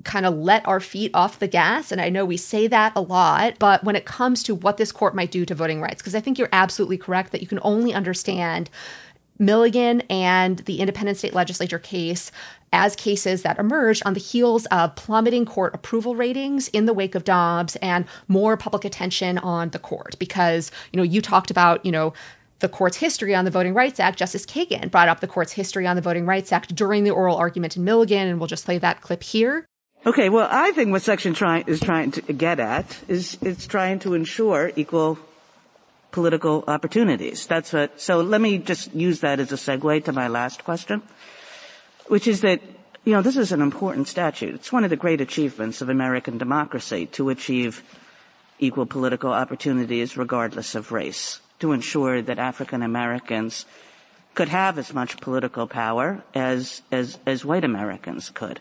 kind 0.07 0.25
of 0.25 0.35
let 0.35 0.67
our 0.67 0.81
feet 0.81 1.11
off 1.13 1.39
the 1.39 1.49
gas. 1.49 1.93
And 1.93 2.01
I 2.01 2.09
know 2.09 2.25
we 2.25 2.39
say 2.39 2.67
that 2.69 2.93
a 2.97 3.01
lot, 3.01 3.59
but 3.59 3.85
when 3.85 3.97
it 3.97 4.07
comes 4.07 4.43
to 4.45 4.55
what 4.55 4.79
this 4.79 4.93
court 4.93 5.15
might 5.15 5.31
do 5.31 5.45
to 5.45 5.55
voting 5.55 5.83
rights, 5.83 6.01
because 6.01 6.15
I 6.15 6.21
think 6.21 6.39
you're 6.39 6.49
absolutely 6.53 6.97
correct 6.97 7.33
that 7.33 7.43
you 7.43 7.49
can 7.49 7.61
only 7.63 7.93
understand 7.93 8.71
Milligan 9.39 10.01
and 10.09 10.61
the 10.61 10.81
independent 10.81 11.19
state 11.19 11.35
legislature 11.35 11.79
case 11.79 12.33
as 12.73 12.97
cases 12.97 13.43
that 13.43 13.59
emerged 13.59 14.03
on 14.07 14.15
the 14.15 14.21
heels 14.21 14.65
of 14.67 14.97
plummeting 14.97 15.45
court 15.45 15.75
approval 15.75 16.17
ratings 16.17 16.69
in 16.69 16.87
the 16.87 16.95
wake 16.95 17.15
of 17.15 17.25
Dobbs 17.25 17.77
and 17.77 18.07
more 18.29 18.57
public 18.57 18.85
attention 18.85 19.37
on 19.39 19.71
the 19.71 19.79
court. 19.79 20.19
Because, 20.19 20.71
you 20.93 20.97
know, 20.97 21.03
you 21.03 21.21
talked 21.21 21.51
about, 21.51 21.85
you 21.85 21.93
know, 21.93 22.15
the 22.61 22.69
court's 22.69 22.97
history 22.97 23.35
on 23.35 23.45
the 23.45 23.51
Voting 23.51 23.75
Rights 23.75 24.01
Act, 24.01 24.19
Justice 24.19 24.47
Kagan 24.47 24.91
brought 24.91 25.09
up 25.09 25.21
the 25.21 25.27
court's 25.27 25.53
history 25.53 25.87
on 25.87 25.97
the 25.97 26.03
Voting 26.03 26.25
Rights 26.25 26.53
Act 26.53 26.75
during 26.75 27.05
the 27.05 27.11
oral 27.11 27.37
argument 27.37 27.77
in 27.77 27.85
Milligan, 27.85 28.29
and 28.29 28.41
we'll 28.41 28.47
just 28.47 28.65
play 28.65 28.79
that 28.79 29.03
clip 29.03 29.23
here. 29.23 29.67
Okay, 30.07 30.29
well, 30.29 30.47
I 30.49 30.71
think 30.71 30.93
what 30.93 31.03
Section 31.03 31.35
try, 31.35 31.65
is 31.67 31.81
trying 31.81 32.13
to 32.13 32.21
get 32.33 32.61
at 32.61 32.97
is 33.09 33.37
it's 33.43 33.67
trying 33.67 33.99
to 34.07 34.15
ensure 34.15 34.71
equal 34.77 35.19
political 36.13 36.63
opportunities. 36.69 37.45
That's 37.49 37.73
what. 37.73 38.01
So 38.01 38.21
let 38.21 38.41
me 38.41 38.59
just 38.59 38.95
use 38.95 39.19
that 39.27 39.41
as 39.41 39.51
a 39.51 39.57
segue 39.57 40.05
to 40.05 40.13
my 40.13 40.29
last 40.29 40.63
question, 40.63 41.03
which 42.07 42.29
is 42.29 42.43
that 42.43 42.63
you 43.05 43.15
know 43.15 43.21
this 43.21 43.37
is 43.37 43.51
an 43.51 43.61
important 43.61 44.07
statute. 44.07 44.55
It's 44.55 44.71
one 44.71 44.85
of 44.85 44.91
the 44.91 44.97
great 44.97 45.21
achievements 45.21 45.83
of 45.83 45.89
American 45.89 46.39
democracy 46.39 47.07
to 47.19 47.29
achieve 47.31 47.83
equal 48.61 48.87
political 48.87 49.33
opportunities 49.33 50.17
regardless 50.17 50.77
of 50.77 50.93
race, 50.93 51.41
to 51.59 51.73
ensure 51.73 52.23
that 52.23 52.39
African 52.39 52.81
Americans 52.81 53.67
could 54.37 54.51
have 54.51 54.79
as 54.79 54.95
much 54.95 55.21
political 55.21 55.67
power 55.67 56.23
as 56.33 56.83
as 56.93 57.19
as 57.27 57.45
white 57.45 57.65
Americans 57.65 58.31
could. 58.31 58.61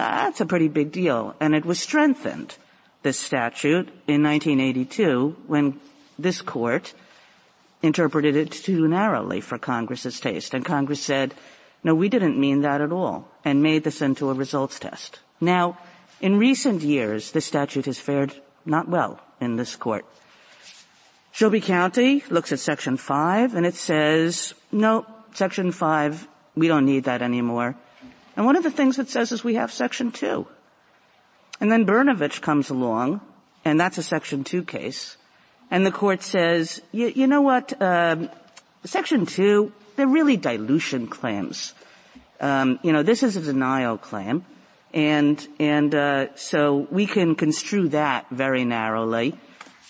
That's 0.00 0.40
a 0.40 0.46
pretty 0.46 0.68
big 0.68 0.92
deal. 0.92 1.36
And 1.40 1.54
it 1.54 1.66
was 1.66 1.78
strengthened, 1.78 2.56
this 3.02 3.18
statute, 3.18 3.88
in 4.08 4.22
1982 4.22 5.36
when 5.46 5.78
this 6.18 6.40
court 6.40 6.94
interpreted 7.82 8.34
it 8.34 8.50
too 8.50 8.88
narrowly 8.88 9.42
for 9.42 9.58
Congress's 9.58 10.18
taste. 10.18 10.54
And 10.54 10.64
Congress 10.64 11.02
said, 11.02 11.34
no, 11.84 11.94
we 11.94 12.08
didn't 12.08 12.40
mean 12.40 12.62
that 12.62 12.80
at 12.80 12.92
all, 12.92 13.28
and 13.44 13.62
made 13.62 13.84
this 13.84 14.00
into 14.00 14.30
a 14.30 14.34
results 14.34 14.78
test. 14.78 15.20
Now, 15.38 15.76
in 16.20 16.38
recent 16.38 16.80
years, 16.80 17.32
this 17.32 17.44
statute 17.44 17.84
has 17.84 17.98
fared 17.98 18.32
not 18.64 18.88
well 18.88 19.20
in 19.38 19.56
this 19.56 19.76
court. 19.76 20.06
Shelby 21.32 21.60
County 21.60 22.24
looks 22.30 22.52
at 22.52 22.58
Section 22.58 22.96
5 22.96 23.54
and 23.54 23.66
it 23.66 23.74
says, 23.74 24.54
no, 24.72 25.04
Section 25.34 25.72
5, 25.72 26.28
we 26.56 26.68
don't 26.68 26.86
need 26.86 27.04
that 27.04 27.20
anymore. 27.20 27.76
And 28.36 28.46
one 28.46 28.56
of 28.56 28.62
the 28.62 28.70
things 28.70 28.98
it 28.98 29.08
says 29.08 29.32
is 29.32 29.42
we 29.42 29.54
have 29.54 29.72
Section 29.72 30.12
2. 30.12 30.46
And 31.60 31.70
then 31.70 31.84
Brnovich 31.84 32.40
comes 32.40 32.70
along, 32.70 33.20
and 33.64 33.78
that's 33.78 33.98
a 33.98 34.02
Section 34.02 34.44
2 34.44 34.64
case, 34.64 35.16
and 35.70 35.86
the 35.86 35.92
court 35.92 36.22
says, 36.22 36.80
you, 36.90 37.26
know 37.26 37.42
what, 37.42 37.80
um, 37.80 38.30
Section 38.84 39.26
2, 39.26 39.72
they're 39.96 40.06
really 40.06 40.36
dilution 40.36 41.06
claims. 41.06 41.74
Um, 42.40 42.80
you 42.82 42.92
know, 42.92 43.02
this 43.02 43.22
is 43.22 43.36
a 43.36 43.42
denial 43.42 43.98
claim, 43.98 44.44
and, 44.94 45.46
and 45.60 45.94
uh, 45.94 46.34
so 46.34 46.88
we 46.90 47.06
can 47.06 47.34
construe 47.34 47.88
that 47.90 48.26
very 48.30 48.64
narrowly. 48.64 49.34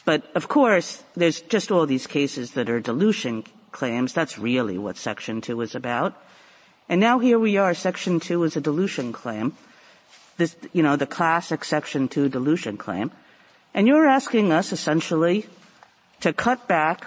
But 0.05 0.25
of 0.35 0.49
course, 0.49 1.03
there's 1.15 1.41
just 1.41 1.71
all 1.71 1.87
these 1.87 2.07
cases 2.07 2.53
that 2.53 2.69
are 2.69 2.81
dilution 2.81 3.45
claims. 3.71 4.13
That's 4.13 4.39
really 4.39 4.77
what 4.77 4.97
Section 4.97 5.41
2 5.41 5.61
is 5.61 5.75
about. 5.75 6.15
And 6.91 7.01
now 7.01 7.21
here 7.21 7.39
we 7.39 7.57
are, 7.57 7.73
Section 7.73 8.19
2 8.19 8.43
is 8.43 8.57
a 8.57 8.61
dilution 8.61 9.13
claim. 9.13 9.55
This, 10.39 10.57
you 10.73 10.83
know, 10.83 10.97
the 10.97 11.07
classic 11.07 11.65
Section 11.65 12.09
2 12.09 12.29
dilution 12.29 12.77
claim. 12.77 13.13
And 13.73 13.87
you're 13.87 14.09
asking 14.09 14.51
us 14.51 14.73
essentially 14.73 15.47
to 16.19 16.33
cut 16.33 16.67
back 16.67 17.07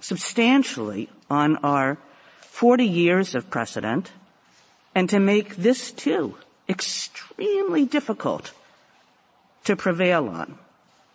substantially 0.00 1.08
on 1.30 1.58
our 1.58 1.96
40 2.40 2.84
years 2.86 3.36
of 3.36 3.48
precedent 3.50 4.10
and 4.96 5.08
to 5.10 5.20
make 5.20 5.54
this 5.54 5.92
too 5.92 6.34
extremely 6.68 7.84
difficult 7.84 8.50
to 9.62 9.76
prevail 9.76 10.26
on. 10.26 10.58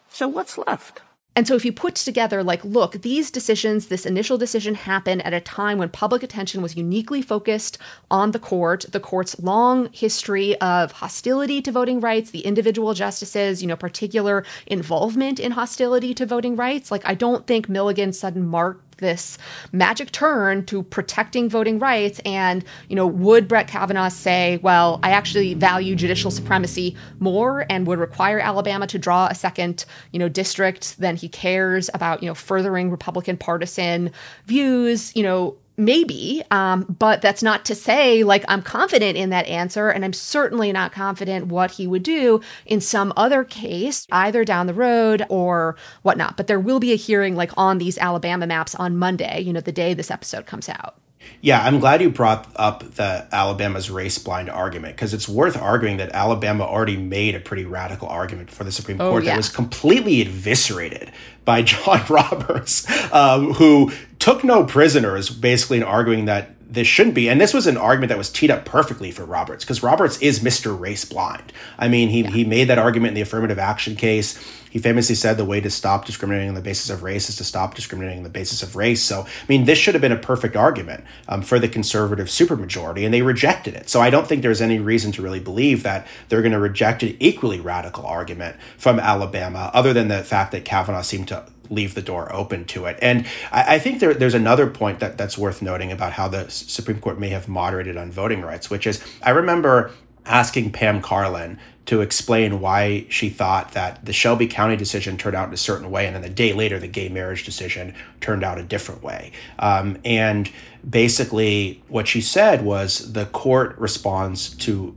So 0.09 0.29
what's 0.29 0.57
left? 0.57 1.01
And 1.35 1.47
so 1.47 1.55
if 1.55 1.65
you 1.65 1.73
put 1.73 1.95
together, 1.95 2.43
like, 2.43 2.63
look, 2.63 3.01
these 3.01 3.31
decisions, 3.31 3.87
this 3.87 4.05
initial 4.05 4.37
decision 4.37 4.75
happened 4.75 5.25
at 5.25 5.33
a 5.33 5.39
time 5.39 5.79
when 5.79 5.89
public 5.89 6.21
attention 6.21 6.61
was 6.61 6.77
uniquely 6.77 7.23
focused 7.23 7.79
on 8.11 8.31
the 8.31 8.39
court, 8.39 8.85
the 8.91 8.99
court's 8.99 9.39
long 9.39 9.89
history 9.91 10.55
of 10.61 10.91
hostility 10.91 11.59
to 11.63 11.71
voting 11.71 11.99
rights, 11.99 12.29
the 12.29 12.41
individual 12.41 12.93
justices, 12.93 13.63
you 13.63 13.67
know, 13.67 13.75
particular 13.75 14.45
involvement 14.67 15.39
in 15.39 15.53
hostility 15.53 16.13
to 16.13 16.25
voting 16.25 16.55
rights. 16.55 16.91
Like, 16.91 17.01
I 17.05 17.15
don't 17.15 17.47
think 17.47 17.67
Milligan's 17.67 18.19
sudden 18.19 18.45
mark 18.45 18.82
this 18.97 19.37
magic 19.71 20.11
turn 20.11 20.65
to 20.65 20.83
protecting 20.83 21.49
voting 21.49 21.79
rights. 21.79 22.19
And, 22.25 22.63
you 22.89 22.95
know, 22.95 23.07
would 23.07 23.47
Brett 23.47 23.67
Kavanaugh 23.67 24.09
say, 24.09 24.59
well, 24.61 24.99
I 25.03 25.11
actually 25.11 25.53
value 25.53 25.95
judicial 25.95 26.31
supremacy 26.31 26.95
more 27.19 27.65
and 27.69 27.87
would 27.87 27.99
require 27.99 28.39
Alabama 28.39 28.87
to 28.87 28.99
draw 28.99 29.27
a 29.27 29.35
second, 29.35 29.85
you 30.11 30.19
know, 30.19 30.29
district 30.29 30.99
than 30.99 31.15
he 31.15 31.29
cares 31.29 31.89
about, 31.93 32.21
you 32.21 32.27
know, 32.27 32.35
furthering 32.35 32.91
Republican 32.91 33.37
partisan 33.37 34.11
views, 34.45 35.15
you 35.15 35.23
know, 35.23 35.57
maybe 35.77 36.43
um, 36.51 36.83
but 36.99 37.21
that's 37.21 37.41
not 37.41 37.65
to 37.65 37.75
say 37.75 38.23
like 38.23 38.43
i'm 38.47 38.61
confident 38.61 39.17
in 39.17 39.29
that 39.29 39.45
answer 39.47 39.89
and 39.89 40.05
i'm 40.05 40.13
certainly 40.13 40.71
not 40.71 40.91
confident 40.91 41.47
what 41.47 41.71
he 41.71 41.87
would 41.87 42.03
do 42.03 42.39
in 42.65 42.79
some 42.79 43.11
other 43.17 43.43
case 43.43 44.07
either 44.11 44.45
down 44.45 44.67
the 44.67 44.73
road 44.73 45.25
or 45.29 45.75
whatnot 46.03 46.37
but 46.37 46.47
there 46.47 46.59
will 46.59 46.79
be 46.79 46.93
a 46.93 46.97
hearing 46.97 47.35
like 47.35 47.51
on 47.57 47.77
these 47.77 47.97
alabama 47.97 48.45
maps 48.45 48.75
on 48.75 48.97
monday 48.97 49.39
you 49.39 49.51
know 49.51 49.61
the 49.61 49.71
day 49.71 49.93
this 49.93 50.11
episode 50.11 50.45
comes 50.45 50.69
out 50.69 50.95
Yeah, 51.41 51.63
I'm 51.63 51.79
glad 51.79 52.01
you 52.01 52.09
brought 52.09 52.47
up 52.55 52.95
the 52.95 53.27
Alabama's 53.31 53.89
race 53.89 54.17
blind 54.17 54.49
argument 54.49 54.95
because 54.95 55.13
it's 55.13 55.27
worth 55.27 55.57
arguing 55.57 55.97
that 55.97 56.11
Alabama 56.11 56.63
already 56.63 56.97
made 56.97 57.35
a 57.35 57.39
pretty 57.39 57.65
radical 57.65 58.07
argument 58.07 58.49
for 58.49 58.63
the 58.63 58.71
Supreme 58.71 58.99
oh, 59.01 59.09
Court 59.09 59.23
yeah. 59.23 59.31
that 59.31 59.37
was 59.37 59.49
completely 59.49 60.21
eviscerated 60.21 61.11
by 61.43 61.61
John 61.63 62.03
Roberts, 62.09 62.89
um, 63.11 63.53
who 63.53 63.91
took 64.23 64.41
no 64.41 64.63
prisoners, 64.63 65.29
basically 65.29 65.75
in 65.75 65.83
arguing 65.83 66.23
that 66.23 66.51
this 66.65 66.87
shouldn't 66.87 67.13
be. 67.13 67.27
And 67.27 67.41
this 67.41 67.53
was 67.53 67.67
an 67.67 67.75
argument 67.75 68.07
that 68.07 68.17
was 68.17 68.29
teed 68.29 68.49
up 68.49 68.63
perfectly 68.63 69.11
for 69.11 69.25
Roberts 69.25 69.65
because 69.65 69.83
Roberts 69.83 70.17
is 70.19 70.39
Mr. 70.39 70.79
Race 70.79 71.03
Blind. 71.03 71.51
I 71.77 71.89
mean, 71.89 72.07
he, 72.07 72.21
yeah. 72.21 72.29
he 72.29 72.45
made 72.45 72.69
that 72.69 72.77
argument 72.77 73.09
in 73.09 73.15
the 73.15 73.21
affirmative 73.21 73.59
action 73.59 73.97
case. 73.97 74.41
He 74.71 74.79
famously 74.79 75.15
said 75.15 75.35
the 75.35 75.43
way 75.43 75.59
to 75.59 75.69
stop 75.69 76.05
discriminating 76.05 76.47
on 76.47 76.55
the 76.55 76.61
basis 76.61 76.89
of 76.89 77.03
race 77.03 77.27
is 77.27 77.35
to 77.35 77.43
stop 77.43 77.75
discriminating 77.75 78.19
on 78.19 78.23
the 78.23 78.29
basis 78.29 78.63
of 78.63 78.77
race. 78.77 79.03
So, 79.03 79.23
I 79.23 79.45
mean, 79.49 79.65
this 79.65 79.77
should 79.77 79.93
have 79.93 80.01
been 80.01 80.13
a 80.13 80.17
perfect 80.17 80.55
argument 80.55 81.03
um, 81.27 81.41
for 81.41 81.59
the 81.59 81.67
conservative 81.67 82.27
supermajority, 82.27 83.03
and 83.03 83.13
they 83.13 83.21
rejected 83.21 83.73
it. 83.73 83.89
So, 83.89 83.99
I 83.99 84.09
don't 84.09 84.25
think 84.25 84.41
there's 84.41 84.61
any 84.61 84.79
reason 84.79 85.11
to 85.11 85.21
really 85.21 85.41
believe 85.41 85.83
that 85.83 86.07
they're 86.29 86.41
going 86.41 86.53
to 86.53 86.59
reject 86.59 87.03
an 87.03 87.17
equally 87.19 87.59
radical 87.59 88.05
argument 88.05 88.55
from 88.77 89.01
Alabama, 89.01 89.69
other 89.73 89.91
than 89.91 90.07
the 90.07 90.23
fact 90.23 90.53
that 90.53 90.63
Kavanaugh 90.63 91.01
seemed 91.01 91.27
to 91.27 91.43
leave 91.73 91.95
the 91.95 92.01
door 92.01 92.33
open 92.33 92.65
to 92.65 92.85
it. 92.85 92.97
And 93.01 93.25
I, 93.51 93.75
I 93.75 93.79
think 93.79 93.99
there, 93.99 94.13
there's 94.13 94.33
another 94.33 94.67
point 94.67 94.99
that, 94.99 95.17
that's 95.17 95.37
worth 95.37 95.61
noting 95.61 95.91
about 95.91 96.13
how 96.13 96.27
the 96.27 96.49
Supreme 96.49 96.99
Court 96.99 97.19
may 97.19 97.29
have 97.29 97.47
moderated 97.47 97.97
on 97.97 98.11
voting 98.11 98.41
rights, 98.41 98.69
which 98.69 98.87
is 98.87 99.03
I 99.21 99.31
remember 99.31 99.91
asking 100.25 100.71
Pam 100.71 101.01
Karlan 101.01 101.57
to 101.85 101.99
explain 101.99 102.61
why 102.61 103.05
she 103.09 103.29
thought 103.29 103.73
that 103.73 104.05
the 104.05 104.13
Shelby 104.13 104.47
County 104.47 104.77
decision 104.77 105.17
turned 105.17 105.35
out 105.35 105.49
in 105.49 105.53
a 105.53 105.57
certain 105.57 105.91
way, 105.91 106.05
and 106.05 106.15
then 106.15 106.21
the 106.21 106.29
day 106.29 106.53
later, 106.53 106.79
the 106.79 106.87
gay 106.87 107.09
marriage 107.09 107.43
decision 107.43 107.93
turned 108.21 108.43
out 108.43 108.57
a 108.57 108.63
different 108.63 109.03
way. 109.03 109.33
Um, 109.59 109.97
and 110.05 110.49
basically, 110.89 111.83
what 111.89 112.07
she 112.07 112.21
said 112.21 112.63
was 112.63 113.11
the 113.11 113.25
court 113.25 113.77
responds 113.77 114.55
to 114.57 114.95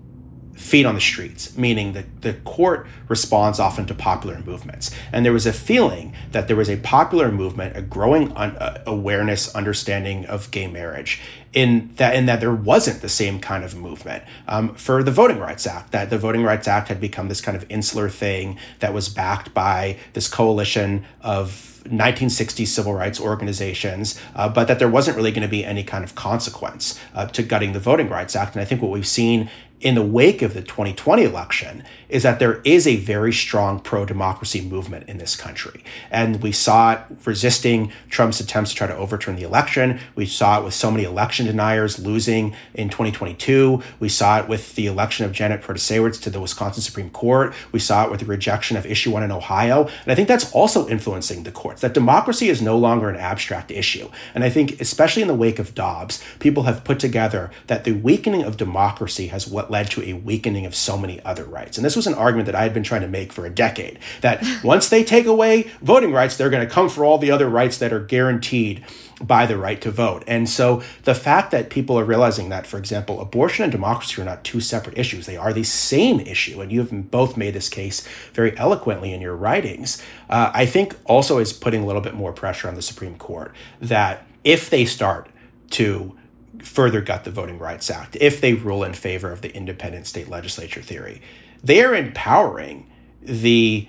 feet 0.57 0.87
on 0.87 0.95
the 0.95 1.01
streets, 1.01 1.57
meaning 1.57 1.93
that 1.93 2.23
the 2.23 2.33
court 2.33 2.87
responds 3.09 3.61
often 3.61 3.87
to 3.87 3.95
popular 3.95 4.41
movements. 4.45 4.91
And 5.13 5.25
there 5.25 5.33
was 5.33 5.47
a 5.47 5.53
feeling 5.53 6.15
that 6.33 6.49
there 6.49 6.57
was 6.57 6.69
a 6.69 6.77
popular 6.79 7.31
movement, 7.31 7.77
a 7.77 7.83
growing 7.83 8.33
un- 8.33 8.57
uh, 8.57 8.83
awareness, 8.87 9.55
understanding 9.55 10.25
of 10.27 10.51
gay 10.51 10.67
marriage, 10.67 11.21
in 11.53 11.91
that 11.97 12.15
in 12.15 12.27
that 12.27 12.41
there 12.41 12.55
wasn't 12.55 13.01
the 13.01 13.09
same 13.09 13.39
kind 13.41 13.65
of 13.65 13.75
movement 13.77 14.25
um, 14.49 14.75
for 14.75 15.03
the 15.03 15.11
Voting 15.11 15.39
Rights 15.39 15.67
Act. 15.67 15.93
That 15.93 16.11
the 16.11 16.19
Voting 16.19 16.43
Rights 16.43 16.67
Act 16.67 16.89
had 16.89 17.01
become 17.01 17.29
this 17.29 17.41
kind 17.41 17.57
of 17.57 17.65
insular 17.71 18.09
thing 18.09 18.59
that 18.81 18.93
was 18.93 19.09
backed 19.09 19.55
by 19.55 19.99
this 20.15 20.29
coalition 20.29 21.05
of 21.23 21.77
1960s 21.89 22.67
civil 22.67 22.95
rights 22.95 23.21
organizations, 23.21 24.21
uh, 24.35 24.49
but 24.49 24.69
that 24.69 24.79
there 24.79 24.89
wasn't 24.89 25.17
really 25.17 25.31
going 25.31 25.43
to 25.43 25.49
be 25.49 25.65
any 25.65 25.83
kind 25.83 26.05
of 26.05 26.15
consequence 26.15 26.99
uh, 27.15 27.27
to 27.27 27.43
gutting 27.43 27.73
the 27.73 27.81
Voting 27.81 28.09
Rights 28.09 28.37
Act. 28.37 28.55
And 28.55 28.63
I 28.63 28.65
think 28.65 28.83
what 28.83 28.91
we've 28.91 29.07
seen 29.07 29.51
in 29.81 29.95
the 29.95 30.03
wake 30.03 30.41
of 30.43 30.55
the 30.55 30.63
2020 30.63 31.23
election 31.23 31.85
is 32.09 32.23
that 32.23 32.39
there 32.39 32.61
is 32.65 32.87
a 32.87 32.97
very 32.97 33.33
strong 33.33 33.79
pro 33.81 34.05
democracy 34.07 34.61
movement 34.61 35.09
in 35.09 35.19
this 35.19 35.37
country. 35.37 35.83
And 36.11 36.43
we 36.43 36.53
saw 36.53 36.93
it 36.93 37.01
resisting 37.25 37.93
Trump's 38.09 38.41
attempts 38.41 38.71
to 38.71 38.77
try 38.77 38.87
to 38.87 38.97
overturn 38.97 39.37
the 39.37 39.43
election. 39.43 40.01
We 40.15 40.27
saw 40.27 40.61
it 40.61 40.65
with 40.65 40.73
so 40.73 40.91
many 40.91 41.05
election 41.05 41.47
deniers 41.47 41.99
losing 41.99 42.55
in 42.75 42.89
2022. 42.89 43.83
We 44.01 44.09
saw 44.09 44.39
it 44.39 44.49
with 44.49 44.75
the 44.77 44.87
election 44.87 45.27
of 45.27 45.33
Janet 45.33 45.63
Protasiewicz 45.63 46.23
to 46.23 46.31
the 46.31 46.41
Wisconsin 46.41 46.83
Supreme 46.83 47.11
Court. 47.11 47.53
We 47.73 47.81
saw 47.81 48.05
it 48.05 48.11
with 48.11 48.21
the 48.21 48.27
rejection 48.27 48.77
of 48.77 48.87
issue 48.87 49.11
one 49.11 49.23
in 49.23 49.33
Ohio. 49.33 49.89
And 50.05 50.13
I 50.13 50.15
think 50.15 50.29
that's 50.29 50.51
also 50.53 50.89
influencing 50.89 51.43
the 51.43 51.53
courts, 51.53 51.83
that 51.83 51.93
democracy 51.93 52.49
is 52.49 52.63
no 52.63 52.79
longer 52.79 53.09
an 53.09 53.17
abstract 53.17 53.71
issue. 53.71 54.09
And 54.35 54.45
I 54.45 54.51
think, 54.51 54.81
especially 54.81 55.23
in 55.23 55.29
the 55.29 55.35
wake 55.35 55.59
of 55.59 55.75
Dobbs, 55.75 56.23
people 56.39 56.63
have 56.65 56.85
put 56.85 56.99
together 56.99 57.51
that 57.67 57.85
the 57.85 57.93
weakening 57.93 58.43
of 58.43 58.57
democracy 58.57 59.27
has 59.29 59.47
what 59.47 59.66
led 59.71 59.91
to 59.91 60.03
a 60.03 60.15
weakening 60.15 60.67
of 60.67 60.75
so 60.75 60.97
many 60.97 61.23
other 61.25 61.45
rights. 61.45 61.77
And 61.79 61.85
this 61.85 61.97
was 61.97 62.07
an 62.07 62.15
argument 62.15 62.47
that 62.47 62.55
I 62.55 62.63
had 62.63 62.75
been 62.75 62.83
trying 62.83 63.03
to 63.03 63.09
make 63.09 63.33
for 63.33 63.47
a 63.47 63.51
decade 63.51 63.99
that 64.21 64.45
once 64.65 64.89
they 64.89 65.05
take 65.05 65.27
away 65.27 65.71
voting 65.83 66.13
rights, 66.13 66.37
they're 66.37 66.51
going 66.51 66.67
to 66.67 66.73
come 66.73 66.89
for 66.89 67.05
all 67.05 67.19
the 67.19 67.31
other 67.31 67.49
rights 67.49 67.79
that 67.79 67.93
are 67.93 68.01
guaranteed 68.01 68.85
by 69.21 69.47
the 69.47 69.57
right 69.57 69.81
to 69.81 69.91
vote. 69.91 70.23
And 70.27 70.49
so 70.49 70.83
the 71.05 71.15
fact 71.15 71.51
that 71.51 71.71
people 71.71 71.99
are 71.99 72.05
realizing 72.05 72.51
that, 72.51 72.67
for 72.67 72.77
example, 72.77 73.21
abortion 73.21 73.63
and 73.63 73.73
democracy 73.73 74.21
are 74.21 74.25
not 74.25 74.45
two 74.45 74.61
separate 74.61 74.99
issues, 74.99 75.27
they 75.27 75.37
are 75.37 75.53
the 75.53 75.65
same 75.65 76.21
issue. 76.21 76.61
And 76.61 76.71
you 76.71 76.81
have 76.81 77.11
both 77.11 77.37
made 77.37 77.55
this 77.55 77.69
case 77.69 78.07
very 78.35 78.57
eloquently 78.59 79.13
in 79.13 79.21
your 79.21 79.35
writings, 79.35 80.03
uh, 80.29 80.51
I 80.53 80.67
think 80.67 80.95
also 81.07 81.39
is 81.39 81.53
putting 81.53 81.83
a 81.83 81.87
little 81.87 82.03
bit 82.03 82.15
more 82.15 82.33
pressure 82.33 82.69
on 82.69 82.75
the 82.75 82.83
Supreme 82.83 83.17
Court 83.17 83.55
that 83.81 84.27
if 84.45 84.69
they 84.69 84.85
start 84.85 85.29
to 85.71 86.17
further 86.63 87.01
gut 87.01 87.25
the 87.25 87.31
Voting 87.31 87.59
Rights 87.59 87.91
Act, 87.91 88.17
if 88.21 88.41
they 88.41 88.55
rule 88.55 88.85
in 88.85 88.95
favor 88.95 89.33
of 89.33 89.43
the 89.43 89.55
independent 89.55 90.07
state 90.07 90.29
legislature 90.29 90.83
theory, 90.83 91.23
they 91.63 91.83
are 91.83 91.95
empowering 91.95 92.91
the 93.23 93.89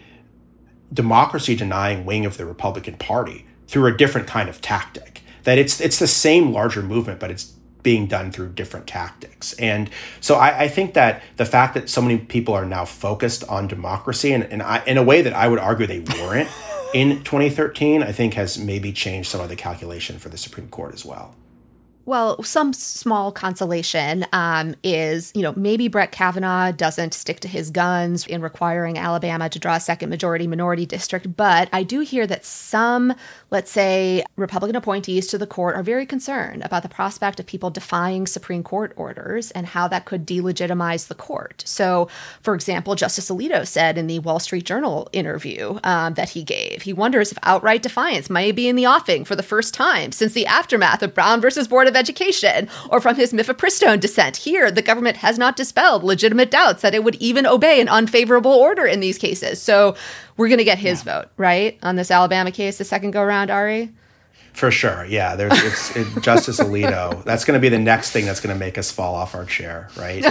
democracy 0.91 1.55
denying 1.55 2.05
wing 2.05 2.25
of 2.25 2.37
the 2.37 2.45
Republican 2.45 2.95
Party 2.95 3.45
through 3.67 3.85
a 3.87 3.95
different 3.95 4.27
kind 4.27 4.49
of 4.49 4.61
tactic. 4.61 5.21
That 5.43 5.57
it's 5.57 5.79
it's 5.79 5.99
the 5.99 6.07
same 6.07 6.51
larger 6.51 6.81
movement, 6.81 7.19
but 7.19 7.31
it's 7.31 7.53
being 7.83 8.07
done 8.07 8.31
through 8.31 8.49
different 8.49 8.85
tactics. 8.85 9.53
And 9.53 9.89
so 10.19 10.35
I, 10.35 10.63
I, 10.63 10.67
think 10.67 10.93
that 10.95 11.23
the 11.37 11.45
fact 11.45 11.73
that 11.75 11.89
so 11.89 12.01
many 12.01 12.17
people 12.17 12.53
are 12.53 12.65
now 12.65 12.83
focused 12.83 13.45
on 13.47 13.67
democracy 13.67 14.33
and, 14.33 14.43
and 14.43 14.61
I, 14.61 14.83
in 14.85 14.97
a 14.97 15.03
way 15.03 15.21
that 15.21 15.31
I 15.31 15.47
would 15.47 15.59
argue 15.59 15.87
they 15.87 15.99
weren't 15.99 16.49
in 16.93 17.23
2013, 17.23 18.03
I 18.03 18.11
think 18.11 18.33
has 18.33 18.57
maybe 18.57 18.91
changed 18.91 19.29
some 19.29 19.39
of 19.39 19.47
the 19.47 19.55
calculation 19.55 20.19
for 20.19 20.27
the 20.27 20.37
Supreme 20.37 20.67
Court 20.67 20.95
as 20.95 21.05
well. 21.05 21.33
Well, 22.07 22.41
some 22.41 22.71
small 22.71 23.33
consolation 23.33 24.25
um, 24.31 24.75
is, 24.81 25.33
you 25.35 25.41
know, 25.41 25.51
maybe 25.57 25.89
Brett 25.89 26.13
Kavanaugh 26.13 26.71
doesn't 26.71 27.13
stick 27.13 27.41
to 27.41 27.49
his 27.49 27.69
guns 27.69 28.25
in 28.25 28.41
requiring 28.41 28.97
Alabama 28.97 29.49
to 29.49 29.59
draw 29.59 29.75
a 29.75 29.81
second 29.81 30.09
majority 30.09 30.47
minority 30.47 30.85
district, 30.85 31.35
but 31.35 31.67
I 31.73 31.83
do 31.83 31.99
hear 31.99 32.25
that 32.25 32.45
some, 32.45 33.13
let's 33.51 33.69
say, 33.69 34.23
Republican 34.37 34.77
appointees 34.77 35.27
to 35.27 35.37
the 35.37 35.45
court 35.45 35.75
are 35.75 35.83
very 35.83 36.05
concerned 36.05 36.63
about 36.63 36.83
the 36.83 36.87
prospect 36.87 37.41
of 37.41 37.45
people 37.45 37.71
defying 37.71 38.25
Supreme 38.25 38.63
Court 38.63 38.93
orders 38.95 39.51
and 39.51 39.67
how 39.67 39.89
that 39.89 40.05
could 40.05 40.25
delegitimize 40.25 41.09
the 41.09 41.15
court. 41.15 41.61
So, 41.67 42.07
for 42.41 42.55
example, 42.55 42.95
Justice 42.95 43.29
Alito 43.29 43.67
said 43.67 43.97
in 43.97 44.07
the 44.07 44.19
Wall 44.19 44.39
Street 44.39 44.63
Journal 44.63 45.09
interview 45.11 45.77
um, 45.83 46.13
that 46.13 46.29
he 46.29 46.45
gave, 46.45 46.83
he 46.83 46.93
wonders 46.93 47.33
if 47.33 47.37
outright 47.43 47.83
defiance 47.83 48.29
might 48.29 48.55
be 48.55 48.69
in 48.69 48.77
the 48.77 48.87
offing 48.87 49.25
for 49.25 49.35
the 49.35 49.43
first 49.43 49.73
time 49.73 50.13
since 50.13 50.31
the 50.31 50.45
aftermath 50.45 51.03
of 51.03 51.13
Brown 51.13 51.41
versus 51.41 51.67
Board 51.67 51.89
of 51.89 51.96
education, 51.97 52.69
or 52.89 53.01
from 53.01 53.17
his 53.17 53.33
mifepristone 53.33 53.99
dissent. 53.99 54.37
Here, 54.37 54.71
the 54.71 54.81
government 54.81 55.17
has 55.17 55.37
not 55.37 55.57
dispelled 55.57 56.03
legitimate 56.03 56.49
doubts 56.49 56.81
that 56.83 56.95
it 56.95 57.03
would 57.03 57.15
even 57.15 57.45
obey 57.45 57.81
an 57.81 57.89
unfavorable 57.89 58.51
order 58.51 58.85
in 58.85 59.01
these 59.01 59.17
cases. 59.17 59.61
So 59.61 59.95
we're 60.37 60.47
going 60.47 60.59
to 60.59 60.63
get 60.63 60.77
his 60.77 61.05
yeah. 61.05 61.21
vote, 61.21 61.29
right? 61.35 61.77
On 61.83 61.97
this 61.97 62.11
Alabama 62.11 62.51
case, 62.51 62.77
the 62.77 62.85
second 62.85 63.11
go 63.11 63.23
round, 63.23 63.51
Ari? 63.51 63.91
For 64.53 64.71
sure, 64.71 65.05
yeah. 65.05 65.35
There's 65.35 65.53
it's 65.53 65.95
it, 65.95 66.23
Justice 66.23 66.59
Alito. 66.59 67.23
That's 67.25 67.45
going 67.45 67.59
to 67.59 67.61
be 67.61 67.69
the 67.69 67.77
next 67.77 68.11
thing 68.11 68.25
that's 68.25 68.39
going 68.39 68.55
to 68.55 68.59
make 68.59 68.77
us 68.77 68.89
fall 68.89 69.13
off 69.13 69.35
our 69.35 69.45
chair, 69.45 69.89
right? 69.97 70.25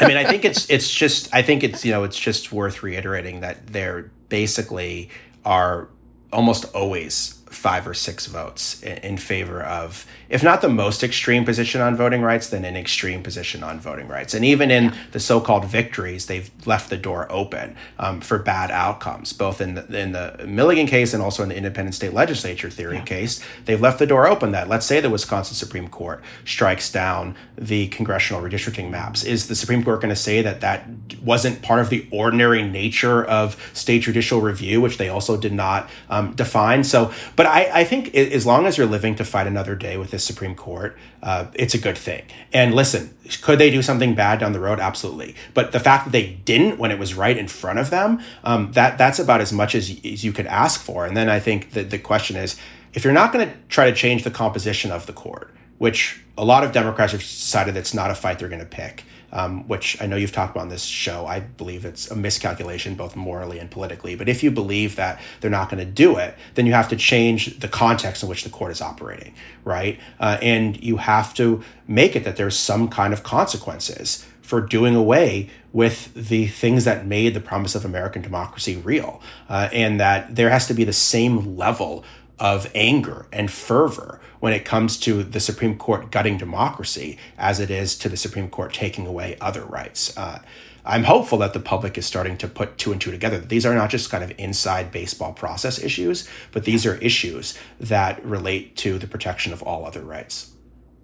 I 0.00 0.06
mean, 0.06 0.16
I 0.16 0.24
think 0.24 0.44
it's 0.44 0.70
it's 0.70 0.90
just 0.90 1.34
I 1.34 1.42
think 1.42 1.64
it's 1.64 1.84
you 1.84 1.92
know 1.92 2.04
it's 2.04 2.18
just 2.18 2.52
worth 2.52 2.82
reiterating 2.82 3.40
that 3.40 3.66
they're 3.66 4.10
basically 4.28 5.10
are 5.44 5.88
almost 6.32 6.64
always 6.74 7.38
five 7.46 7.86
or 7.86 7.94
six 7.94 8.26
votes 8.26 8.82
in, 8.82 8.98
in, 8.98 9.16
favor 9.16 9.62
of, 9.62 10.06
if 10.28 10.42
not 10.42 10.60
the 10.60 10.68
most 10.68 11.02
extreme 11.02 11.44
position 11.44 11.80
on 11.80 11.96
voting 11.96 12.22
rights, 12.22 12.48
then 12.48 12.64
an 12.64 12.76
extreme 12.76 13.22
position 13.22 13.62
on 13.62 13.80
voting 13.80 14.08
rights. 14.08 14.34
And 14.34 14.44
even 14.44 14.70
in 14.70 14.84
yeah. 14.84 14.94
the 15.12 15.20
so-called 15.20 15.64
victories, 15.64 16.26
they've 16.26 16.50
left 16.66 16.90
the 16.90 16.96
door 16.96 17.26
open 17.30 17.76
um, 17.98 18.20
for 18.20 18.38
bad 18.38 18.70
outcomes, 18.70 19.32
both 19.32 19.60
in 19.60 19.74
the, 19.74 19.98
in 19.98 20.12
the 20.12 20.44
Milligan 20.46 20.86
case 20.86 21.14
and 21.14 21.22
also 21.22 21.42
in 21.42 21.48
the 21.48 21.56
independent 21.56 21.94
state 21.94 22.12
legislature 22.12 22.68
theory 22.68 22.96
yeah. 22.96 23.04
case. 23.04 23.40
They've 23.64 23.80
left 23.80 23.98
the 23.98 24.06
door 24.06 24.26
open 24.26 24.52
that 24.52 24.68
let's 24.68 24.86
say 24.86 25.00
the 25.00 25.10
Wisconsin 25.10 25.54
Supreme 25.54 25.88
Court 25.88 26.22
strikes 26.44 26.92
down 26.92 27.34
the 27.56 27.88
congressional 27.88 28.42
redistricting 28.42 28.90
maps. 28.90 29.24
Is 29.24 29.48
the 29.48 29.54
Supreme 29.54 29.82
Court 29.82 30.00
going 30.00 30.10
to 30.10 30.16
say 30.16 30.42
that 30.42 30.60
that 30.60 30.88
wasn't 31.22 31.62
part 31.62 31.80
of 31.80 31.88
the 31.90 32.06
ordinary 32.10 32.62
nature 32.62 33.24
of 33.24 33.56
state 33.72 34.02
judicial 34.02 34.40
review, 34.40 34.80
which 34.80 34.98
they 34.98 35.08
also 35.08 35.36
did 35.36 35.52
not 35.52 35.88
um, 36.10 36.34
define? 36.34 36.84
So, 36.84 37.12
but 37.36 37.46
I, 37.46 37.80
I, 37.80 37.84
think 37.84 38.14
as 38.14 38.44
long 38.44 38.66
as 38.66 38.76
you're 38.76 38.86
living 38.86 39.14
to 39.16 39.24
fight 39.24 39.46
another 39.46 39.74
day 39.74 39.96
with 39.96 40.10
the 40.18 40.22
Supreme 40.22 40.54
Court, 40.54 40.96
uh, 41.22 41.46
it's 41.54 41.74
a 41.74 41.78
good 41.78 41.96
thing. 41.96 42.24
And 42.52 42.74
listen, 42.74 43.14
could 43.40 43.58
they 43.58 43.70
do 43.70 43.82
something 43.82 44.14
bad 44.14 44.40
down 44.40 44.52
the 44.52 44.60
road? 44.60 44.80
Absolutely. 44.80 45.34
But 45.54 45.72
the 45.72 45.80
fact 45.80 46.04
that 46.04 46.10
they 46.10 46.40
didn't 46.44 46.78
when 46.78 46.90
it 46.90 46.98
was 46.98 47.14
right 47.14 47.36
in 47.36 47.48
front 47.48 47.78
of 47.78 47.90
them, 47.90 48.20
um, 48.44 48.72
that 48.72 48.98
that's 48.98 49.18
about 49.18 49.40
as 49.40 49.52
much 49.52 49.74
as, 49.74 49.90
as 50.04 50.24
you 50.24 50.32
could 50.32 50.46
ask 50.46 50.80
for. 50.80 51.06
And 51.06 51.16
then 51.16 51.28
I 51.28 51.40
think 51.40 51.72
that 51.72 51.90
the 51.90 51.98
question 51.98 52.36
is, 52.36 52.58
if 52.94 53.04
you're 53.04 53.12
not 53.12 53.32
going 53.32 53.48
to 53.48 53.54
try 53.68 53.88
to 53.90 53.96
change 53.96 54.24
the 54.24 54.30
composition 54.30 54.90
of 54.90 55.06
the 55.06 55.12
court, 55.12 55.54
which 55.78 56.20
a 56.36 56.44
lot 56.44 56.64
of 56.64 56.72
Democrats 56.72 57.12
have 57.12 57.20
decided 57.20 57.74
that's 57.74 57.94
not 57.94 58.10
a 58.10 58.14
fight 58.14 58.38
they're 58.38 58.48
going 58.48 58.60
to 58.60 58.66
pick 58.66 59.04
um, 59.32 59.66
which 59.68 60.00
I 60.00 60.06
know 60.06 60.16
you've 60.16 60.32
talked 60.32 60.52
about 60.52 60.62
on 60.62 60.68
this 60.68 60.84
show. 60.84 61.26
I 61.26 61.40
believe 61.40 61.84
it's 61.84 62.10
a 62.10 62.16
miscalculation, 62.16 62.94
both 62.94 63.16
morally 63.16 63.58
and 63.58 63.70
politically. 63.70 64.14
But 64.14 64.28
if 64.28 64.42
you 64.42 64.50
believe 64.50 64.96
that 64.96 65.20
they're 65.40 65.50
not 65.50 65.70
going 65.70 65.84
to 65.84 65.90
do 65.90 66.16
it, 66.16 66.34
then 66.54 66.66
you 66.66 66.72
have 66.72 66.88
to 66.88 66.96
change 66.96 67.58
the 67.58 67.68
context 67.68 68.22
in 68.22 68.28
which 68.28 68.44
the 68.44 68.50
court 68.50 68.70
is 68.70 68.80
operating, 68.80 69.34
right? 69.64 69.98
Uh, 70.18 70.38
and 70.40 70.82
you 70.82 70.98
have 70.98 71.34
to 71.34 71.62
make 71.86 72.16
it 72.16 72.24
that 72.24 72.36
there's 72.36 72.56
some 72.56 72.88
kind 72.88 73.12
of 73.12 73.22
consequences 73.22 74.26
for 74.40 74.62
doing 74.62 74.94
away 74.94 75.50
with 75.72 76.14
the 76.14 76.46
things 76.46 76.84
that 76.84 77.06
made 77.06 77.34
the 77.34 77.40
promise 77.40 77.74
of 77.74 77.84
American 77.84 78.22
democracy 78.22 78.76
real, 78.76 79.20
uh, 79.50 79.68
and 79.72 80.00
that 80.00 80.34
there 80.34 80.48
has 80.48 80.66
to 80.66 80.72
be 80.72 80.84
the 80.84 80.92
same 80.92 81.56
level 81.56 82.02
of 82.38 82.70
anger 82.74 83.26
and 83.32 83.50
fervor 83.50 84.20
when 84.40 84.52
it 84.52 84.64
comes 84.64 84.98
to 85.00 85.22
the 85.22 85.40
Supreme 85.40 85.76
Court 85.76 86.10
gutting 86.10 86.38
democracy 86.38 87.18
as 87.36 87.60
it 87.60 87.70
is 87.70 87.96
to 87.98 88.08
the 88.08 88.16
Supreme 88.16 88.48
Court 88.48 88.72
taking 88.72 89.06
away 89.06 89.36
other 89.40 89.64
rights. 89.64 90.16
Uh, 90.16 90.40
I'm 90.84 91.04
hopeful 91.04 91.38
that 91.38 91.52
the 91.52 91.60
public 91.60 91.98
is 91.98 92.06
starting 92.06 92.38
to 92.38 92.48
put 92.48 92.78
two 92.78 92.92
and 92.92 93.00
two 93.00 93.10
together. 93.10 93.38
These 93.38 93.66
are 93.66 93.74
not 93.74 93.90
just 93.90 94.10
kind 94.10 94.24
of 94.24 94.32
inside 94.38 94.90
baseball 94.90 95.32
process 95.32 95.82
issues, 95.82 96.26
but 96.50 96.64
these 96.64 96.86
are 96.86 96.94
issues 96.96 97.58
that 97.78 98.24
relate 98.24 98.76
to 98.76 98.98
the 98.98 99.06
protection 99.06 99.52
of 99.52 99.62
all 99.62 99.84
other 99.84 100.02
rights 100.02 100.52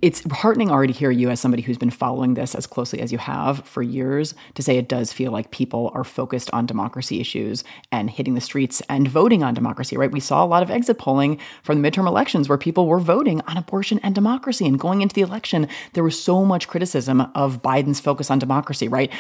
it's 0.05 0.23
heartening 0.31 0.71
already 0.71 0.93
to 0.93 0.99
hear 0.99 1.11
you 1.11 1.31
as 1.31 1.41
somebody 1.41 1.63
who's 1.63 1.79
been 1.79 1.89
following 1.89 2.35
this 2.35 2.55
as 2.55 2.67
closely 2.67 3.01
as 3.01 3.11
you 3.11 3.17
have 3.17 3.67
for 3.67 3.83
years 3.83 4.35
to 4.53 4.63
say 4.63 4.77
it 4.77 4.87
does 4.87 5.15
feel 5.15 5.33
like 5.33 5.51
people 5.51 5.91
are 5.95 6.05
focused 6.05 6.51
on 6.53 6.67
democracy 6.67 7.23
issues 7.23 7.65
and 7.91 8.11
hitting 8.11 8.35
the 8.35 8.41
streets 8.43 8.83
and 8.91 9.09
voting 9.09 9.43
on 9.43 9.55
democracy 9.55 9.97
right? 9.97 10.13
We 10.13 10.21
saw 10.21 10.45
a 10.45 10.47
lot 10.47 10.63
of 10.63 10.71
exit 10.71 10.99
polling 10.99 11.39
from 11.63 11.81
the 11.81 11.91
midterm 11.91 12.07
elections 12.07 12.51
where 12.51 12.59
people 12.59 12.87
were 12.87 13.01
voting 13.01 13.41
on 13.47 13.57
abortion 13.57 13.99
and 14.03 14.15
democracy. 14.15 14.67
And 14.67 14.79
going 14.79 15.01
into 15.01 15.15
the 15.15 15.23
election 15.23 15.69
there 15.95 16.05
was 16.05 16.23
so 16.23 16.45
much 16.45 16.69
criticism 16.69 17.23
of 17.35 17.63
biden's 17.63 17.99
focus 17.99 18.31
on 18.31 18.39
democracy 18.39 18.89
right 18.89 19.11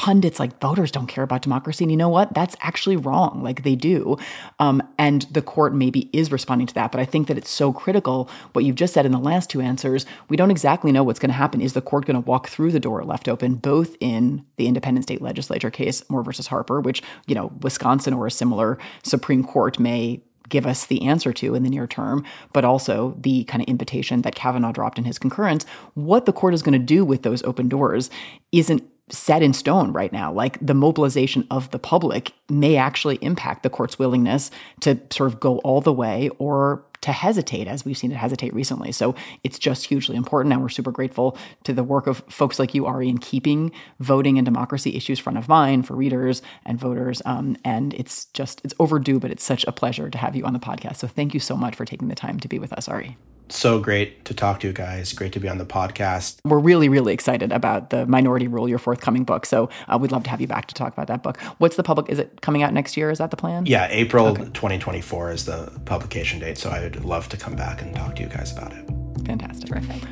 pundits 0.00 0.40
like 0.40 0.58
voters 0.62 0.90
don't 0.90 1.08
care 1.08 1.22
about 1.22 1.42
democracy. 1.42 1.84
And 1.84 1.90
you 1.90 1.96
know 1.98 2.08
what? 2.08 2.32
That's 2.32 2.56
actually 2.62 2.96
wrong. 2.96 3.42
Like 3.42 3.64
they 3.64 3.74
do. 3.74 4.16
Um, 4.58 4.82
and 4.96 5.26
the 5.30 5.42
court 5.42 5.74
maybe 5.74 6.08
is 6.14 6.32
responding 6.32 6.66
to 6.68 6.74
that. 6.74 6.90
But 6.90 7.02
I 7.02 7.04
think 7.04 7.28
that 7.28 7.36
it's 7.36 7.50
so 7.50 7.70
critical 7.70 8.30
what 8.54 8.64
you've 8.64 8.76
just 8.76 8.94
said 8.94 9.04
in 9.04 9.12
the 9.12 9.18
last 9.18 9.50
two 9.50 9.60
answers. 9.60 10.06
We 10.30 10.38
don't 10.38 10.50
exactly 10.50 10.90
know 10.90 11.04
what's 11.04 11.18
going 11.18 11.28
to 11.28 11.36
happen. 11.36 11.60
Is 11.60 11.74
the 11.74 11.82
court 11.82 12.06
going 12.06 12.14
to 12.14 12.26
walk 12.26 12.48
through 12.48 12.72
the 12.72 12.80
door 12.80 13.04
left 13.04 13.28
open, 13.28 13.56
both 13.56 13.94
in 14.00 14.42
the 14.56 14.66
independent 14.66 15.04
state 15.04 15.20
legislature 15.20 15.70
case, 15.70 16.02
Moore 16.08 16.22
versus 16.22 16.46
Harper, 16.46 16.80
which, 16.80 17.02
you 17.26 17.34
know, 17.34 17.52
Wisconsin 17.60 18.14
or 18.14 18.26
a 18.26 18.30
similar 18.30 18.78
Supreme 19.02 19.44
Court 19.44 19.78
may 19.78 20.22
give 20.48 20.66
us 20.66 20.86
the 20.86 21.02
answer 21.02 21.32
to 21.34 21.54
in 21.54 21.62
the 21.62 21.70
near 21.70 21.86
term, 21.86 22.24
but 22.54 22.64
also 22.64 23.14
the 23.20 23.44
kind 23.44 23.62
of 23.62 23.68
invitation 23.68 24.22
that 24.22 24.34
Kavanaugh 24.34 24.72
dropped 24.72 24.98
in 24.98 25.04
his 25.04 25.18
concurrence. 25.18 25.64
What 25.92 26.24
the 26.24 26.32
court 26.32 26.54
is 26.54 26.62
going 26.62 26.72
to 26.72 26.78
do 26.78 27.04
with 27.04 27.22
those 27.22 27.42
open 27.44 27.68
doors 27.68 28.10
isn't 28.50 28.82
set 29.10 29.42
in 29.42 29.52
stone 29.52 29.92
right 29.92 30.12
now. 30.12 30.32
Like 30.32 30.58
the 30.64 30.74
mobilization 30.74 31.46
of 31.50 31.70
the 31.70 31.78
public 31.78 32.32
may 32.48 32.76
actually 32.76 33.16
impact 33.16 33.62
the 33.62 33.70
court's 33.70 33.98
willingness 33.98 34.50
to 34.80 34.98
sort 35.10 35.32
of 35.32 35.40
go 35.40 35.58
all 35.58 35.80
the 35.80 35.92
way 35.92 36.30
or 36.38 36.84
to 37.02 37.12
hesitate, 37.12 37.66
as 37.66 37.84
we've 37.84 37.96
seen 37.96 38.12
it 38.12 38.16
hesitate 38.16 38.52
recently. 38.52 38.92
So 38.92 39.14
it's 39.42 39.58
just 39.58 39.86
hugely 39.86 40.16
important. 40.16 40.52
And 40.52 40.60
we're 40.60 40.68
super 40.68 40.90
grateful 40.90 41.36
to 41.64 41.72
the 41.72 41.82
work 41.82 42.06
of 42.06 42.18
folks 42.28 42.58
like 42.58 42.74
you, 42.74 42.86
Ari, 42.86 43.08
in 43.08 43.18
keeping 43.18 43.72
voting 44.00 44.38
and 44.38 44.44
democracy 44.44 44.96
issues 44.96 45.18
front 45.18 45.38
of 45.38 45.48
mind 45.48 45.86
for 45.86 45.94
readers 45.94 46.42
and 46.66 46.78
voters. 46.78 47.22
Um, 47.24 47.56
and 47.64 47.94
it's 47.94 48.26
just, 48.26 48.60
it's 48.64 48.74
overdue, 48.78 49.18
but 49.18 49.30
it's 49.30 49.44
such 49.44 49.64
a 49.64 49.72
pleasure 49.72 50.10
to 50.10 50.18
have 50.18 50.36
you 50.36 50.44
on 50.44 50.52
the 50.52 50.58
podcast. 50.58 50.96
So 50.96 51.06
thank 51.06 51.32
you 51.32 51.40
so 51.40 51.56
much 51.56 51.74
for 51.74 51.84
taking 51.84 52.08
the 52.08 52.14
time 52.14 52.38
to 52.40 52.48
be 52.48 52.58
with 52.58 52.72
us, 52.72 52.88
Ari 52.88 53.16
so 53.56 53.80
great 53.80 54.24
to 54.26 54.34
talk 54.34 54.60
to 54.60 54.66
you 54.66 54.72
guys. 54.72 55.12
Great 55.12 55.32
to 55.32 55.40
be 55.40 55.48
on 55.48 55.58
the 55.58 55.66
podcast. 55.66 56.38
We're 56.44 56.58
really, 56.58 56.88
really 56.88 57.12
excited 57.12 57.52
about 57.52 57.90
the 57.90 58.06
Minority 58.06 58.48
Rule, 58.48 58.68
your 58.68 58.78
forthcoming 58.78 59.24
book. 59.24 59.46
So 59.46 59.68
uh, 59.88 59.98
we'd 60.00 60.12
love 60.12 60.24
to 60.24 60.30
have 60.30 60.40
you 60.40 60.46
back 60.46 60.66
to 60.66 60.74
talk 60.74 60.92
about 60.92 61.06
that 61.08 61.22
book. 61.22 61.40
What's 61.58 61.76
the 61.76 61.82
public? 61.82 62.08
Is 62.08 62.18
it 62.18 62.40
coming 62.40 62.62
out 62.62 62.72
next 62.72 62.96
year? 62.96 63.10
Is 63.10 63.18
that 63.18 63.30
the 63.30 63.36
plan? 63.36 63.66
Yeah, 63.66 63.88
April 63.90 64.28
okay. 64.28 64.44
2024 64.44 65.32
is 65.32 65.44
the 65.44 65.72
publication 65.84 66.40
date. 66.40 66.58
So 66.58 66.70
I 66.70 66.80
would 66.80 67.04
love 67.04 67.28
to 67.30 67.36
come 67.36 67.56
back 67.56 67.82
and 67.82 67.94
talk 67.94 68.16
to 68.16 68.22
you 68.22 68.28
guys 68.28 68.52
about 68.52 68.72
it. 68.72 68.84
Fantastic. 69.26 69.68
Terrific. 69.68 70.02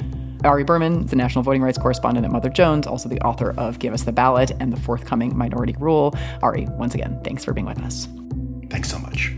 Ari 0.45 0.65
Berman, 0.65 1.07
the 1.07 1.17
national 1.17 1.43
voting 1.43 1.63
rights 1.63 1.79
correspondent 1.79 2.25
at 2.25 2.31
Mother 2.31 2.51
Jones, 2.51 2.87
also 2.87 3.09
the 3.09 3.21
author 3.23 3.55
of 3.59 3.81
Give 3.81 3.93
Us 3.93 4.05
the 4.05 4.13
Ballot 4.13 4.53
and 4.61 4.73
the 4.73 4.81
forthcoming 4.81 5.37
Minority 5.37 5.75
Rule. 5.79 6.15
Ari, 6.43 6.67
once 6.73 6.95
again, 6.95 7.21
thanks 7.25 7.45
for 7.45 7.53
being 7.53 7.67
with 7.67 7.81
us. 7.81 8.09
Thanks 8.71 8.91
so 8.91 8.99
much. 8.99 9.38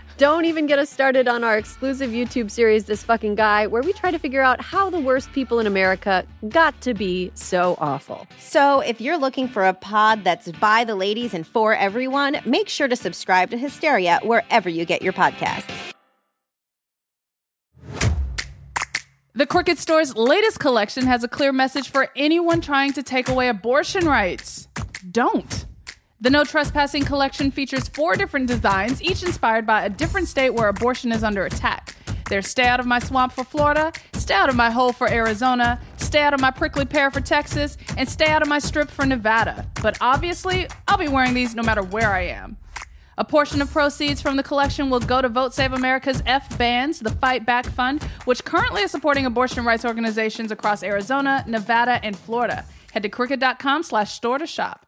Don't 0.21 0.45
even 0.45 0.67
get 0.67 0.77
us 0.77 0.91
started 0.91 1.27
on 1.27 1.43
our 1.43 1.57
exclusive 1.57 2.11
YouTube 2.11 2.51
series, 2.51 2.85
This 2.85 3.01
Fucking 3.01 3.33
Guy, 3.33 3.65
where 3.65 3.81
we 3.81 3.91
try 3.91 4.11
to 4.11 4.19
figure 4.19 4.43
out 4.43 4.61
how 4.61 4.87
the 4.87 4.99
worst 4.99 5.31
people 5.33 5.59
in 5.59 5.65
America 5.65 6.27
got 6.47 6.79
to 6.81 6.93
be 6.93 7.31
so 7.33 7.75
awful. 7.79 8.27
So, 8.37 8.81
if 8.81 9.01
you're 9.01 9.17
looking 9.17 9.47
for 9.47 9.65
a 9.65 9.73
pod 9.73 10.23
that's 10.23 10.51
by 10.51 10.83
the 10.83 10.93
ladies 10.93 11.33
and 11.33 11.47
for 11.47 11.73
everyone, 11.73 12.37
make 12.45 12.69
sure 12.69 12.87
to 12.87 12.95
subscribe 12.95 13.49
to 13.49 13.57
Hysteria 13.57 14.19
wherever 14.21 14.69
you 14.69 14.85
get 14.85 15.01
your 15.01 15.11
podcasts. 15.11 15.73
The 19.33 19.47
Crooked 19.47 19.79
Store's 19.79 20.15
latest 20.15 20.59
collection 20.59 21.07
has 21.07 21.23
a 21.23 21.27
clear 21.27 21.51
message 21.51 21.89
for 21.89 22.09
anyone 22.15 22.61
trying 22.61 22.93
to 22.93 23.01
take 23.01 23.27
away 23.27 23.47
abortion 23.49 24.05
rights. 24.05 24.67
Don't. 25.09 25.65
The 26.23 26.29
No 26.29 26.43
Trespassing 26.43 27.03
collection 27.03 27.49
features 27.49 27.87
four 27.87 28.15
different 28.15 28.45
designs, 28.45 29.01
each 29.01 29.23
inspired 29.23 29.65
by 29.65 29.85
a 29.85 29.89
different 29.89 30.27
state 30.27 30.51
where 30.51 30.67
abortion 30.67 31.11
is 31.11 31.23
under 31.23 31.45
attack. 31.45 31.95
There's 32.29 32.47
Stay 32.47 32.65
Out 32.65 32.79
of 32.79 32.85
My 32.85 32.99
Swamp 32.99 33.33
for 33.33 33.43
Florida, 33.43 33.91
Stay 34.13 34.35
Out 34.35 34.47
of 34.47 34.55
My 34.55 34.69
Hole 34.69 34.93
for 34.93 35.09
Arizona, 35.09 35.81
Stay 35.97 36.21
Out 36.21 36.35
of 36.35 36.39
My 36.39 36.51
Prickly 36.51 36.85
Pear 36.85 37.09
for 37.09 37.21
Texas, 37.21 37.75
and 37.97 38.07
Stay 38.07 38.27
Out 38.27 38.43
of 38.43 38.47
My 38.47 38.59
Strip 38.59 38.91
for 38.91 39.03
Nevada. 39.03 39.67
But 39.81 39.97
obviously, 39.99 40.67
I'll 40.87 40.99
be 40.99 41.07
wearing 41.07 41.33
these 41.33 41.55
no 41.55 41.63
matter 41.63 41.81
where 41.81 42.11
I 42.11 42.27
am. 42.27 42.55
A 43.17 43.25
portion 43.25 43.59
of 43.59 43.71
proceeds 43.71 44.21
from 44.21 44.37
the 44.37 44.43
collection 44.43 44.91
will 44.91 44.99
go 44.99 45.23
to 45.23 45.27
Vote 45.27 45.55
Save 45.55 45.73
America's 45.73 46.21
F 46.27 46.55
Bands, 46.55 46.99
the 46.99 47.09
Fight 47.09 47.47
Back 47.47 47.65
Fund, 47.65 48.03
which 48.25 48.45
currently 48.45 48.83
is 48.83 48.91
supporting 48.91 49.25
abortion 49.25 49.65
rights 49.65 49.85
organizations 49.85 50.51
across 50.51 50.83
Arizona, 50.83 51.43
Nevada, 51.47 51.99
and 52.03 52.15
Florida. 52.15 52.63
Head 52.91 53.01
to 53.01 53.09
crooked.com 53.09 53.81
slash 53.81 54.13
store 54.13 54.37
to 54.37 54.45
shop. 54.45 54.85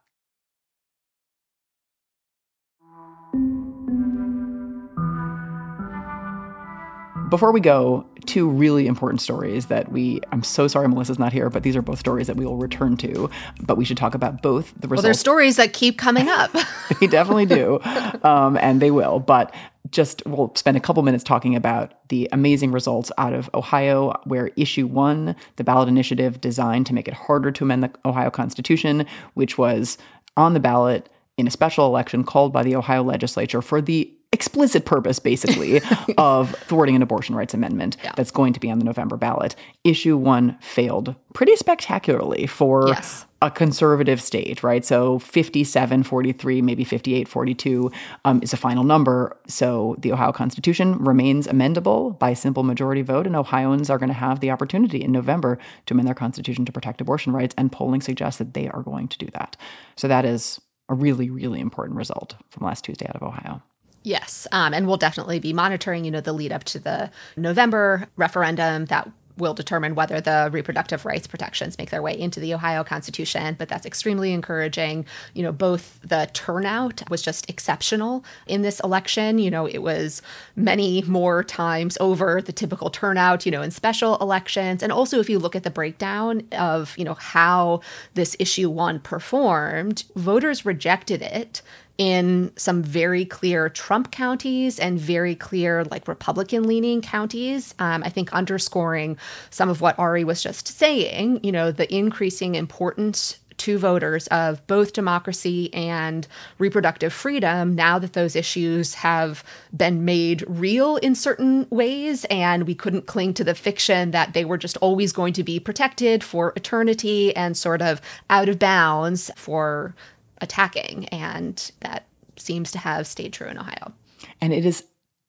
Before 7.34 7.52
we 7.52 7.62
go, 7.62 8.06
two 8.28 8.48
really 8.48 8.86
important 8.86 9.20
stories 9.20 9.66
that 9.66 9.92
we, 9.92 10.22
I'm 10.32 10.44
so 10.44 10.68
sorry 10.68 10.88
Melissa's 10.88 11.18
not 11.18 11.34
here, 11.34 11.50
but 11.50 11.64
these 11.64 11.76
are 11.76 11.82
both 11.82 11.98
stories 11.98 12.28
that 12.28 12.36
we 12.36 12.46
will 12.46 12.58
return 12.58 12.96
to. 12.98 13.28
But 13.60 13.76
we 13.76 13.86
should 13.86 13.98
talk 13.98 14.14
about 14.14 14.44
both 14.44 14.72
the 14.80 14.88
results. 14.88 14.92
Well, 14.92 15.02
there's 15.02 15.20
stories 15.20 15.56
that 15.56 15.74
keep 15.74 15.98
coming 15.98 16.30
up. 16.30 16.52
they 17.00 17.08
definitely 17.08 17.48
do. 17.48 17.80
Um, 18.22 18.56
and 18.58 18.80
they 18.80 18.92
will. 18.92 19.18
But 19.18 19.52
just 19.90 20.22
we'll 20.28 20.54
spend 20.54 20.78
a 20.78 20.80
couple 20.80 21.02
minutes 21.02 21.24
talking 21.24 21.56
about 21.56 22.08
the 22.10 22.30
amazing 22.32 22.72
results 22.72 23.12
out 23.18 23.34
of 23.34 23.50
Ohio, 23.56 24.14
where 24.26 24.52
issue 24.56 24.86
one, 24.86 25.36
the 25.56 25.64
ballot 25.64 25.90
initiative 25.90 26.40
designed 26.40 26.86
to 26.86 26.94
make 26.94 27.08
it 27.08 27.16
harder 27.16 27.52
to 27.52 27.64
amend 27.64 27.82
the 27.82 27.92
Ohio 28.06 28.30
Constitution, 28.30 29.08
which 29.34 29.58
was 29.58 29.98
on 30.38 30.54
the 30.54 30.60
ballot 30.60 31.10
in 31.38 31.48
a 31.48 31.52
special 31.52 31.88
election 31.88 32.24
called 32.24 32.54
by 32.54 32.62
the 32.62 32.76
Ohio 32.76 33.02
legislature 33.02 33.64
for 33.64 33.82
the 33.82 34.14
explicit 34.34 34.84
purpose, 34.86 35.20
basically, 35.20 35.82
of 36.18 36.54
thwarting 36.56 36.96
an 36.96 37.02
abortion 37.02 37.36
rights 37.36 37.54
amendment 37.54 37.96
yeah. 38.04 38.12
that's 38.18 38.32
going 38.32 38.52
to 38.52 38.60
be 38.60 38.70
on 38.70 38.80
the 38.80 38.86
November 38.86 39.16
ballot. 39.16 39.56
Issue 39.84 40.18
one 40.18 40.58
failed 40.60 41.16
pretty 41.34 41.56
spectacularly 41.56 42.48
for 42.48 42.88
yes. 42.88 43.26
a 43.42 43.50
conservative 43.50 44.20
state, 44.22 44.64
right? 44.64 44.84
So 44.84 45.20
57 45.20 46.04
43, 46.04 46.62
maybe 46.62 46.84
58 46.84 47.28
42 47.28 47.92
um, 48.26 48.42
is 48.42 48.54
a 48.54 48.58
final 48.58 48.84
number. 48.84 49.38
So 49.48 49.96
the 50.00 50.12
Ohio 50.12 50.32
Constitution 50.32 50.98
remains 50.98 51.48
amendable 51.48 52.18
by 52.18 52.34
simple 52.34 52.64
majority 52.64 53.04
vote, 53.04 53.28
and 53.28 53.36
Ohioans 53.36 53.90
are 53.90 54.00
going 54.00 54.10
to 54.10 54.14
have 54.14 54.40
the 54.40 54.52
opportunity 54.52 55.04
in 55.04 55.12
November 55.12 55.60
to 55.86 55.94
amend 55.94 56.08
their 56.08 56.16
Constitution 56.16 56.66
to 56.66 56.72
protect 56.72 57.02
abortion 57.02 57.34
rights. 57.34 57.54
And 57.58 57.72
polling 57.72 58.02
suggests 58.02 58.40
that 58.40 58.56
they 58.56 58.68
are 58.70 58.82
going 58.82 59.08
to 59.10 59.18
do 59.18 59.28
that. 59.34 59.56
So 59.96 60.08
that 60.08 60.26
is 60.26 60.60
a 60.90 60.96
really, 60.96 61.30
really 61.30 61.60
important 61.60 61.98
result 61.98 62.36
from 62.50 62.66
last 62.66 62.84
Tuesday 62.84 63.08
out 63.08 63.16
of 63.16 63.24
Ohio. 63.24 63.62
Yes, 64.04 64.48
um, 64.52 64.74
and 64.74 64.86
we'll 64.86 64.98
definitely 64.98 65.40
be 65.40 65.54
monitoring, 65.54 66.04
you 66.04 66.12
know, 66.12 66.22
the 66.22 66.34
lead 66.34 66.52
up 66.52 66.66
to 66.66 66.80
the 66.80 67.10
November 67.38 68.08
referendum 68.18 68.86
that 68.86 69.10
will 69.38 69.54
determine 69.54 69.96
whether 69.96 70.22
the 70.22 70.50
reproductive 70.52 71.06
rights 71.06 71.28
protections 71.28 71.78
make 71.78 71.90
their 71.90 72.02
way 72.02 72.18
into 72.18 72.40
the 72.40 72.54
Ohio 72.54 72.84
Constitution. 72.84 73.56
But 73.58 73.68
that's 73.70 73.86
extremely 73.86 74.32
encouraging. 74.32 75.06
You 75.34 75.44
know, 75.44 75.52
both 75.52 76.00
the 76.02 76.30
turnout 76.34 77.02
was 77.10 77.22
just 77.22 77.50
exceptional 77.50 78.24
in 78.46 78.62
this 78.62 78.80
election. 78.82 79.40
You 79.40 79.50
know, 79.50 79.66
it 79.66 79.80
was 79.80 80.22
many 80.56 81.02
more 81.04 81.44
times 81.44 81.98
over 82.00 82.42
the 82.42 82.52
typical 82.52 82.90
turnout, 82.90 83.46
you 83.46 83.52
know, 83.52 83.62
in 83.62 83.72
special 83.72 84.18
elections. 84.18 84.84
And 84.84 84.92
also, 84.92 85.20
if 85.20 85.30
you 85.30 85.40
look 85.40 85.56
at 85.56 85.64
the 85.64 85.72
breakdown 85.72 86.44
of, 86.52 86.96
you 86.98 87.06
know, 87.06 87.16
how 87.16 87.82
this 88.14 88.36
issue 88.40 88.70
one 88.70 89.00
performed, 89.00 90.04
voters 90.16 90.66
rejected 90.66 91.22
it 91.22 91.62
in 91.98 92.52
some 92.56 92.82
very 92.82 93.24
clear 93.24 93.70
Trump 93.70 94.12
counties 94.12 94.80
and 94.80 95.00
very 95.00 95.36
clear, 95.36 95.84
like 95.86 96.08
Republican 96.08 96.64
leaning 96.64 97.02
counties. 97.02 97.76
Um, 97.80 98.04
I 98.04 98.10
think 98.10 98.34
underscoring 98.34 99.18
some 99.52 99.70
of 99.70 99.82
what 99.82 99.98
Ari 100.00 100.24
was 100.24 100.42
just 100.42 100.68
saying, 100.68 101.42
you 101.44 101.52
know, 101.52 101.72
the 101.72 101.94
increasing 101.94 102.56
importance 102.56 103.38
to 103.58 103.78
voters 103.78 104.28
of 104.28 104.66
both 104.68 104.94
democracy 104.94 105.74
and 105.74 106.28
reproductive 106.58 107.14
freedom 107.14 107.76
now 107.76 108.00
that 108.00 108.14
those 108.14 108.36
issues 108.36 108.96
have 108.96 109.44
been 109.76 110.04
made 110.06 110.44
real 110.48 110.98
in 110.98 111.16
certain 111.16 111.68
ways 111.70 112.26
and 112.26 112.68
we 112.68 112.76
couldn't 112.76 113.06
cling 113.06 113.34
to 113.34 113.44
the 113.44 113.56
fiction 113.56 114.12
that 114.12 114.34
they 114.34 114.46
were 114.46 114.58
just 114.58 114.78
always 114.78 115.14
going 115.14 115.34
to 115.34 115.44
be 115.44 115.60
protected 115.60 116.24
for 116.24 116.54
eternity 116.56 117.36
and 117.36 117.56
sort 117.56 117.82
of 117.82 118.02
out 118.30 118.50
of 118.50 118.60
bounds 118.60 119.30
for 119.36 119.96
attacking. 120.44 121.06
And 121.08 121.72
that 121.80 122.06
seems 122.38 122.72
to 122.74 122.78
have 122.78 123.08
stayed 123.08 123.34
true 123.34 123.48
in 123.48 123.58
Ohio. 123.58 123.94
And 124.42 124.54
it 124.54 124.66
is 124.66 124.84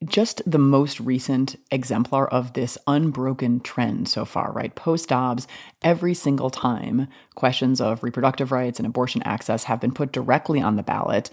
just 0.05 0.43
the 0.45 0.59
most 0.59 1.01
recent 1.01 1.57
exemplar 1.71 2.29
of 2.29 2.53
this 2.53 2.77
unbroken 2.87 3.61
trend 3.61 4.09
so 4.09 4.25
far, 4.25 4.53
right? 4.53 4.75
Post 4.75 5.09
Dobbs, 5.09 5.47
every 5.83 6.13
single 6.13 6.51
time 6.51 7.09
questions 7.37 7.81
of 7.81 8.03
reproductive 8.03 8.53
rights 8.53 8.79
and 8.79 8.87
abortion 8.87 9.23
access 9.23 9.65
have 9.65 9.81
been 9.81 9.95
put 9.95 10.13
directly 10.13 10.61
on 10.61 10.77
the 10.77 10.83
ballot, 10.83 11.31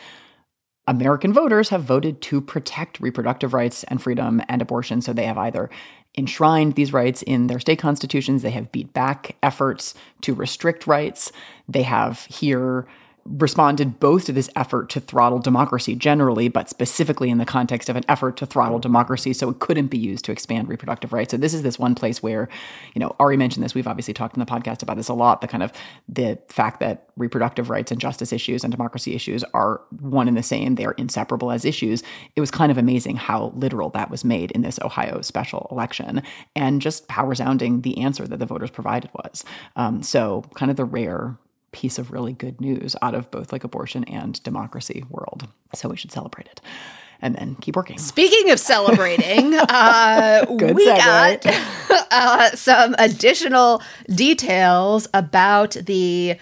American 0.88 1.34
voters 1.34 1.70
have 1.70 1.84
voted 1.84 2.22
to 2.22 2.40
protect 2.40 3.00
reproductive 3.00 3.54
rights 3.54 3.84
and 3.86 4.02
freedom 4.02 4.42
and 4.48 4.62
abortion. 4.62 5.02
So 5.02 5.12
they 5.12 5.26
have 5.26 5.38
either 5.38 5.70
enshrined 6.18 6.76
these 6.76 6.94
rights 6.94 7.22
in 7.24 7.48
their 7.48 7.60
state 7.60 7.80
constitutions, 7.80 8.42
they 8.42 8.52
have 8.52 8.72
beat 8.72 8.94
back 8.94 9.36
efforts 9.44 9.94
to 10.22 10.34
restrict 10.34 10.88
rights, 10.88 11.32
they 11.68 11.84
have 11.84 12.26
here 12.26 12.88
responded 13.26 14.00
both 14.00 14.26
to 14.26 14.32
this 14.32 14.50
effort 14.56 14.90
to 14.90 15.00
throttle 15.00 15.40
democracy 15.40 15.96
generally, 15.96 16.48
but 16.48 16.70
specifically 16.70 17.30
in 17.30 17.38
the 17.38 17.46
context 17.46 17.90
of 17.90 17.96
an 17.96 18.04
effort 18.08 18.38
to 18.38 18.46
throttle 18.46 18.80
democracy 18.80 19.34
so 19.34 19.50
it 19.50 19.60
couldn't 19.60 19.88
be 19.88 19.98
used 19.98 20.26
to 20.26 20.32
expand 20.32 20.68
reproductive 20.68 21.14
rights. 21.14 21.32
So 21.32 21.38
this 21.38 21.54
is 21.54 21.62
this 21.62 21.78
one 21.78 21.96
place 21.96 22.24
where, 22.24 22.50
you 22.94 23.00
know, 23.00 23.16
Ari 23.20 23.38
mentioned 23.38 23.64
this. 23.64 23.76
We've 23.76 23.88
obviously 23.88 24.14
talked 24.14 24.36
in 24.36 24.40
the 24.40 24.46
podcast 24.46 24.82
about 24.82 24.98
this 24.98 25.08
a 25.08 25.14
lot, 25.14 25.42
the 25.42 25.48
kind 25.48 25.64
of 25.64 25.72
the 26.10 26.40
fact 26.48 26.80
that 26.80 27.10
reproductive 27.16 27.70
rights 27.70 27.92
and 27.92 28.02
justice 28.02 28.34
issues 28.34 28.64
and 28.64 28.72
democracy 28.72 29.14
issues 29.14 29.44
are 29.54 29.82
one 30.00 30.28
and 30.28 30.36
the 30.36 30.44
same. 30.44 30.76
They're 30.76 30.92
inseparable 30.92 31.52
as 31.52 31.66
issues. 31.66 32.04
It 32.36 32.42
was 32.42 32.50
kind 32.50 32.72
of 32.72 32.78
amazing 32.78 33.18
how 33.18 33.54
literal 33.56 33.90
that 33.92 34.10
was 34.10 34.26
made 34.26 34.52
in 34.52 34.62
this 34.62 34.80
Ohio 34.82 35.22
special 35.22 35.68
election 35.72 36.24
and 36.56 36.82
just 36.82 37.10
how 37.12 37.28
resounding 37.28 37.82
the 37.82 38.00
answer 38.00 38.28
that 38.28 38.38
the 38.38 38.46
voters 38.46 38.72
provided 38.72 39.12
was. 39.14 39.44
Um, 39.76 40.02
so 40.02 40.44
kind 40.56 40.72
of 40.72 40.78
the 40.78 40.86
rare 40.86 41.38
piece 41.72 41.98
of 41.98 42.12
really 42.12 42.34
good 42.34 42.60
news 42.60 42.96
out 43.02 43.16
of 43.16 43.30
both 43.32 43.52
like 43.52 43.64
abortion 43.64 44.04
and 44.06 44.42
democracy 44.44 45.04
world. 45.10 45.48
So 45.74 45.90
we 45.90 45.98
should 45.98 46.12
celebrate 46.12 46.48
it 46.48 46.62
and 47.22 47.36
then 47.36 47.56
keep 47.62 47.76
working. 47.76 47.98
Speaking 47.98 48.52
of 48.52 48.60
celebrating, 48.60 49.54
uh, 49.70 50.46
we 50.50 50.86
got 50.86 51.46
uh, 52.12 52.52
some 52.56 52.96
additional 52.98 53.82
details 54.10 55.08
about 55.14 55.72
the 55.72 56.38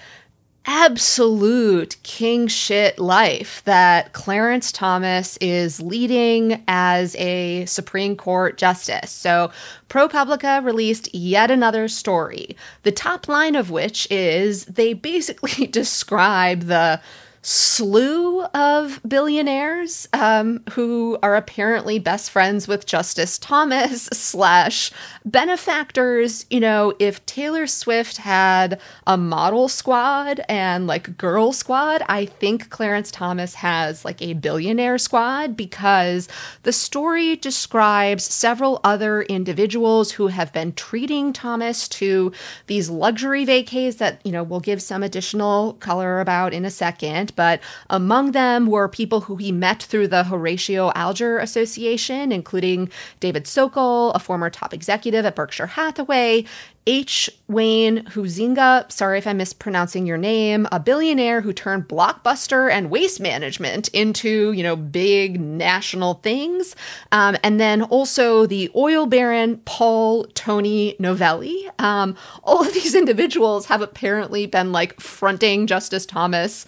absolute 0.66 1.96
king 2.04 2.48
shit 2.48 3.00
life 3.00 3.62
that 3.66 4.14
Clarence 4.14 4.72
Thomas 4.72 5.38
is 5.38 5.82
leading 5.82 6.64
as 6.68 7.16
a 7.16 7.66
Supreme 7.66 8.16
Court 8.16 8.58
justice. 8.58 9.12
So, 9.12 9.52
ProPublica 9.90 10.64
released 10.64 11.14
yet 11.14 11.50
another 11.50 11.88
story, 11.88 12.56
the 12.84 12.92
top 12.92 13.28
line 13.28 13.56
of 13.56 13.72
which 13.72 14.08
is 14.12 14.66
they 14.66 14.94
basically 14.94 15.68
describe 15.72 16.64
the 16.64 17.02
slew 17.42 18.42
of 18.54 19.00
billionaires 19.08 20.08
um, 20.12 20.62
who 20.72 21.18
are 21.24 21.36
apparently 21.36 21.98
best 21.98 22.32
friends 22.32 22.68
with 22.68 22.86
Justice 22.86 23.38
Thomas 23.38 24.06
slash 24.08 24.92
benefactors. 25.24 26.46
You 26.50 26.60
know, 26.60 26.94
if 27.00 27.26
Taylor 27.26 27.68
Swift 27.68 28.18
had 28.18 28.80
a 29.08 29.18
model 29.18 29.70
squad 29.70 30.42
and 30.50 30.88
like 30.88 31.18
girl 31.18 31.54
squad, 31.54 32.04
I 32.10 32.26
think 32.26 32.70
Clarence 32.70 33.12
Thomas 33.12 33.56
has 33.56 34.04
like 34.04 34.22
a 34.22 34.34
billionaire 34.34 34.98
squad 34.98 35.56
because 35.56 36.28
the 36.64 36.74
story 36.74 37.36
describes 37.36 38.24
several 38.24 38.82
other 38.84 39.22
individuals 39.24 40.12
who 40.12 40.28
have 40.28 40.52
been 40.52 40.74
treating 40.74 41.32
Thomas 41.32 41.88
to 41.90 42.34
these 42.68 42.90
luxury 42.90 43.46
vacays 43.46 43.98
that, 43.98 44.20
you 44.26 44.32
know, 44.32 44.44
we'll 44.44 44.60
give 44.60 44.82
some 44.82 45.04
additional 45.04 45.74
color 45.74 46.20
about 46.20 46.54
in 46.54 46.66
a 46.66 46.70
second 46.70 47.29
but 47.36 47.60
among 47.90 48.32
them 48.32 48.68
were 48.68 48.88
people 48.88 49.22
who 49.22 49.36
he 49.36 49.52
met 49.52 49.84
through 49.84 50.08
the 50.08 50.24
Horatio 50.24 50.92
Alger 50.96 51.40
Association, 51.40 52.32
including 52.32 52.90
David 53.20 53.48
Sokol, 53.48 54.12
a 54.12 54.20
former 54.20 54.50
top 54.50 54.74
executive 54.74 55.26
at 55.26 55.36
Berkshire 55.36 55.68
Hathaway, 55.68 56.46
H. 56.90 57.30
Wayne 57.48 58.04
Huizenga, 58.06 58.92
sorry 58.92 59.20
if 59.20 59.28
I'm 59.28 59.38
mispronouncing 59.38 60.08
your 60.08 60.18
name, 60.18 60.68
a 60.72 60.80
billionaire 60.80 61.42
who 61.42 61.54
turned 61.54 61.88
blockbuster 61.88 62.72
and 62.72 62.90
waste 62.90 63.20
management 63.20 63.90
into, 63.90 64.52
you 64.54 64.64
know, 64.64 64.76
big 64.76 65.40
national 65.40 66.16
things. 66.16 66.76
Um, 67.12 67.38
and 67.44 67.60
then 67.60 67.84
also 67.84 68.48
the 68.48 68.72
oil 68.76 69.06
baron 69.06 69.62
Paul 69.66 70.26
Tony 70.34 70.96
Novelly. 70.98 71.70
Um, 71.78 72.16
all 72.44 72.66
of 72.66 72.74
these 72.74 72.96
individuals 73.04 73.68
have 73.68 73.84
apparently 73.84 74.48
been 74.48 74.72
like 74.72 75.00
fronting 75.00 75.68
Justice 75.68 76.08
Thomas 76.08 76.66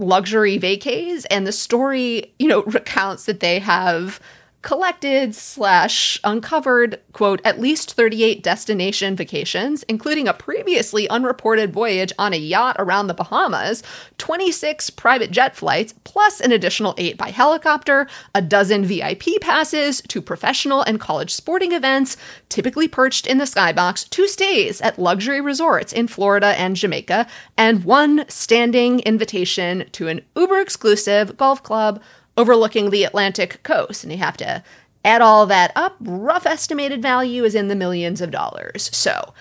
luxury 0.00 0.58
vacays 0.58 1.26
and 1.30 1.46
the 1.46 1.52
story 1.52 2.32
you 2.38 2.48
know 2.48 2.62
recounts 2.66 3.26
that 3.26 3.40
they 3.40 3.58
have 3.58 4.18
collected 4.62 5.34
slash 5.34 6.20
uncovered 6.22 7.00
quote 7.12 7.40
at 7.44 7.58
least 7.58 7.94
38 7.94 8.42
destination 8.42 9.16
vacations 9.16 9.82
including 9.84 10.28
a 10.28 10.34
previously 10.34 11.08
unreported 11.08 11.72
voyage 11.72 12.12
on 12.18 12.34
a 12.34 12.36
yacht 12.36 12.76
around 12.78 13.06
the 13.06 13.14
bahamas 13.14 13.82
26 14.18 14.90
private 14.90 15.30
jet 15.30 15.56
flights 15.56 15.94
plus 16.04 16.42
an 16.42 16.52
additional 16.52 16.94
8 16.98 17.16
by 17.16 17.30
helicopter 17.30 18.06
a 18.34 18.42
dozen 18.42 18.84
vip 18.84 19.22
passes 19.40 20.02
to 20.02 20.20
professional 20.20 20.82
and 20.82 21.00
college 21.00 21.32
sporting 21.32 21.72
events 21.72 22.18
typically 22.50 22.86
perched 22.86 23.26
in 23.26 23.38
the 23.38 23.44
skybox 23.44 24.08
two 24.10 24.28
stays 24.28 24.82
at 24.82 24.98
luxury 24.98 25.40
resorts 25.40 25.90
in 25.90 26.06
florida 26.06 26.48
and 26.58 26.76
jamaica 26.76 27.26
and 27.56 27.84
one 27.84 28.26
standing 28.28 29.00
invitation 29.00 29.88
to 29.92 30.08
an 30.08 30.20
uber 30.36 30.60
exclusive 30.60 31.38
golf 31.38 31.62
club 31.62 32.02
overlooking 32.40 32.90
the 32.90 33.04
Atlantic 33.04 33.62
coast. 33.62 34.02
And 34.02 34.12
you 34.12 34.18
have 34.18 34.36
to 34.38 34.62
add 35.04 35.20
all 35.20 35.46
that 35.46 35.72
up. 35.76 35.96
Rough 36.00 36.46
estimated 36.46 37.02
value 37.02 37.44
is 37.44 37.54
in 37.54 37.68
the 37.68 37.76
millions 37.76 38.20
of 38.20 38.30
dollars. 38.30 38.90
So, 38.96 39.34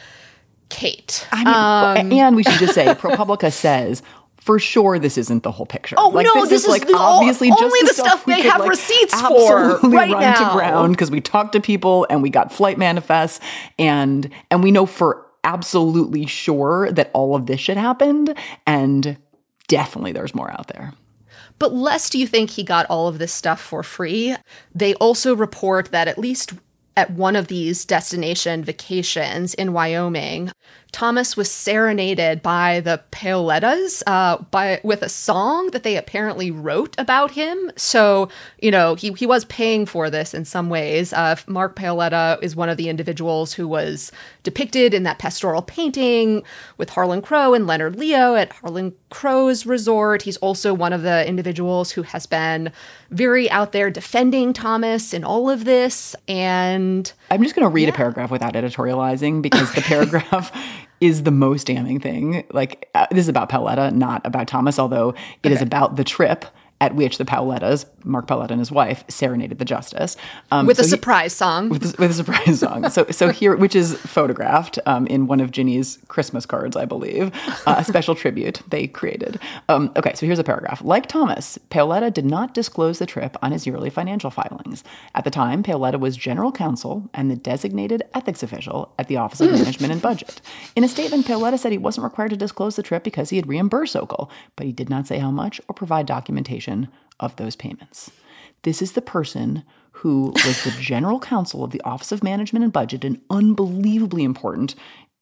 Kate. 0.70 1.28
I 1.32 1.96
mean, 2.04 2.14
um, 2.14 2.20
and 2.20 2.36
we 2.36 2.44
should 2.44 2.60
just 2.60 2.74
say, 2.74 2.86
ProPublica 2.88 3.52
says 3.54 4.04
for 4.50 4.58
sure 4.58 4.98
this 4.98 5.18
isn't 5.18 5.44
the 5.44 5.52
whole 5.52 5.66
picture. 5.66 5.96
Oh 5.98 6.10
like, 6.10 6.26
no, 6.26 6.42
this, 6.42 6.50
this 6.50 6.62
is, 6.62 6.64
is, 6.64 6.70
like 6.70 6.96
obviously 6.96 7.50
just 7.50 7.62
only 7.62 7.82
the, 7.82 7.88
the 7.88 7.94
stuff, 7.94 8.08
stuff 8.08 8.26
they 8.26 8.42
have 8.42 8.62
like 8.62 8.70
receipts 8.70 9.22
for 9.22 9.78
right 9.90 10.12
run 10.12 10.22
now. 10.22 10.50
to 10.50 10.58
ground 10.58 10.94
because 10.94 11.12
we 11.12 11.22
talked 11.22 11.54
to 11.54 11.62
people 11.62 12.08
and 12.10 12.24
we 12.24 12.30
got 12.30 12.52
flight 12.52 12.78
manifests 12.78 13.40
and 13.78 14.30
and 14.50 14.64
we 14.64 14.72
know 14.72 14.86
for 14.86 15.26
absolutely 15.44 16.26
sure 16.26 16.92
that 16.92 17.12
all 17.14 17.36
of 17.36 17.46
this 17.46 17.60
shit 17.60 17.78
happened 17.78 18.36
and 18.66 19.18
definitely 19.68 20.12
there's 20.14 20.34
more 20.34 20.52
out 20.52 20.68
there. 20.68 20.94
But 21.60 21.74
lest 21.74 22.16
you 22.16 22.26
think 22.26 22.50
he 22.50 22.64
got 22.64 22.86
all 22.88 23.08
of 23.08 23.20
this 23.20 23.34
stuff 23.34 23.62
for 23.62 23.84
free, 23.84 24.36
they 24.74 24.94
also 24.96 25.36
report 25.36 25.92
that 25.92 26.08
at 26.08 26.18
least 26.18 26.54
at 26.98 27.12
one 27.12 27.36
of 27.36 27.48
these 27.48 27.86
destination 27.86 28.64
vacations 28.64 29.54
in 29.54 29.74
Wyoming, 29.74 30.52
Thomas 30.92 31.38
was 31.38 31.52
serenaded 31.52 32.42
by 32.42 32.80
the 32.80 33.02
Paolettas 33.12 34.02
uh, 34.08 34.38
by 34.52 34.80
with 34.84 35.02
a 35.02 35.10
song 35.10 35.72
that 35.72 35.84
they 35.84 35.98
apparently 35.98 36.52
wrote 36.52 36.96
about 36.98 37.32
him. 37.32 37.72
So 37.76 38.30
you 38.60 38.72
know 38.72 38.96
he 38.96 39.12
he 39.14 39.26
was 39.26 39.46
paying 39.46 39.86
for 39.86 40.10
this 40.10 40.34
in 40.34 40.46
some 40.46 40.70
ways. 40.70 41.14
Uh, 41.14 41.36
Mark 41.48 41.76
Paoletta 41.76 42.42
is 42.42 42.56
one 42.56 42.70
of 42.70 42.78
the 42.78 42.90
individuals 42.90 43.54
who 43.54 43.68
was 43.68 44.12
depicted 44.44 44.94
in 44.94 45.04
that 45.04 45.20
pastoral 45.20 45.62
painting 45.62 46.44
with 46.78 46.90
Harlan 46.90 47.22
Crow 47.22 47.54
and 47.54 47.68
Leonard 47.68 47.96
Leo 47.96 48.36
at 48.36 48.52
Harlan 48.52 48.94
Crow's 49.10 49.66
resort. 49.66 50.24
He's 50.24 50.38
also 50.38 50.74
one 50.74 50.94
of 50.94 51.04
the 51.04 51.28
individuals 51.28 51.92
who 51.92 52.04
has 52.04 52.26
been 52.26 52.72
very 53.12 53.50
out 53.50 53.72
there 53.72 53.90
defending 53.90 54.54
Thomas 54.54 55.14
in 55.14 55.24
all 55.24 55.50
of 55.50 55.66
this. 55.66 56.16
And 56.28 57.12
I'm 57.32 57.44
just 57.44 57.56
going 57.56 57.68
to 57.68 57.74
read 57.74 57.84
yeah. 57.84 57.94
a 57.94 57.94
paragraph 57.94 58.32
without 58.32 58.54
editorializing 58.54 59.42
because 59.42 59.72
the 59.74 59.82
paragraph 59.94 60.52
is 61.02 61.24
the 61.24 61.32
most 61.32 61.68
damning 61.68 62.00
thing. 62.00 62.44
Like, 62.52 62.90
uh, 62.96 63.08
this 63.12 63.20
is 63.20 63.30
about 63.30 63.50
Paoletta, 63.50 63.94
not 63.94 64.26
about 64.26 64.48
Thomas, 64.48 64.80
although 64.80 65.10
it 65.10 65.48
okay. 65.48 65.54
is 65.54 65.62
about 65.62 65.96
the 65.96 66.04
trip 66.04 66.46
at 66.82 66.96
which 66.96 67.18
the 67.18 67.26
Paolettas, 67.26 67.86
Mark 68.04 68.28
Paoletta 68.28 68.52
and 68.52 68.60
his 68.60 68.72
wife, 68.72 69.04
serenaded 69.10 69.60
the 69.60 69.66
justice 69.66 70.16
um, 70.52 70.66
with 70.66 70.78
so 70.78 70.84
a 70.84 70.86
surprise 70.86 71.34
song. 71.34 71.70
With, 71.70 71.98
with, 72.00 72.12
a 72.12 72.14
surprise 72.14 72.60
song. 72.60 72.90
So, 72.90 73.06
so 73.12 73.32
here, 73.32 73.56
which 73.56 73.76
is 73.76 73.96
photographed 73.96 74.80
um, 74.86 75.06
in 75.08 75.28
one 75.28 75.42
of 75.42 75.52
Ginny's 75.52 76.00
Christmas 76.08 76.46
cards, 76.46 76.78
I 76.78 76.86
believe, 76.86 77.32
uh, 77.66 77.76
a 77.78 77.84
special 77.84 78.16
tribute 78.16 78.62
they 78.70 78.88
created. 78.88 79.40
Um, 79.68 79.92
okay, 79.98 80.14
so 80.14 80.26
here's 80.26 80.40
a 80.40 80.44
paragraph. 80.44 80.82
Like 80.82 81.08
Thomas, 81.08 81.60
Paoletta 81.70 82.14
did 82.14 82.26
not 82.26 82.54
disclose 82.54 83.00
the 83.00 83.06
trip 83.06 83.36
on 83.42 83.52
his 83.52 83.68
yearly 83.68 83.90
financial 83.90 84.32
filings. 84.32 84.84
At 85.16 85.26
the 85.26 85.32
time, 85.32 85.64
Paoletta 85.64 86.00
was 86.00 86.16
general 86.16 86.52
counsel 86.52 87.10
and 87.14 87.30
the 87.30 87.36
designated 87.36 88.04
ethics 88.14 88.42
official 88.42 88.94
at 88.98 89.08
the 89.08 89.18
Office 89.18 89.42
of 89.42 89.52
Management 89.52 89.92
and 89.92 90.02
Budget. 90.02 90.42
In 90.76 90.84
a 90.84 90.88
statement, 90.88 91.26
Paoletta 91.26 91.60
said 91.60 91.72
he 91.72 91.78
wasn't 91.78 92.06
required 92.06 92.30
to 92.30 92.38
disclose 92.38 92.78
the 92.78 92.84
trip 92.84 93.04
because 93.04 93.30
he 93.30 93.36
had 93.36 93.48
reimbursed 93.48 93.94
Sokol, 93.94 94.32
but 94.56 94.66
he 94.66 94.72
did 94.72 94.90
not 94.90 95.08
say 95.08 95.20
how 95.20 95.32
much 95.32 95.60
or 95.68 95.74
provide 95.74 96.06
documentation 96.06 96.69
of 97.20 97.36
those 97.36 97.56
payments. 97.56 98.12
This 98.64 98.82
is 98.82 98.94
the 98.94 99.02
person 99.02 99.64
who 99.92 100.32
was 100.46 100.64
the 100.64 100.74
general 100.80 101.20
counsel 101.20 101.64
of 101.64 101.72
the 101.72 101.82
Office 101.82 102.12
of 102.12 102.24
Management 102.24 102.64
and 102.64 102.72
Budget, 102.72 103.04
an 103.04 103.22
unbelievably 103.30 104.24
important 104.24 104.76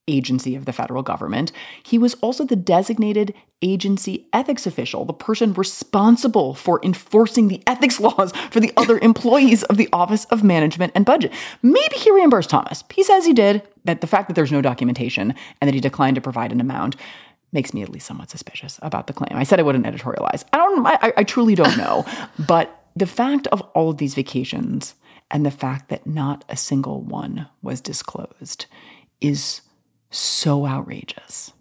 agency 0.08 0.54
of 0.54 0.64
the 0.64 0.72
federal 0.72 1.02
government. 1.02 1.52
He 1.82 1.98
was 1.98 2.14
also 2.14 2.44
the 2.44 2.56
designated 2.56 3.34
agency 3.60 4.26
ethics 4.32 4.66
official, 4.66 5.04
the 5.04 5.12
person 5.12 5.52
responsible 5.52 6.54
for 6.54 6.80
enforcing 6.82 7.48
the 7.48 7.62
ethics 7.66 8.00
laws 8.00 8.32
for 8.50 8.60
the 8.60 8.72
other 8.76 8.98
employees 9.00 9.64
of 9.64 9.76
the 9.76 9.88
Office 9.92 10.24
of 10.26 10.42
Management 10.42 10.92
and 10.94 11.04
Budget. 11.04 11.32
Maybe 11.62 11.96
he 11.96 12.10
reimbursed 12.10 12.50
Thomas. 12.50 12.84
He 12.92 13.02
says 13.02 13.26
he 13.26 13.32
did, 13.32 13.62
but 13.84 14.00
the 14.00 14.06
fact 14.06 14.28
that 14.28 14.34
there's 14.34 14.52
no 14.52 14.62
documentation 14.62 15.34
and 15.60 15.68
that 15.68 15.74
he 15.74 15.80
declined 15.80 16.14
to 16.14 16.20
provide 16.20 16.52
an 16.52 16.60
amount 16.60 16.96
makes 17.52 17.72
me 17.72 17.82
at 17.82 17.88
least 17.88 18.06
somewhat 18.06 18.30
suspicious 18.30 18.78
about 18.82 19.06
the 19.06 19.12
claim. 19.12 19.32
I 19.32 19.44
said 19.44 19.58
I 19.58 19.62
wouldn't 19.62 19.86
editorialize. 19.86 20.44
I 20.52 20.56
don't. 20.56 20.86
I, 20.86 21.12
I 21.16 21.24
truly 21.24 21.54
don't 21.54 21.76
know. 21.76 22.04
but 22.46 22.84
the 22.96 23.06
fact 23.06 23.46
of 23.48 23.60
all 23.74 23.90
of 23.90 23.98
these 23.98 24.14
vacations 24.14 24.94
and 25.30 25.44
the 25.44 25.50
fact 25.50 25.88
that 25.88 26.06
not 26.06 26.44
a 26.48 26.56
single 26.56 27.02
one 27.02 27.48
was 27.62 27.80
disclosed 27.80 28.66
is 29.20 29.60
so 30.10 30.66
outrageous. 30.66 31.52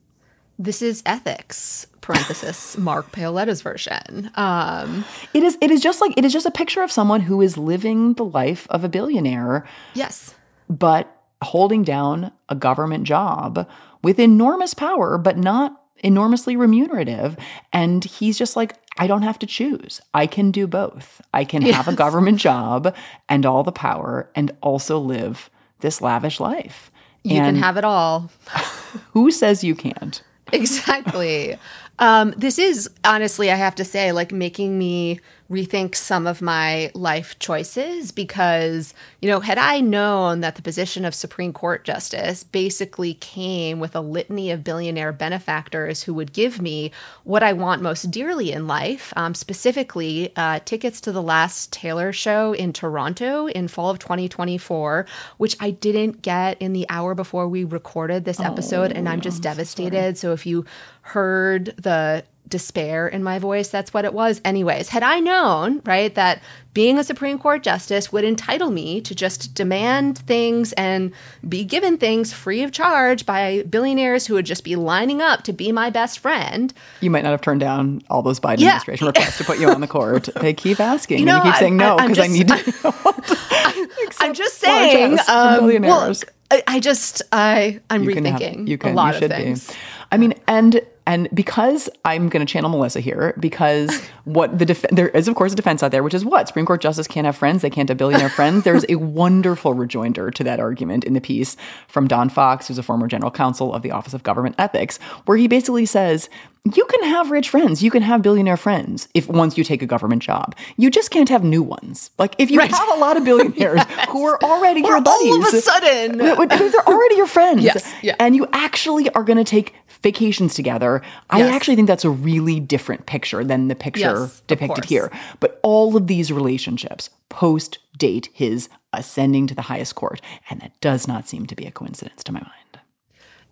This 0.59 0.81
is 0.81 1.03
ethics. 1.05 1.88
Parenthesis 2.01 2.77
Mark 2.79 3.11
Paoletta's 3.11 3.61
version. 3.61 4.31
Um, 4.35 5.05
it 5.33 5.43
is. 5.43 5.57
It 5.61 5.71
is 5.71 5.81
just 5.81 6.01
like 6.01 6.17
it 6.17 6.25
is 6.25 6.33
just 6.33 6.45
a 6.45 6.51
picture 6.51 6.81
of 6.81 6.91
someone 6.91 7.21
who 7.21 7.41
is 7.41 7.57
living 7.57 8.13
the 8.13 8.25
life 8.25 8.65
of 8.69 8.83
a 8.83 8.89
billionaire. 8.89 9.67
Yes, 9.93 10.33
but 10.69 11.13
holding 11.43 11.83
down 11.83 12.31
a 12.49 12.55
government 12.55 13.03
job 13.03 13.69
with 14.04 14.20
enormous 14.20 14.74
power, 14.74 15.18
but 15.18 15.38
not 15.38 15.82
enormously 16.00 16.56
remunerative. 16.56 17.38
And 17.74 18.04
he's 18.04 18.38
just 18.38 18.56
like, 18.56 18.76
I 18.98 19.08
don't 19.08 19.22
have 19.24 19.39
to 19.39 19.45
choose. 19.45 20.02
I 20.14 20.28
can 20.28 20.52
do 20.52 20.68
both. 20.68 21.22
I 21.34 21.45
can 21.45 21.62
yes. 21.62 21.76
have 21.76 21.88
a 21.88 21.95
government 21.95 22.39
job 22.39 22.95
and 23.30 23.45
all 23.45 23.64
the 23.64 23.72
power 23.72 24.30
and 24.36 24.52
also 24.62 25.00
live 25.00 25.50
this 25.80 26.02
lavish 26.02 26.39
life. 26.39 26.91
You 27.24 27.38
and 27.38 27.45
can 27.45 27.56
have 27.64 27.78
it 27.78 27.84
all. 27.84 28.30
who 29.12 29.32
says 29.32 29.64
you 29.64 29.76
can't? 29.76 30.22
Exactly. 30.54 31.58
Um, 32.00 32.34
this 32.38 32.58
is 32.58 32.89
honestly, 33.04 33.52
I 33.52 33.56
have 33.56 33.76
to 33.76 33.86
say, 33.86 34.12
like 34.12 34.32
making 34.32 34.78
me 34.78 35.20
rethink 35.50 35.95
some 35.95 36.28
of 36.28 36.41
my 36.41 36.91
life 36.93 37.38
choices 37.39 38.12
because, 38.12 38.93
you 39.22 39.30
know, 39.30 39.39
had 39.39 39.58
I 39.58 39.80
known 39.80 40.41
that 40.41 40.56
the 40.56 40.62
position 40.62 41.06
of 41.06 41.16
Supreme 41.16 41.54
Court 41.54 41.84
Justice 41.84 42.43
basically 42.43 43.16
came 43.16 43.80
with 43.80 43.95
a 43.95 44.02
litany 44.02 44.52
of 44.52 44.64
billionaire 44.64 45.12
benefactors 45.12 46.04
who 46.04 46.14
would 46.14 46.34
give 46.34 46.62
me 46.62 46.91
what 47.24 47.43
I 47.43 47.54
want 47.54 47.82
most 47.82 48.12
dearly 48.12 48.52
in 48.52 48.68
life, 48.68 49.14
um, 49.16 49.34
specifically 49.34 50.34
uh, 50.36 50.60
tickets 50.66 51.02
to 51.02 51.12
the 51.12 51.24
last 51.24 51.72
Taylor 51.72 52.12
show 52.12 52.54
in 52.54 52.74
Toronto 52.74 53.48
in 53.48 53.68
fall 53.68 53.89
of 53.89 54.00
2024, 54.00 55.06
which 55.38 55.56
I 55.60 55.72
didn't 55.72 56.22
get 56.22 56.62
in 56.62 56.74
the 56.74 56.86
hour 56.89 57.16
before 57.16 57.48
we 57.48 57.64
recorded 57.64 58.26
this 58.26 58.39
episode. 58.39 58.91
Oh, 58.91 58.95
and 58.95 59.08
I'm 59.08 59.22
just 59.22 59.38
I'm 59.38 59.43
devastated. 59.43 60.18
So, 60.18 60.28
so 60.28 60.34
if 60.34 60.45
you 60.45 60.66
heard 61.02 61.74
the 61.78 62.26
despair 62.48 63.08
in 63.08 63.24
my 63.24 63.39
voice. 63.39 63.70
That's 63.70 63.93
what 63.93 64.06
it 64.06 64.14
was. 64.14 64.41
Anyways, 64.45 64.89
had 64.89 65.04
I 65.04 65.20
known, 65.20 65.82
right, 65.86 66.14
that 66.16 66.41
being 66.74 67.00
a 67.00 67.04
Supreme 67.04 67.39
Court 67.39 67.64
justice 67.64 68.12
would 68.12 68.24
entitle 68.24 68.70
me 68.70 69.02
to 69.02 69.16
just 69.16 69.54
demand 69.56 70.20
things 70.20 70.74
and 70.74 71.12
be 71.48 71.64
given 71.64 71.98
things 71.98 72.32
free 72.32 72.62
of 72.64 72.72
charge 72.72 73.26
by 73.26 73.64
billionaires 73.64 74.28
who 74.28 74.36
would 74.36 74.45
just 74.45 74.64
be 74.64 74.76
lining 74.76 75.22
up 75.22 75.43
to 75.43 75.54
be 75.54 75.72
my 75.72 75.89
best 75.89 76.20
friend. 76.20 76.74
You 77.02 77.10
might 77.10 77.24
not 77.24 77.32
have 77.32 77.41
turned 77.41 77.62
down 77.62 78.04
all 78.10 78.22
those 78.22 78.39
Biden 78.39 78.60
yeah. 78.60 78.68
administration 78.68 79.08
requests 79.08 79.38
to 79.39 79.43
put 79.43 79.60
you 79.60 79.70
on 79.70 79.82
the 79.82 79.88
court. 79.88 80.30
They 80.48 80.54
keep 80.54 80.80
asking. 80.80 81.20
You 81.20 81.26
know, 81.26 81.38
and 81.38 81.45
you 81.45 81.52
keep 81.52 81.60
saying 81.60 81.78
no 81.78 81.98
because 81.98 82.20
I, 82.20 82.24
I, 82.24 82.28
need 82.28 82.48
to. 82.48 83.88
I'm 84.20 84.34
just 84.34 84.60
saying. 84.60 85.18
Um, 85.28 85.82
well, 85.82 86.14
I, 86.52 86.64
I 86.68 86.80
just 86.80 87.22
I 87.32 87.80
I'm 87.89 88.04
you 88.04 88.12
rethinking 88.12 88.60
have, 88.60 88.68
you 88.68 88.78
can, 88.78 88.91
a 88.91 88.95
lot 88.95 89.22
of 89.22 89.30
things. 89.30 89.68
Be. 89.68 89.76
I 90.12 90.18
mean, 90.18 90.36
and 90.48 90.80
and 91.08 91.30
because 91.34 91.89
I'm 92.03 92.28
going 92.28 92.45
to 92.45 92.51
channel 92.51 92.70
Melissa 92.70 92.99
here, 92.99 93.34
because 93.39 93.99
what 94.26 94.60
the 94.60 94.66
def- 94.66 94.86
there 94.91 95.08
is 95.10 95.28
of 95.30 95.36
course 95.36 95.53
a 95.53 95.55
defense 95.55 95.82
out 95.82 95.91
there, 95.91 96.03
which 96.03 96.14
is 96.14 96.26
what 96.26 96.47
Supreme 96.49 96.66
Court 96.66 96.82
justice 96.82 97.08
can't 97.08 97.26
have 97.26 97.36
friends, 97.38 97.62
they 97.62 97.70
can't 97.70 97.88
have 97.88 97.97
billionaire 97.97 98.30
friends. 98.30 98.66
There's 98.66 98.86
a 98.89 98.95
wonderful 98.97 99.74
rejoinder 99.74 100.30
to 100.30 100.43
that 100.43 100.60
argument 100.60 101.05
in 101.05 101.14
the 101.14 101.22
piece 101.22 101.55
from 101.88 102.08
Don 102.08 102.30
Fox, 102.30 102.68
who's 102.68 102.78
a 102.78 102.84
former 102.84 103.08
general 103.08 103.32
counsel 103.32 103.74
of 103.74 103.82
the 103.82 103.91
Office 103.91 104.14
of 104.14 104.24
Government 104.24 104.55
Ethics, 104.60 104.97
where 105.26 105.38
he 105.38 105.47
basically 105.47 105.86
says 105.86 106.30
you 106.76 106.86
can 106.86 107.03
have 107.03 107.32
rich 107.32 107.49
friends, 107.49 107.82
you 107.82 107.89
can 107.89 108.01
have 108.01 108.22
billionaire 108.22 108.58
friends 108.58 109.08
if 109.14 109.30
once 109.30 109.58
you 109.58 109.64
take 109.64 109.82
a 109.82 109.86
government 109.86 110.22
job. 110.22 110.55
You 110.76 110.89
just 110.89 111.12
can't 111.12 111.30
have 111.30 111.43
new 111.43 111.64
ones. 111.64 112.12
Like 112.18 112.36
if 112.38 112.51
you 112.51 112.60
right. 112.60 112.70
have 112.70 112.89
a 112.89 112.99
lot 112.99 113.16
of 113.16 113.24
billionaires 113.24 113.82
yes. 113.89 114.10
who 114.10 114.26
are 114.26 114.43
already 114.43 114.84
or 114.84 114.89
your 114.89 115.01
buddies, 115.01 115.32
all 115.32 115.47
of 115.47 115.53
a 115.53 115.62
sudden 115.62 116.18
they're 116.18 116.36
already 116.36 117.16
your 117.16 117.28
friends, 117.28 117.64
yes, 117.64 117.93
yeah. 118.01 118.16
and 118.20 118.36
you 118.36 118.47
actually 118.51 119.10
are 119.12 119.24
going 119.24 119.38
to 119.38 119.43
take 119.43 119.74
vacations 120.02 120.54
together. 120.54 121.02
Yes. 121.04 121.52
I 121.52 121.56
actually 121.56 121.76
think 121.76 121.88
that's 121.88 122.06
a 122.06 122.10
really 122.10 122.60
different 122.60 123.06
picture 123.06 123.43
than 123.43 123.68
the 123.68 123.76
picture 123.76 124.00
yes, 124.00 124.41
depicted 124.48 124.86
here. 124.86 125.12
But 125.39 125.60
all 125.64 125.95
of 125.95 126.08
these 126.08 126.32
relationships 126.32 127.10
post 127.30 127.80
date 127.98 128.30
his 128.34 128.70
ascending 128.93 129.48
to 129.48 129.56
the 129.56 129.64
highest 129.64 129.95
court, 129.95 130.22
and 130.50 130.62
that 130.62 130.80
does 130.82 131.08
not 131.08 131.28
seem 131.28 131.45
to 131.48 131.56
be 131.56 131.66
a 131.66 131.72
coincidence 131.72 132.24
to 132.26 132.32
my 132.32 132.39
mind. 132.39 132.54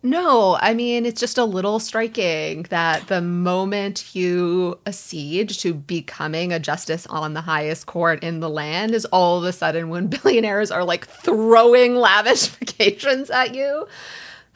No, 0.06 0.56
I 0.62 0.76
mean, 0.76 1.04
it's 1.04 1.20
just 1.20 1.40
a 1.40 1.46
little 1.46 1.80
striking 1.80 2.68
that 2.70 3.08
the 3.08 3.22
moment 3.22 4.16
you 4.16 4.78
accede 4.86 5.50
to 5.50 5.74
becoming 5.74 6.54
a 6.54 6.60
justice 6.60 7.08
on 7.08 7.34
the 7.34 7.42
highest 7.42 7.88
court 7.88 8.24
in 8.24 8.40
the 8.40 8.50
land 8.50 8.94
is 8.94 9.06
all 9.06 9.40
of 9.40 9.46
a 9.46 9.52
sudden 9.52 9.90
when 9.90 10.06
billionaires 10.24 10.70
are 10.70 10.84
like 10.84 11.08
throwing 11.08 11.96
lavish 11.96 12.46
vacations 12.60 13.32
at 13.32 13.56
you. 13.56 13.88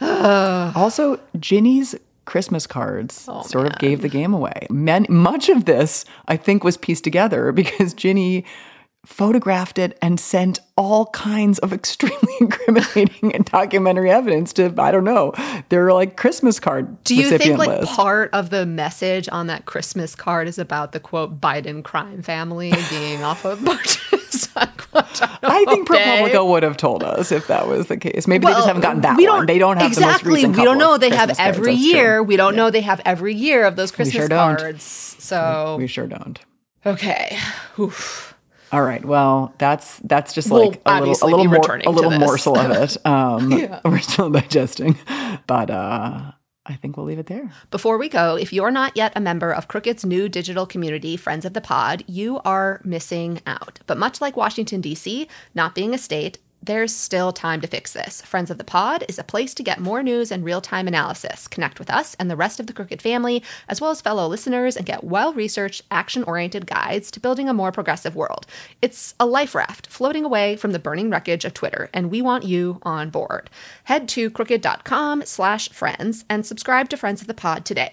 also, 0.76 1.20
Ginny's 1.40 1.96
Christmas 2.26 2.68
cards 2.68 3.26
oh, 3.28 3.42
sort 3.42 3.64
man. 3.64 3.74
of 3.74 3.80
gave 3.80 4.02
the 4.02 4.10
game 4.10 4.34
away. 4.34 4.68
Man, 4.70 5.06
much 5.10 5.50
of 5.50 5.66
this, 5.66 6.06
I 6.28 6.38
think, 6.38 6.64
was 6.64 6.78
pieced 6.78 7.04
together 7.04 7.52
because 7.52 7.94
Ginny 7.94 8.46
photographed 9.10 9.80
it 9.80 9.98
and 10.02 10.20
sent 10.20 10.60
all 10.78 11.08
kinds 11.08 11.60
of 11.60 11.74
extremely 11.80 12.34
incriminating 12.40 13.34
and 13.34 13.44
documentary 13.46 14.12
evidence 14.12 14.54
to 14.54 14.74
I 14.78 14.92
don't 14.92 15.04
know 15.04 15.34
their 15.70 15.92
like 15.92 16.16
Christmas 16.16 16.60
card. 16.60 17.04
Do 17.04 17.16
you 17.16 17.38
think 17.38 17.58
like 17.58 17.68
list. 17.68 17.92
part 17.92 18.30
of 18.34 18.50
the 18.50 18.66
message 18.66 19.28
on 19.32 19.48
that 19.48 19.66
Christmas 19.66 20.16
card 20.16 20.48
is 20.48 20.60
about 20.60 20.92
the 20.92 21.00
quote 21.00 21.42
Biden 21.42 21.84
crime 21.84 22.22
family 22.22 22.72
being 22.90 23.24
off 23.24 23.46
of 23.46 23.64
barges? 23.66 24.50
I 24.56 25.66
think 25.68 25.88
ProPublica 25.88 26.48
would 26.48 26.64
have 26.64 26.78
told 26.78 27.04
us 27.04 27.32
if 27.32 27.48
that 27.48 27.68
was 27.68 27.88
the 27.88 27.98
case. 27.98 28.28
Maybe 28.28 28.46
well, 28.46 28.54
they 28.54 28.58
just 28.60 28.68
haven't 28.68 28.82
gotten 28.82 29.02
that 29.02 29.18
we 29.18 29.26
don't, 29.26 29.38
one. 29.38 29.46
They 29.48 29.58
don't 29.58 29.78
have 29.78 29.88
exactly. 29.88 30.46
We 30.46 30.64
don't 30.64 30.78
know. 30.78 30.98
They 30.98 31.10
Christmas 31.10 31.38
have 31.38 31.56
every 31.56 31.74
cards, 31.74 31.86
year. 31.86 32.24
We 32.24 32.38
don't 32.38 32.54
yeah. 32.54 32.58
know 32.58 32.70
they 32.70 32.82
have 32.82 33.02
every 33.06 33.34
year 33.34 33.66
of 33.66 33.76
those 33.76 33.92
Christmas 33.92 34.16
sure 34.16 34.30
cards. 34.30 34.84
So 34.84 35.76
we, 35.78 35.84
we 35.84 35.88
sure 35.88 36.08
don't. 36.08 36.40
Okay. 36.86 37.38
Oof. 37.80 38.29
All 38.72 38.84
right. 38.84 39.04
Well, 39.04 39.54
that's 39.58 39.98
that's 40.00 40.34
just 40.34 40.52
like 40.52 40.82
we'll 40.86 40.96
a 40.96 41.00
little 41.00 41.18
a 41.22 41.28
little 41.28 41.46
more 41.46 41.76
a 41.86 41.90
little 41.90 42.12
morsel 42.12 42.58
of 42.58 42.72
it. 42.72 42.98
Um, 43.06 43.52
yeah. 43.52 43.80
We're 43.84 44.00
still 44.00 44.30
digesting, 44.30 44.98
but 45.48 45.70
uh, 45.70 46.32
I 46.66 46.76
think 46.76 46.96
we'll 46.96 47.06
leave 47.06 47.18
it 47.18 47.26
there. 47.26 47.52
Before 47.72 47.98
we 47.98 48.10
go, 48.10 48.36
if 48.36 48.54
you're 48.54 48.72
not 48.72 48.96
yet 48.96 49.14
a 49.16 49.20
member 49.20 49.52
of 49.52 49.68
Crooked's 49.68 50.06
new 50.06 50.30
digital 50.30 50.68
community, 50.68 51.18
Friends 51.18 51.46
of 51.46 51.54
the 51.54 51.62
Pod, 51.62 52.04
you 52.08 52.40
are 52.46 52.82
missing 52.84 53.42
out. 53.48 53.80
But 53.88 53.98
much 53.98 54.22
like 54.22 54.38
Washington 54.38 54.80
D.C., 54.82 55.28
not 55.56 55.74
being 55.74 55.94
a 55.94 55.98
state 55.98 56.38
There's 56.62 56.94
still 56.94 57.32
time 57.32 57.62
to 57.62 57.68
fix 57.68 57.94
this. 57.94 58.22
Friends 58.22 58.52
of 58.52 58.58
the 58.58 58.64
Pod 58.64 59.06
is 59.08 59.18
a 59.18 59.24
place 59.24 59.54
to 59.54 59.64
get 59.64 59.80
more 59.80 60.04
news 60.04 60.32
and 60.32 60.44
real 60.44 60.60
time 60.60 60.88
analysis, 60.88 61.48
connect 61.48 61.80
with 61.80 61.90
us 61.90 62.16
and 62.16 62.30
the 62.30 62.36
rest 62.36 62.60
of 62.60 62.68
the 62.68 62.74
Crooked 62.74 63.02
family, 63.02 63.42
as 63.70 63.80
well 63.80 63.92
as 63.92 64.02
fellow 64.02 64.28
listeners, 64.28 64.76
and 64.76 64.86
get 64.86 65.04
well 65.04 65.34
researched, 65.34 65.84
action 65.90 66.24
oriented 66.24 66.68
guides 66.68 67.12
to 67.12 67.20
building 67.20 67.48
a 67.48 67.54
more 67.54 67.72
progressive 67.72 68.16
world. 68.16 68.46
It's 68.82 69.16
a 69.20 69.26
life 69.26 69.56
raft 69.56 69.88
floating 69.88 70.26
away 70.26 70.58
from 70.58 70.72
the 70.72 70.80
burning 70.80 71.10
wreckage 71.10 71.46
of 71.46 71.54
Twitter, 71.54 71.90
and 71.94 72.12
we 72.12 72.22
want 72.22 72.44
you 72.44 72.80
on 72.84 73.10
board. 73.10 73.50
Head 73.86 74.10
to 74.10 74.30
crooked.com 74.30 75.24
slash 75.26 75.70
friends 75.70 76.26
and 76.30 76.46
subscribe 76.46 76.90
to 76.90 76.98
Friends 76.98 77.22
of 77.22 77.28
the 77.28 77.34
Pod 77.34 77.64
today. 77.64 77.92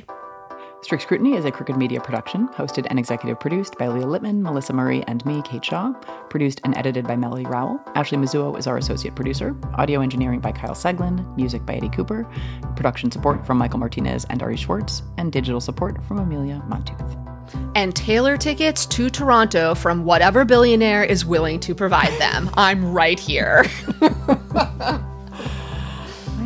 Strict 0.83 1.03
Scrutiny 1.03 1.35
is 1.35 1.45
a 1.45 1.51
Crooked 1.51 1.77
Media 1.77 2.01
production, 2.01 2.49
hosted 2.49 2.87
and 2.91 2.99
executive 2.99 3.41
produced 3.41 3.77
by 3.77 3.89
Leah 3.89 4.05
Littman, 4.05 4.41
Melissa 4.41 4.73
Murray, 4.73 5.03
and 5.09 5.25
me, 5.27 5.43
Kate 5.43 5.65
Shaw. 5.65 5.93
Produced 6.29 6.61
and 6.65 6.77
edited 6.77 7.07
by 7.09 7.17
Melody 7.17 7.45
Rowell. 7.45 7.81
Ashley 7.97 8.19
Mizuo 8.19 8.57
is 8.57 8.69
our 8.69 8.77
associate 8.77 9.17
producer. 9.17 9.57
Audio 9.75 10.01
engineering 10.01 10.39
by 10.39 10.53
Kyle 10.53 10.75
Seglin. 10.75 11.37
Music 11.37 11.67
by 11.67 11.75
Eddie 11.75 11.89
Cooper. 11.89 12.25
Production 12.77 13.11
support 13.11 13.45
from 13.45 13.59
Michael 13.59 13.81
Martinez 13.81 14.27
and 14.31 14.43
Ari 14.43 14.57
Schwartz. 14.57 15.03
And 15.17 15.33
digital 15.33 15.61
support 15.61 16.01
from 16.05 16.19
Amelia 16.19 16.63
Montooth. 16.69 17.23
And 17.75 17.97
Taylor 17.97 18.37
tickets 18.37 18.87
to 18.87 19.11
Toronto 19.11 19.75
from 19.75 20.05
whatever 20.05 20.45
billionaire 20.45 21.03
is 21.03 21.25
willing 21.25 21.59
to 21.61 21.75
provide 21.75 22.13
them. 22.21 22.49
I'm 22.55 22.93
right 22.93 23.19
here. 23.19 23.65
I 24.03 25.01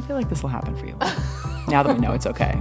feel 0.07 0.17
like 0.17 0.31
this 0.31 0.43
will 0.43 0.51
happen 0.51 0.75
for 0.77 0.87
you. 0.87 0.97
now 1.69 1.83
that 1.83 1.93
we 1.93 1.99
know 2.01 2.13
it's 2.13 2.27
okay. 2.27 2.59